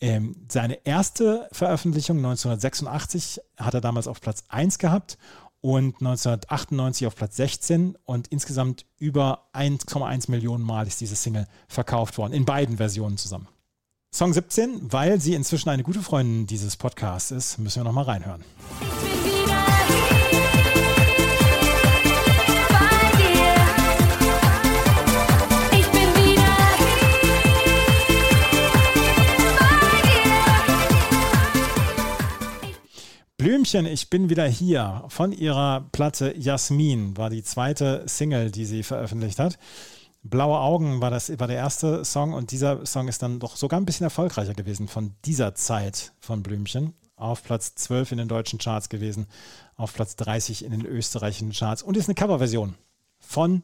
[0.00, 5.18] ähm, seine erste Veröffentlichung 1986 hat er damals auf Platz 1 gehabt
[5.60, 12.18] und 1998 auf Platz 16 und insgesamt über 1,1 Millionen Mal ist diese Single verkauft
[12.18, 13.48] worden, in beiden Versionen zusammen.
[14.14, 18.42] Song 17, weil sie inzwischen eine gute Freundin dieses Podcasts ist, müssen wir nochmal reinhören.
[19.24, 19.27] Ich
[33.48, 35.04] Blümchen, ich bin wieder hier.
[35.08, 39.58] Von ihrer Platte Jasmin war die zweite Single, die sie veröffentlicht hat.
[40.22, 43.80] Blaue Augen war, das, war der erste Song und dieser Song ist dann doch sogar
[43.80, 46.92] ein bisschen erfolgreicher gewesen von dieser Zeit von Blümchen.
[47.16, 49.26] Auf Platz 12 in den deutschen Charts gewesen,
[49.76, 52.74] auf Platz 30 in den österreichischen Charts und ist eine Coverversion
[53.18, 53.62] von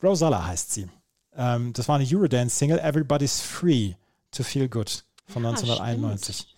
[0.00, 0.86] Rosella heißt sie.
[1.34, 3.94] Ähm, das war eine Eurodance-Single, Everybody's Free
[4.30, 6.36] to Feel Good von Ah, 1991.
[6.36, 6.55] Stimmt.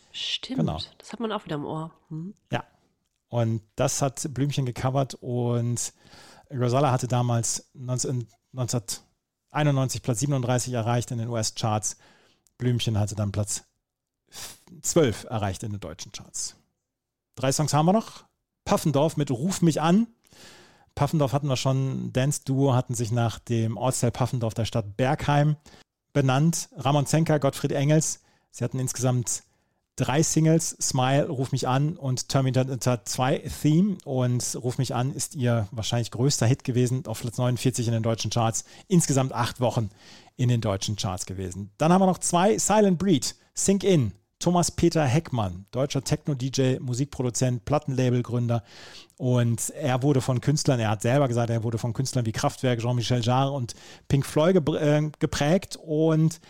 [0.57, 0.81] Genau.
[0.99, 1.93] Das hat man auch wieder im Ohr.
[2.09, 2.35] Hm.
[2.53, 2.65] Ja.
[3.29, 5.93] Und das hat Blümchen gecovert und
[6.51, 11.99] Rosella hatte damals 19, 1991 Platz 37 erreicht in den US-Charts.
[12.57, 13.65] Blümchen hatte dann Platz
[14.83, 16.57] 12 erreicht in den deutschen Charts.
[17.35, 18.25] Drei Songs haben wir noch.
[18.65, 20.09] Puffendorf mit Ruf mich an.
[20.95, 22.13] Puffendorf hatten wir schon.
[22.13, 25.57] Dance Duo hatten sich nach dem Ortsteil Puffendorf der Stadt Bergheim
[26.13, 26.69] benannt.
[26.77, 28.21] Ramon Zenker, Gottfried Engels.
[28.51, 29.45] Sie hatten insgesamt
[29.99, 33.99] drei Singles, Smile, Ruf mich an und Terminator 2 Theme.
[34.05, 38.03] Und Ruf mich an ist ihr wahrscheinlich größter Hit gewesen, auf Platz 49 in den
[38.03, 38.65] deutschen Charts.
[38.87, 39.91] Insgesamt acht Wochen
[40.37, 41.71] in den deutschen Charts gewesen.
[41.79, 44.13] Dann haben wir noch zwei, Silent Breed, Sink In.
[44.41, 48.63] Thomas Peter Heckmann, deutscher Techno-DJ, Musikproduzent, Plattenlabelgründer.
[49.17, 52.79] Und er wurde von Künstlern, er hat selber gesagt, er wurde von Künstlern wie Kraftwerk,
[52.79, 53.75] Jean-Michel Jarre und
[54.07, 56.41] Pink Floyd äh, geprägt und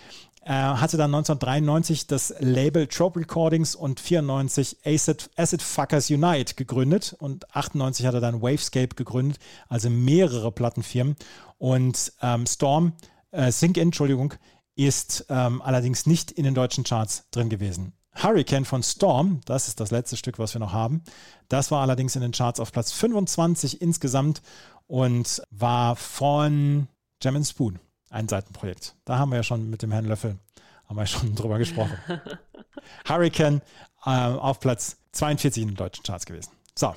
[0.47, 7.55] hatte dann 1993 das Label Trope Recordings und 94 Acid, Acid Fuckers Unite gegründet und
[7.55, 9.39] 98 hat er dann Wavescape gegründet,
[9.69, 11.17] also mehrere Plattenfirmen.
[11.59, 12.93] Und ähm, Storm,
[13.31, 14.35] äh, Sink In, Entschuldigung,
[14.75, 17.93] ist ähm, allerdings nicht in den deutschen Charts drin gewesen.
[18.15, 21.03] Hurricane von Storm, das ist das letzte Stück, was wir noch haben.
[21.49, 24.43] Das war allerdings in den Charts auf Platz 25 insgesamt
[24.87, 26.89] und war von
[27.25, 27.79] and Spoon,
[28.11, 28.95] ein Seitenprojekt.
[29.05, 30.39] Da haben wir ja schon mit dem Herrn Löffel,
[30.87, 31.99] haben wir schon drüber gesprochen.
[33.09, 33.61] Hurricane
[34.05, 36.51] äh, auf Platz 42 in den deutschen Charts gewesen.
[36.75, 36.95] So,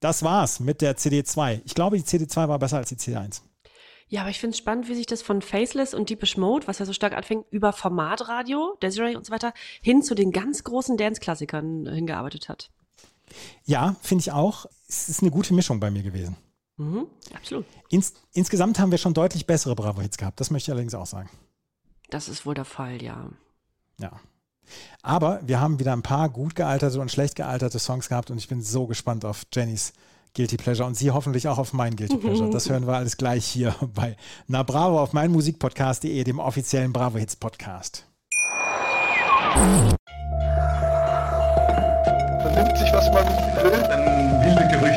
[0.00, 1.60] das war's mit der CD2.
[1.64, 3.42] Ich glaube, die CD2 war besser als die CD1.
[4.08, 6.80] Ja, aber ich finde es spannend, wie sich das von Faceless und Deepish Mode, was
[6.80, 10.96] ja so stark anfing, über Formatradio, Desiree und so weiter, hin zu den ganz großen
[10.96, 12.70] Dance-Klassikern äh, hingearbeitet hat.
[13.64, 14.66] Ja, finde ich auch.
[14.88, 16.36] Es ist eine gute Mischung bei mir gewesen.
[16.80, 17.66] Mhm, absolut.
[17.90, 20.40] Ins, insgesamt haben wir schon deutlich bessere Bravo-Hits gehabt.
[20.40, 21.28] Das möchte ich allerdings auch sagen.
[22.08, 23.28] Das ist wohl der Fall, ja.
[23.98, 24.12] Ja.
[25.02, 28.48] Aber wir haben wieder ein paar gut gealterte und schlecht gealterte Songs gehabt und ich
[28.48, 29.92] bin so gespannt auf Jennys
[30.34, 32.48] Guilty Pleasure und Sie hoffentlich auch auf mein Guilty Pleasure.
[32.52, 34.16] Das hören wir alles gleich hier bei
[34.46, 38.06] Na Bravo auf meinmusikpodcast.de, dem offiziellen Bravo Hits Podcast.
[39.54, 39.98] Man
[42.54, 43.26] nimmt sich, was man
[43.64, 43.82] will.
[43.86, 44.09] Dann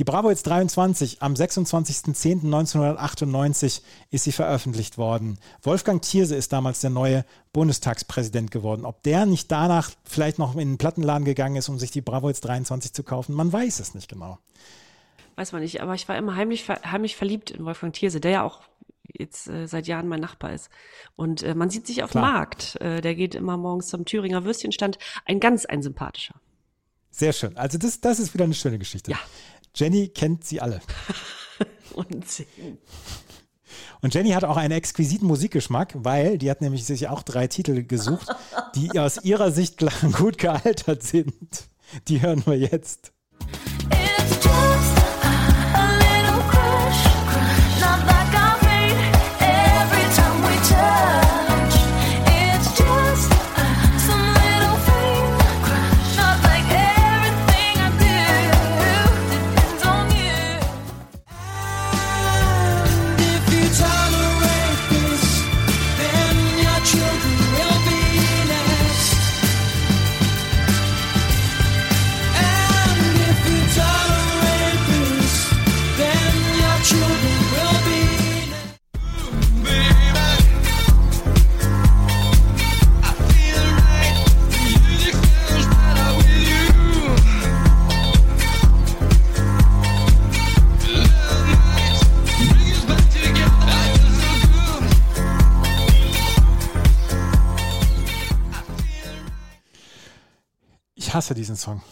[0.00, 5.38] Die Bravo Hits 23 am 26.10.1998 ist sie veröffentlicht worden.
[5.62, 8.86] Wolfgang Thierse ist damals der neue Bundestagspräsident geworden.
[8.86, 12.28] Ob der nicht danach vielleicht noch in den Plattenladen gegangen ist, um sich die Bravo
[12.28, 14.38] Hits 23 zu kaufen, man weiß es nicht genau.
[15.36, 18.42] Weiß man nicht, aber ich war immer heimlich, heimlich verliebt in Wolfgang Thierse, der ja
[18.42, 18.62] auch
[19.04, 20.70] jetzt äh, seit Jahren mein Nachbar ist.
[21.14, 22.22] Und äh, man sieht sich auf dem.
[22.22, 22.80] Markt.
[22.80, 24.96] Äh, der geht immer morgens zum Thüringer Würstchenstand.
[25.26, 26.36] Ein ganz ein sympathischer.
[27.10, 27.56] Sehr schön.
[27.56, 29.10] Also das, das ist wieder eine schöne Geschichte.
[29.10, 29.18] Ja.
[29.74, 30.80] Jenny kennt sie alle.
[31.94, 32.78] Und singen.
[34.00, 37.82] Und Jenny hat auch einen exquisiten Musikgeschmack, weil die hat nämlich sich auch drei Titel
[37.84, 38.28] gesucht,
[38.74, 41.68] die aus ihrer Sicht gut gealtert sind.
[42.08, 43.12] Die hören wir jetzt.
[101.10, 101.82] Ich hasse diesen Song.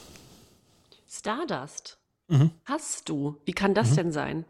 [1.08, 1.98] Stardust.
[2.28, 2.52] Mhm.
[2.64, 3.36] Hast du?
[3.46, 4.44] Wie kann das denn sein?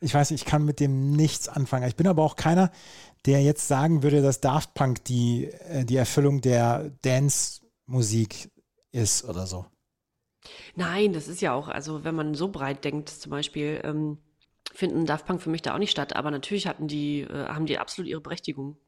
[0.00, 1.86] Ich weiß nicht, ich kann mit dem nichts anfangen.
[1.86, 2.72] Ich bin aber auch keiner,
[3.26, 8.50] der jetzt sagen würde, dass Daft Punk die, äh, die Erfüllung der Dance-Musik
[8.90, 9.66] ist oder so.
[10.74, 14.18] Nein, das ist ja auch, also wenn man so breit denkt, zum Beispiel, ähm,
[14.74, 16.16] finden Daft Punk für mich da auch nicht statt.
[16.16, 18.78] Aber natürlich hatten die, äh, haben die absolut ihre Berechtigung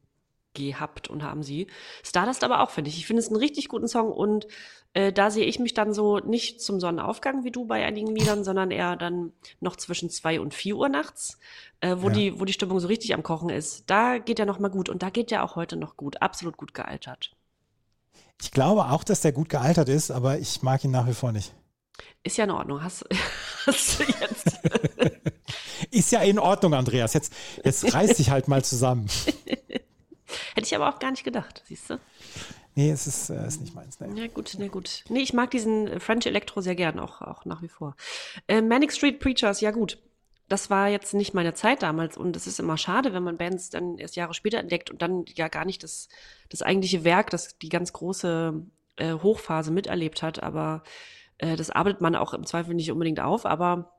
[0.53, 1.67] gehabt und haben sie.
[2.03, 2.97] Stardust aber auch, finde ich.
[2.97, 4.47] Ich finde es einen richtig guten Song und
[4.93, 8.43] äh, da sehe ich mich dann so nicht zum Sonnenaufgang wie du bei einigen Liedern,
[8.43, 11.39] sondern eher dann noch zwischen zwei und vier Uhr nachts,
[11.79, 12.13] äh, wo Ja.
[12.13, 13.83] die, wo die Stimmung so richtig am Kochen ist.
[13.89, 16.57] Da geht er noch mal gut und da geht er auch heute noch gut, absolut
[16.57, 17.31] gut gealtert.
[18.41, 21.31] Ich glaube auch, dass der gut gealtert ist, aber ich mag ihn nach wie vor
[21.31, 21.53] nicht.
[22.23, 22.83] Ist ja in Ordnung.
[22.83, 23.05] Hast,
[23.65, 24.59] hast du jetzt
[25.91, 27.13] Ist ja in Ordnung, Andreas.
[27.13, 27.33] Jetzt,
[27.63, 29.07] jetzt reiß dich halt mal zusammen.
[30.55, 31.99] Hätte ich aber auch gar nicht gedacht, siehst du?
[32.75, 33.99] Nee, es ist, äh, ist nicht meins.
[33.99, 34.21] Nee.
[34.21, 35.03] Ja, gut, na gut.
[35.09, 37.95] Nee, ich mag diesen äh, French Electro sehr gern, auch, auch nach wie vor.
[38.47, 39.97] Äh, Manic Street Preachers, ja gut.
[40.47, 43.69] Das war jetzt nicht meine Zeit damals und es ist immer schade, wenn man Bands
[43.69, 46.09] dann erst Jahre später entdeckt und dann ja gar nicht das,
[46.49, 48.61] das eigentliche Werk, das die ganz große
[48.97, 50.83] äh, Hochphase miterlebt hat, aber
[51.37, 53.93] äh, das arbeitet man auch im Zweifel nicht unbedingt auf, aber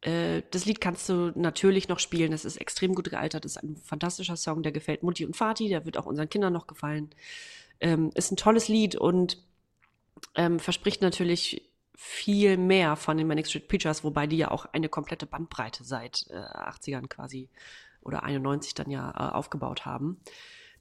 [0.00, 2.30] äh, das Lied kannst du natürlich noch spielen.
[2.30, 3.44] Das ist extrem gut gealtert.
[3.44, 6.52] Das ist ein fantastischer Song, der gefällt Mutti und Vati, der wird auch unseren Kindern
[6.52, 7.10] noch gefallen.
[7.80, 9.42] Ähm, ist ein tolles Lied und
[10.34, 14.88] ähm, verspricht natürlich viel mehr von den Manic Street Preachers, wobei die ja auch eine
[14.88, 17.48] komplette Bandbreite seit äh, 80ern quasi
[18.02, 20.20] oder 91 dann ja äh, aufgebaut haben.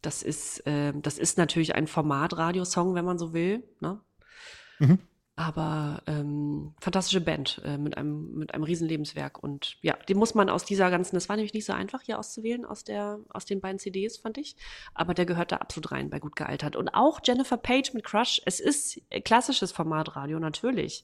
[0.03, 3.63] Das ist, äh, das ist natürlich ein Format-Radiosong, wenn man so will.
[3.79, 3.99] Ne?
[4.77, 4.99] Mhm.
[5.39, 10.33] Aber ähm, fantastische Band äh, mit einem mit einem riesen Lebenswerk und ja, den muss
[10.33, 13.45] man aus dieser ganzen, das war nämlich nicht so einfach hier auszuwählen aus der aus
[13.45, 14.55] den beiden CDs fand ich,
[14.95, 16.75] aber der gehört da absolut rein bei gut gealtert.
[16.75, 21.03] Und auch Jennifer Page mit Crush, es ist klassisches Formatradio natürlich,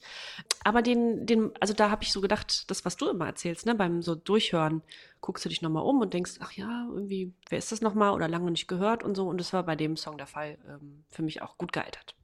[0.64, 3.76] aber den den also da habe ich so gedacht, das was du immer erzählst, ne,
[3.76, 4.82] beim so durchhören,
[5.20, 8.10] guckst du dich nochmal um und denkst, ach ja, irgendwie wer ist das nochmal?
[8.10, 9.28] Oder lange nicht gehört und so.
[9.28, 12.16] Und das war bei dem Song der Fall ähm, für mich auch gut gealtert.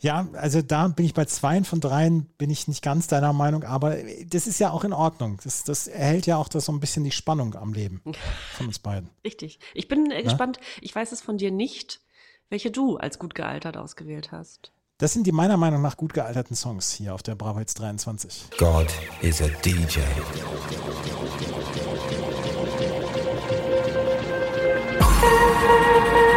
[0.00, 3.64] Ja, also da bin ich bei zweien von dreien, bin ich nicht ganz deiner Meinung,
[3.64, 3.96] aber
[4.26, 5.38] das ist ja auch in Ordnung.
[5.44, 8.02] Das, das erhält ja auch das so ein bisschen die Spannung am Leben
[8.54, 9.10] von uns beiden.
[9.24, 9.58] Richtig.
[9.74, 10.22] Ich bin äh, Na?
[10.22, 10.58] gespannt.
[10.80, 12.00] Ich weiß es von dir nicht,
[12.48, 14.72] welche du als gut gealtert ausgewählt hast.
[14.98, 18.50] Das sind die meiner Meinung nach gut gealterten Songs hier auf der Bravo Hits 23.
[18.58, 18.88] God
[19.22, 20.00] is a DJ.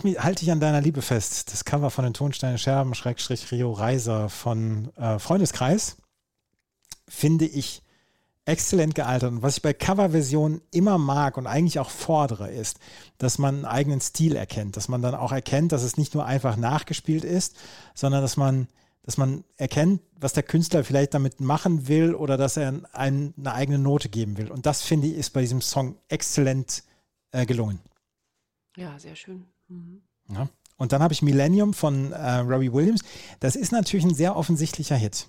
[0.00, 1.52] halt, mi- halt dich an deiner Liebe fest.
[1.52, 5.96] Das Cover von den Tonsteine Scherben, Schrägstrich Rio Reiser von äh, Freundeskreis,
[7.08, 7.82] finde ich
[8.46, 9.32] exzellent gealtert.
[9.32, 12.78] Und was ich bei Coverversionen immer mag und eigentlich auch fordere, ist,
[13.18, 16.24] dass man einen eigenen Stil erkennt, dass man dann auch erkennt, dass es nicht nur
[16.24, 17.56] einfach nachgespielt ist,
[17.94, 18.66] sondern dass man,
[19.02, 23.52] dass man erkennt, was der Künstler vielleicht damit machen will oder dass er ein, eine
[23.52, 24.50] eigene Note geben will.
[24.50, 26.82] Und das finde ich ist bei diesem Song exzellent
[27.32, 27.80] äh, gelungen.
[28.76, 29.46] Ja, sehr schön.
[29.70, 30.02] Mhm.
[30.28, 30.48] Ja.
[30.76, 33.02] Und dann habe ich Millennium von äh, Robbie Williams.
[33.40, 35.28] Das ist natürlich ein sehr offensichtlicher Hit.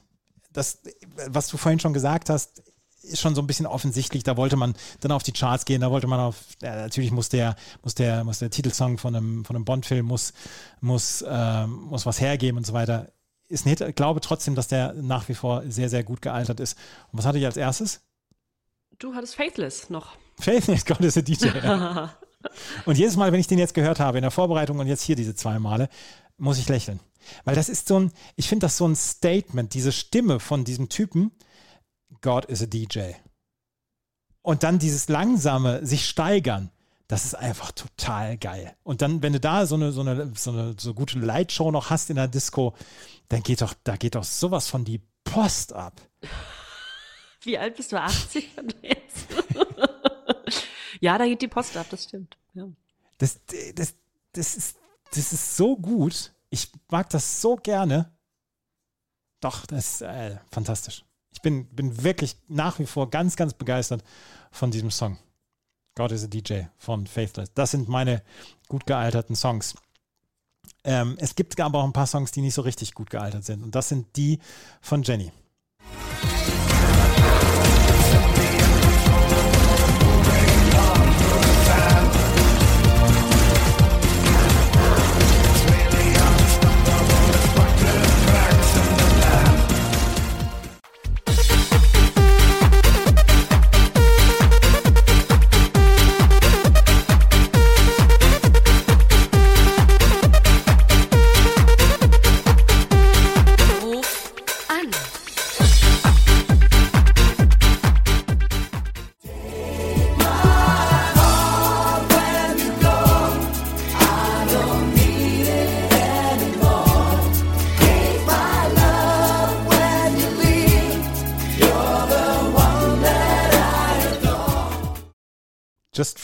[0.54, 0.80] Das,
[1.28, 2.64] was du vorhin schon gesagt hast,
[3.04, 4.24] ist schon so ein bisschen offensichtlich.
[4.24, 5.82] Da wollte man dann auf die Charts gehen.
[5.82, 9.46] Da wollte man auf, ja, natürlich muss der, muss der, muss der Titelsong von einem,
[9.46, 10.34] von einem Bond-Film muss,
[10.80, 13.12] muss, äh, muss was hergeben und so weiter.
[13.48, 13.82] Ist ein Hit.
[13.82, 16.78] Ich glaube trotzdem, dass der nach wie vor sehr, sehr gut gealtert ist.
[17.12, 18.02] Und was hatte ich als erstes?
[19.00, 20.16] Du hattest Faithless noch.
[20.40, 21.48] Faith God is a DJ.
[21.48, 22.16] Ja.
[22.86, 25.16] Und jedes Mal, wenn ich den jetzt gehört habe, in der Vorbereitung und jetzt hier
[25.16, 25.90] diese zwei Male,
[26.38, 27.00] muss ich lächeln.
[27.46, 30.90] Weil das ist so ein, ich finde das so ein Statement, diese Stimme von diesem
[30.90, 31.32] Typen,
[32.22, 33.14] God is a DJ.
[34.42, 36.72] Und dann dieses langsame sich steigern,
[37.08, 38.76] das ist einfach total geil.
[38.84, 41.90] Und dann, wenn du da so eine, so eine, so eine so gute Lightshow noch
[41.90, 42.74] hast in der Disco,
[43.28, 46.02] dann geht doch, da geht doch sowas von die Post ab.
[47.42, 48.00] Wie alt bist du?
[48.00, 48.50] 80?
[51.02, 52.38] Ja, da geht die Post ab, das stimmt.
[52.54, 52.68] Ja.
[53.18, 53.40] Das,
[53.76, 53.96] das,
[54.32, 54.78] das, ist,
[55.14, 56.34] das ist so gut.
[56.50, 58.12] Ich mag das so gerne.
[59.42, 61.04] Doch, das ist äh, fantastisch.
[61.32, 64.04] Ich bin, bin wirklich nach wie vor ganz, ganz begeistert
[64.52, 65.18] von diesem Song.
[65.96, 67.52] God is a DJ von Faithless.
[67.54, 68.24] Das sind meine
[68.68, 69.76] gut gealterten Songs.
[70.84, 73.64] Ähm, es gibt aber auch ein paar Songs, die nicht so richtig gut gealtert sind.
[73.64, 74.40] Und das sind die
[74.82, 75.32] von Jenny.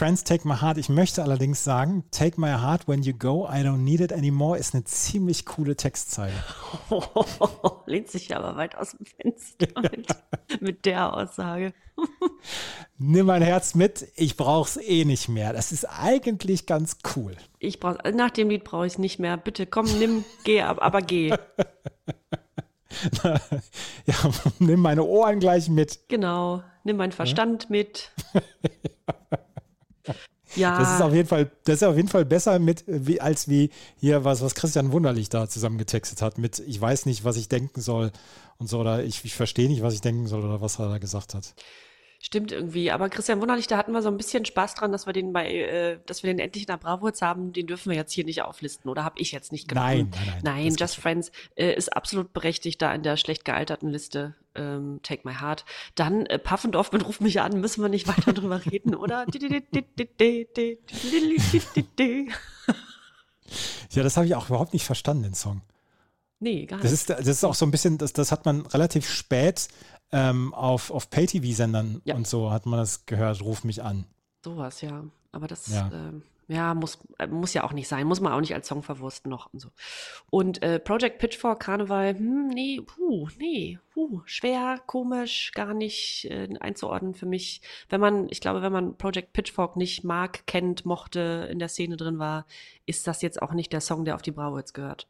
[0.07, 0.77] Friends, Take My Heart.
[0.77, 4.57] Ich möchte allerdings sagen, Take My Heart When You Go, I Don't Need It Anymore
[4.57, 6.31] ist eine ziemlich coole Textzeile.
[7.87, 11.73] Lehnt sich aber weit aus dem Fenster mit, mit der Aussage.
[12.97, 15.51] Nimm mein Herz mit, ich brauch's eh nicht mehr.
[15.51, 17.35] Das ist eigentlich ganz cool.
[17.59, 19.35] Ich brauch, nach dem Lied brauche ich es nicht mehr.
[19.35, 21.35] Bitte komm, nimm, geh, ab- aber geh.
[23.25, 23.41] ja,
[24.59, 26.07] nimm meine Ohren gleich mit.
[26.07, 26.63] Genau.
[26.85, 28.09] Nimm meinen Verstand mit.
[28.33, 28.41] Ja.
[30.79, 33.69] Das ist auf jeden Fall, das ist auf jeden Fall besser mit, wie, als wie
[33.97, 37.81] hier was, was Christian Wunderlich da zusammengetextet hat mit, ich weiß nicht, was ich denken
[37.81, 38.11] soll
[38.57, 40.97] und so, oder ich, ich verstehe nicht, was ich denken soll oder was er da
[40.97, 41.53] gesagt hat.
[42.19, 42.91] Stimmt irgendwie.
[42.91, 45.53] Aber Christian Wunderlich, da hatten wir so ein bisschen Spaß dran, dass wir den bei,
[45.53, 47.53] äh, dass wir den endlich in der Bravo jetzt haben.
[47.53, 48.89] Den dürfen wir jetzt hier nicht auflisten.
[48.89, 49.87] Oder habe ich jetzt nicht genommen?
[49.87, 50.63] Nein, nein, nein.
[50.65, 54.35] Nein, Just Friends äh, ist absolut berechtigt da in der schlecht gealterten Liste.
[54.55, 55.65] Ähm, Take My Heart.
[55.93, 59.25] Dann äh, Puffendorf mit Ruf mich an, müssen wir nicht weiter drüber reden, oder?
[63.91, 65.61] Ja, das habe ich auch überhaupt nicht verstanden, den Song.
[66.39, 66.85] Nee, gar nicht.
[66.85, 69.69] Das ist, das ist auch so ein bisschen, das, das hat man relativ spät
[70.11, 72.15] ähm, auf, auf Pay-TV-Sendern Ja.
[72.15, 74.05] und so hat man das gehört, ruf mich an.
[74.43, 75.03] Sowas, ja.
[75.31, 75.89] Aber das, Ja.
[75.93, 78.07] ähm, ja muss, äh, muss ja auch nicht sein.
[78.07, 79.69] Muss man auch nicht als Song verwursten noch und so.
[80.29, 86.47] Und äh, Project Pitchfork, Karneval, hm, nee, puh, nee, puh, schwer, komisch, gar nicht äh,
[86.61, 87.61] einzuordnen für mich.
[87.89, 91.97] Wenn man, ich glaube, wenn man Project Pitchfork nicht mag, kennt, mochte, in der Szene
[91.97, 92.45] drin war,
[92.85, 95.07] ist das jetzt auch nicht der Song, der auf die Bravo jetzt gehört.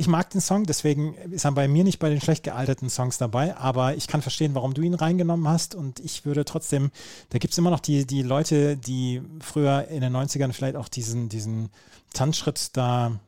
[0.00, 3.18] Ich mag den Song, deswegen ist er bei mir nicht bei den schlecht gealterten Songs
[3.18, 6.90] dabei, aber ich kann verstehen, warum du ihn reingenommen hast und ich würde trotzdem,
[7.28, 10.88] da gibt es immer noch die, die Leute, die früher in den 90ern vielleicht auch
[10.88, 11.68] diesen, diesen
[12.14, 13.20] Tanzschritt da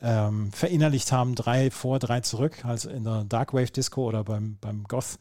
[0.00, 4.84] ähm, verinnerlicht haben, drei vor, drei zurück, also in der Darkwave Disco oder beim, beim
[4.84, 5.18] Goth,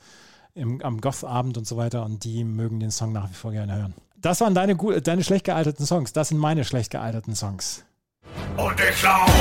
[0.53, 3.75] im, am Goth-Abend und so weiter und die mögen den Song nach wie vor gerne
[3.75, 3.95] hören.
[4.15, 7.83] Das waren deine, deine schlecht gealterten Songs, das sind meine schlecht gealterten Songs.
[8.57, 9.31] Und ich lauf,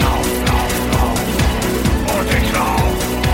[0.00, 1.20] lauf, lauf, lauf.
[2.18, 3.29] Und ich lauf,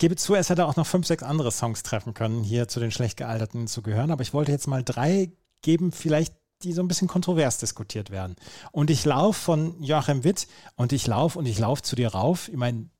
[0.00, 2.90] gebe zu, es hätte auch noch fünf, sechs andere Songs treffen können, hier zu den
[2.90, 4.10] schlecht gealterten zu gehören.
[4.10, 5.30] Aber ich wollte jetzt mal drei
[5.62, 8.36] geben, vielleicht die so ein bisschen kontrovers diskutiert werden.
[8.72, 12.48] Und ich laufe von Joachim Witt und ich laufe und ich laufe zu dir rauf.
[12.48, 12.90] Ich meine,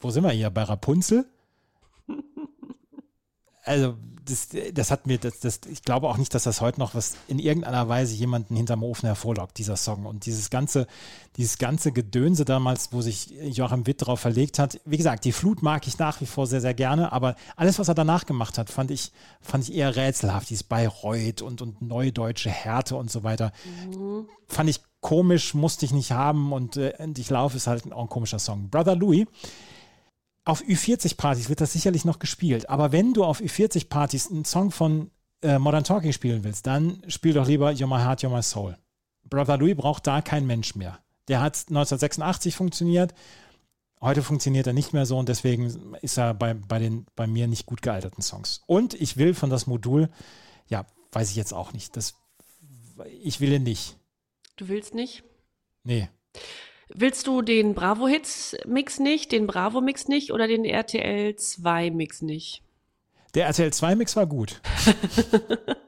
[0.00, 0.50] wo sind wir hier?
[0.50, 1.26] Bei Rapunzel?
[3.64, 6.94] Also, das, das hat mir, das, das, ich glaube auch nicht, dass das heute noch
[6.94, 10.06] was in irgendeiner Weise jemanden hinterm Ofen hervorlockt, dieser Song.
[10.06, 10.86] Und dieses ganze,
[11.36, 14.80] dieses ganze Gedönse damals, wo sich Joachim Witt drauf verlegt hat.
[14.84, 17.88] Wie gesagt, die Flut mag ich nach wie vor sehr, sehr gerne, aber alles, was
[17.88, 20.50] er danach gemacht hat, fand ich, fand ich eher rätselhaft.
[20.50, 23.52] Dieses Bayreuth und, und neudeutsche Härte und so weiter.
[24.48, 28.02] Fand ich komisch, musste ich nicht haben und, äh, und ich laufe ist halt auch
[28.02, 28.70] ein komischer Song.
[28.70, 29.26] Brother Louis
[30.44, 32.68] auf Ü40-Partys wird das sicherlich noch gespielt.
[32.68, 35.10] Aber wenn du auf Ü40-Partys einen Song von
[35.42, 38.76] äh, Modern Talking spielen willst, dann spiel doch lieber You're My Heart, You're My Soul.
[39.24, 40.98] Brother Louis braucht da kein Mensch mehr.
[41.28, 43.14] Der hat 1986 funktioniert.
[44.00, 47.46] Heute funktioniert er nicht mehr so und deswegen ist er bei, bei, den, bei mir
[47.46, 48.62] nicht gut gealterten Songs.
[48.66, 50.10] Und ich will von das Modul,
[50.66, 51.96] ja, weiß ich jetzt auch nicht.
[51.96, 52.14] Das,
[53.22, 53.96] ich will ihn nicht.
[54.56, 55.22] Du willst nicht?
[55.84, 56.08] Nee.
[56.94, 62.62] Willst du den Bravo-Hits-Mix nicht, den Bravo-Mix nicht oder den RTL 2-Mix nicht?
[63.34, 64.60] Der RTL 2 Mix war gut.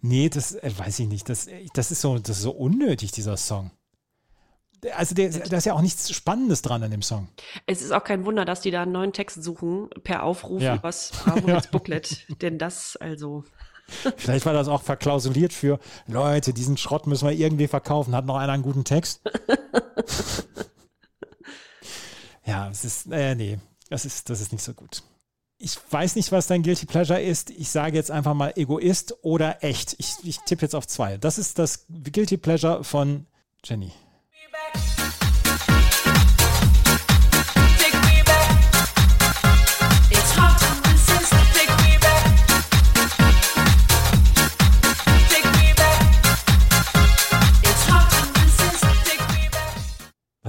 [0.00, 1.28] nee, das äh, weiß ich nicht.
[1.28, 3.70] Das, äh, das, ist so, das ist so unnötig, dieser Song.
[4.96, 7.28] Also der, da ist ja auch nichts Spannendes dran an dem Song.
[7.66, 10.74] Es ist auch kein Wunder, dass die da einen neuen Text suchen per Aufruf Ja.
[10.76, 12.26] übers Bravo-Hits Booklet.
[12.42, 13.44] Denn das also.
[14.16, 18.14] Vielleicht war das auch verklausuliert für Leute, diesen Schrott müssen wir irgendwie verkaufen.
[18.14, 19.20] Hat noch einer einen guten Text?
[22.44, 23.58] ja, es ist, äh, nee,
[23.90, 25.02] das ist, das ist nicht so gut.
[25.58, 27.50] Ich weiß nicht, was dein Guilty Pleasure ist.
[27.50, 29.94] Ich sage jetzt einfach mal Egoist oder echt.
[29.98, 31.16] Ich, ich tippe jetzt auf zwei.
[31.16, 33.26] Das ist das Guilty Pleasure von
[33.62, 33.92] Jenny.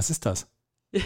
[0.06, 0.48] Was ist das?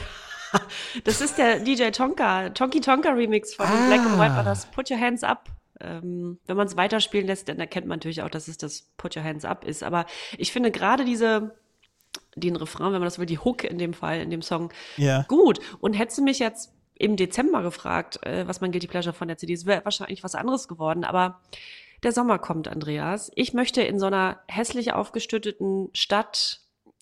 [1.05, 3.87] Das ist der DJ Tonka, Tonky Tonka Remix von Ah.
[3.87, 4.67] Black and White Brothers.
[4.67, 5.49] Put Your Hands Up.
[5.81, 9.17] Ähm, wenn man es weiterspielen lässt, dann erkennt man natürlich auch, dass es das Put
[9.17, 9.83] Your Hands Up ist.
[9.85, 10.07] Aber
[10.37, 11.55] ich finde gerade diese,
[12.35, 15.23] den Refrain, wenn man das will, die Hook in dem Fall, in dem Song, Ja.
[15.29, 15.61] gut.
[15.81, 19.39] Und hättest du mich jetzt im Dezember gefragt, äh, was mein Guilty Pleasure von der
[19.39, 21.05] CD ist, wäre wahrscheinlich was anderes geworden.
[21.05, 21.41] Aber
[22.03, 23.31] der Sommer kommt, Andreas.
[23.37, 26.61] Ich möchte in so einer hässlich aufgestütteten Stadt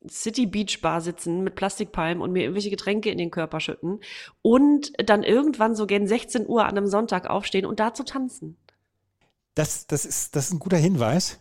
[0.09, 4.01] City Beach Bar sitzen mit Plastikpalmen und mir irgendwelche Getränke in den Körper schütten
[4.43, 8.57] und dann irgendwann so gegen 16 Uhr an einem Sonntag aufstehen und da zu tanzen.
[9.55, 11.41] Das, das, ist, das ist ein guter Hinweis.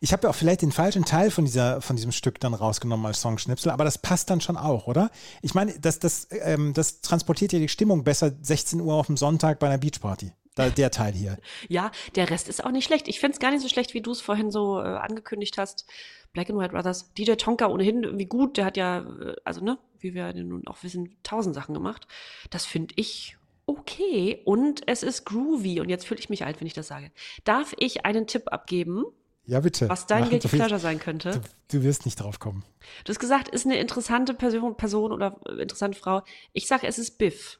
[0.00, 3.06] Ich habe ja auch vielleicht den falschen Teil von, dieser, von diesem Stück dann rausgenommen
[3.06, 5.10] als Songschnipsel, aber das passt dann schon auch, oder?
[5.40, 9.16] Ich meine, das, das, ähm, das transportiert ja die Stimmung besser 16 Uhr auf dem
[9.16, 10.32] Sonntag bei einer Beachparty.
[10.54, 11.38] Da, der Teil hier.
[11.68, 13.08] Ja, der Rest ist auch nicht schlecht.
[13.08, 15.86] Ich find's gar nicht so schlecht, wie du es vorhin so äh, angekündigt hast.
[16.34, 18.56] Black and White Brothers, DJ Tonka ohnehin irgendwie gut.
[18.58, 22.06] Der hat ja, äh, also ne, wie wir nun auch wissen, tausend Sachen gemacht.
[22.50, 25.80] Das finde ich okay und es ist groovy.
[25.80, 27.10] Und jetzt fühle ich mich alt, wenn ich das sage.
[27.44, 29.04] Darf ich einen Tipp abgeben,
[29.46, 29.88] Ja, bitte.
[29.88, 31.30] was dein Mach- Guilty Pleasure sein könnte?
[31.68, 32.62] Du, du wirst nicht drauf kommen.
[33.04, 36.22] Du hast gesagt, ist eine interessante Person, Person oder äh, interessante Frau.
[36.52, 37.58] Ich sage, es ist Biff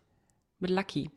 [0.59, 1.11] mit Lucky.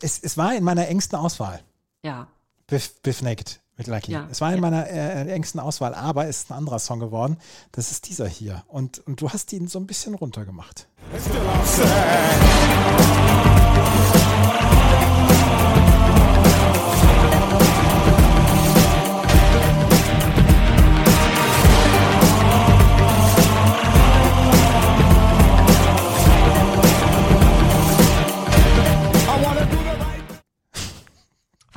[0.00, 1.60] Es, es war in meiner engsten Auswahl.
[2.04, 2.28] Ja.
[2.68, 4.12] Biff, Biff Naked mit Lucky.
[4.12, 4.60] Ja, Es war in ja.
[4.60, 7.36] meiner äh, engsten Auswahl, aber es ist ein anderer Song geworden.
[7.72, 8.64] Das ist dieser hier.
[8.68, 10.86] Und, und du hast ihn so ein bisschen runtergemacht.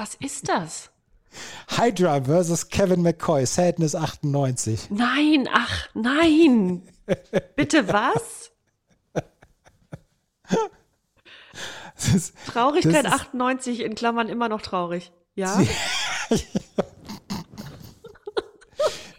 [0.01, 0.89] Was ist das?
[1.77, 4.89] Hydra versus Kevin McCoy, Sadness 98.
[4.89, 6.81] Nein, ach, nein.
[7.55, 8.49] Bitte was?
[12.15, 15.11] Ist, Traurigkeit ist- 98 in Klammern immer noch traurig.
[15.35, 15.61] Ja?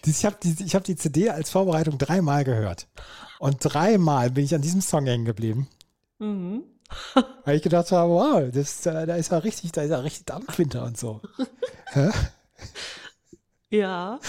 [0.04, 2.88] Ich habe die, ich hab die CD als Vorbereitung dreimal gehört.
[3.38, 5.68] Und dreimal bin ich an diesem Song hängen geblieben.
[6.18, 6.64] Mhm.
[7.44, 10.26] Weil ich gedacht habe, wow, das, äh, da ist ja richtig, da ist ja richtig
[10.26, 11.20] Dampf hinter und so.
[13.72, 14.20] Ja.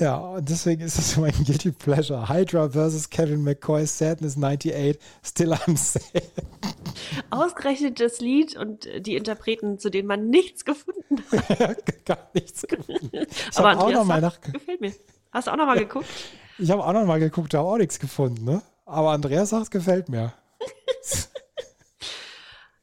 [0.00, 2.28] Ja, und deswegen ist das mein Guilty Pleasure.
[2.28, 6.24] Hydra versus Kevin McCoy, Sadness 98, Still I'm Sad.
[7.30, 11.84] Ausgerechnet das Lied und die Interpreten, zu denen man nichts gefunden hat.
[12.04, 13.10] Gar nichts gefunden.
[13.12, 14.92] Ich Aber habe auch Andreas noch mal nach, sagt, gefällt mir.
[15.30, 16.08] Hast du auch noch mal geguckt?
[16.58, 18.62] ich habe auch noch mal geguckt, habe auch nichts gefunden, ne?
[18.86, 20.32] Aber Andreas sagt, gefällt mir.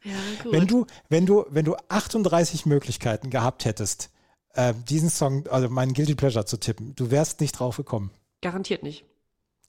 [0.07, 0.53] Ja, gut.
[0.53, 4.09] Wenn du, wenn du, wenn du 38 Möglichkeiten gehabt hättest,
[4.53, 8.11] äh, diesen Song, also meinen Guilty Pleasure zu tippen, du wärst nicht drauf gekommen.
[8.41, 9.05] Garantiert nicht.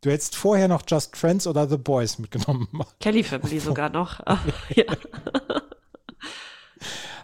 [0.01, 2.69] Du hättest vorher noch Just Friends oder The Boys mitgenommen.
[3.01, 4.21] Kelly Family sogar noch.
[4.27, 4.39] Ah,
[4.75, 4.85] ja.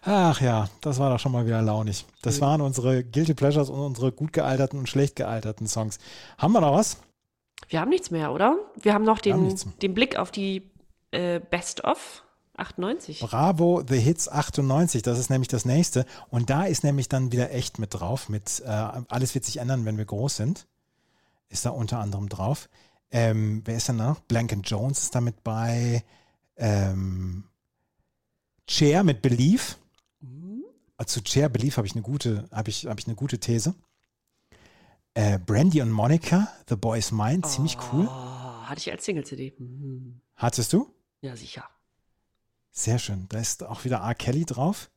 [0.07, 2.05] Ach ja, das war doch schon mal wieder launig.
[2.21, 5.99] Das waren unsere Guilty Pleasures und unsere gut gealterten und schlecht gealterten Songs.
[6.37, 6.99] Haben wir noch was?
[7.69, 8.59] Wir haben nichts mehr, oder?
[8.83, 9.57] Wir haben noch haben den, mehr.
[9.81, 10.71] den Blick auf die
[11.11, 12.23] äh, Best of
[12.57, 13.21] 98.
[13.21, 16.07] Bravo The Hits 98, das ist nämlich das nächste.
[16.29, 19.85] Und da ist nämlich dann wieder echt mit drauf, mit äh, Alles wird sich ändern,
[19.85, 20.67] wenn wir groß sind.
[21.49, 22.69] Ist da unter anderem drauf.
[23.11, 24.21] Ähm, wer ist denn da noch?
[24.21, 26.05] Blank Jones ist da mit bei.
[26.57, 27.45] Ähm,
[28.67, 29.79] Chair mit Belief.
[30.99, 33.75] Äh, Zu Chair Belief habe ich eine gute, habe ich, habe ich eine gute These.
[35.15, 38.09] Äh, Brandy und Monica, The Boy's Mine, ziemlich cool.
[38.09, 39.55] Oh, hatte ich als Single-CD.
[39.59, 40.21] Mhm.
[40.35, 40.93] Hattest du?
[41.21, 41.65] Ja, sicher.
[42.77, 43.27] Sehr schön.
[43.29, 44.17] Da ist auch wieder R.
[44.17, 44.91] Kelly drauf.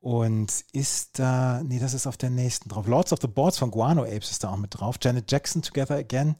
[0.00, 2.86] Und ist da, nee, das ist auf der nächsten drauf.
[2.86, 4.96] Lords of the Boards von Guano Apes ist da auch mit drauf.
[5.00, 6.36] Janet Jackson Together Again.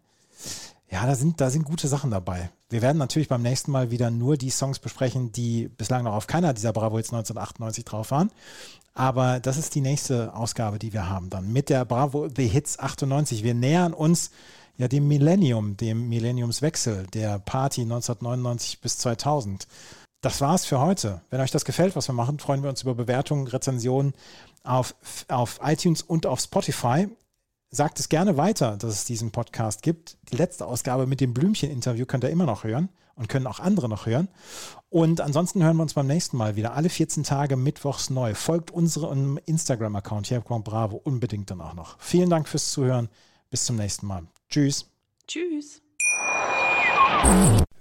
[0.91, 2.51] Ja, da sind, da sind gute Sachen dabei.
[2.71, 6.27] Wir werden natürlich beim nächsten Mal wieder nur die Songs besprechen, die bislang noch auf
[6.27, 8.31] keiner dieser Bravo Hits 1998 drauf waren.
[8.95, 12.79] Aber das ist die nächste Ausgabe, die wir haben dann mit der Bravo The Hits
[12.79, 13.43] 98.
[13.43, 14.31] Wir nähern uns
[14.77, 19.67] ja dem Millennium, dem Millenniumswechsel, der Party 1999 bis 2000.
[20.25, 21.21] Das war's für heute.
[21.29, 24.15] Wenn euch das gefällt, was wir machen, freuen wir uns über Bewertungen, Rezensionen
[24.63, 24.95] auf,
[25.29, 27.09] auf iTunes und auf Spotify.
[27.71, 30.17] Sagt es gerne weiter, dass es diesen Podcast gibt.
[30.33, 33.87] Die letzte Ausgabe mit dem Blümchen-Interview könnt ihr immer noch hören und können auch andere
[33.87, 34.29] noch hören.
[34.89, 36.73] Und ansonsten hören wir uns beim nächsten Mal wieder.
[36.73, 38.33] Alle 14 Tage mittwochs neu.
[38.33, 41.99] Folgt unserem Instagram-Account, hier Bravo, unbedingt dann auch noch.
[41.99, 43.11] Vielen Dank fürs Zuhören.
[43.51, 44.23] Bis zum nächsten Mal.
[44.49, 44.87] Tschüss.
[45.29, 45.83] Tschüss.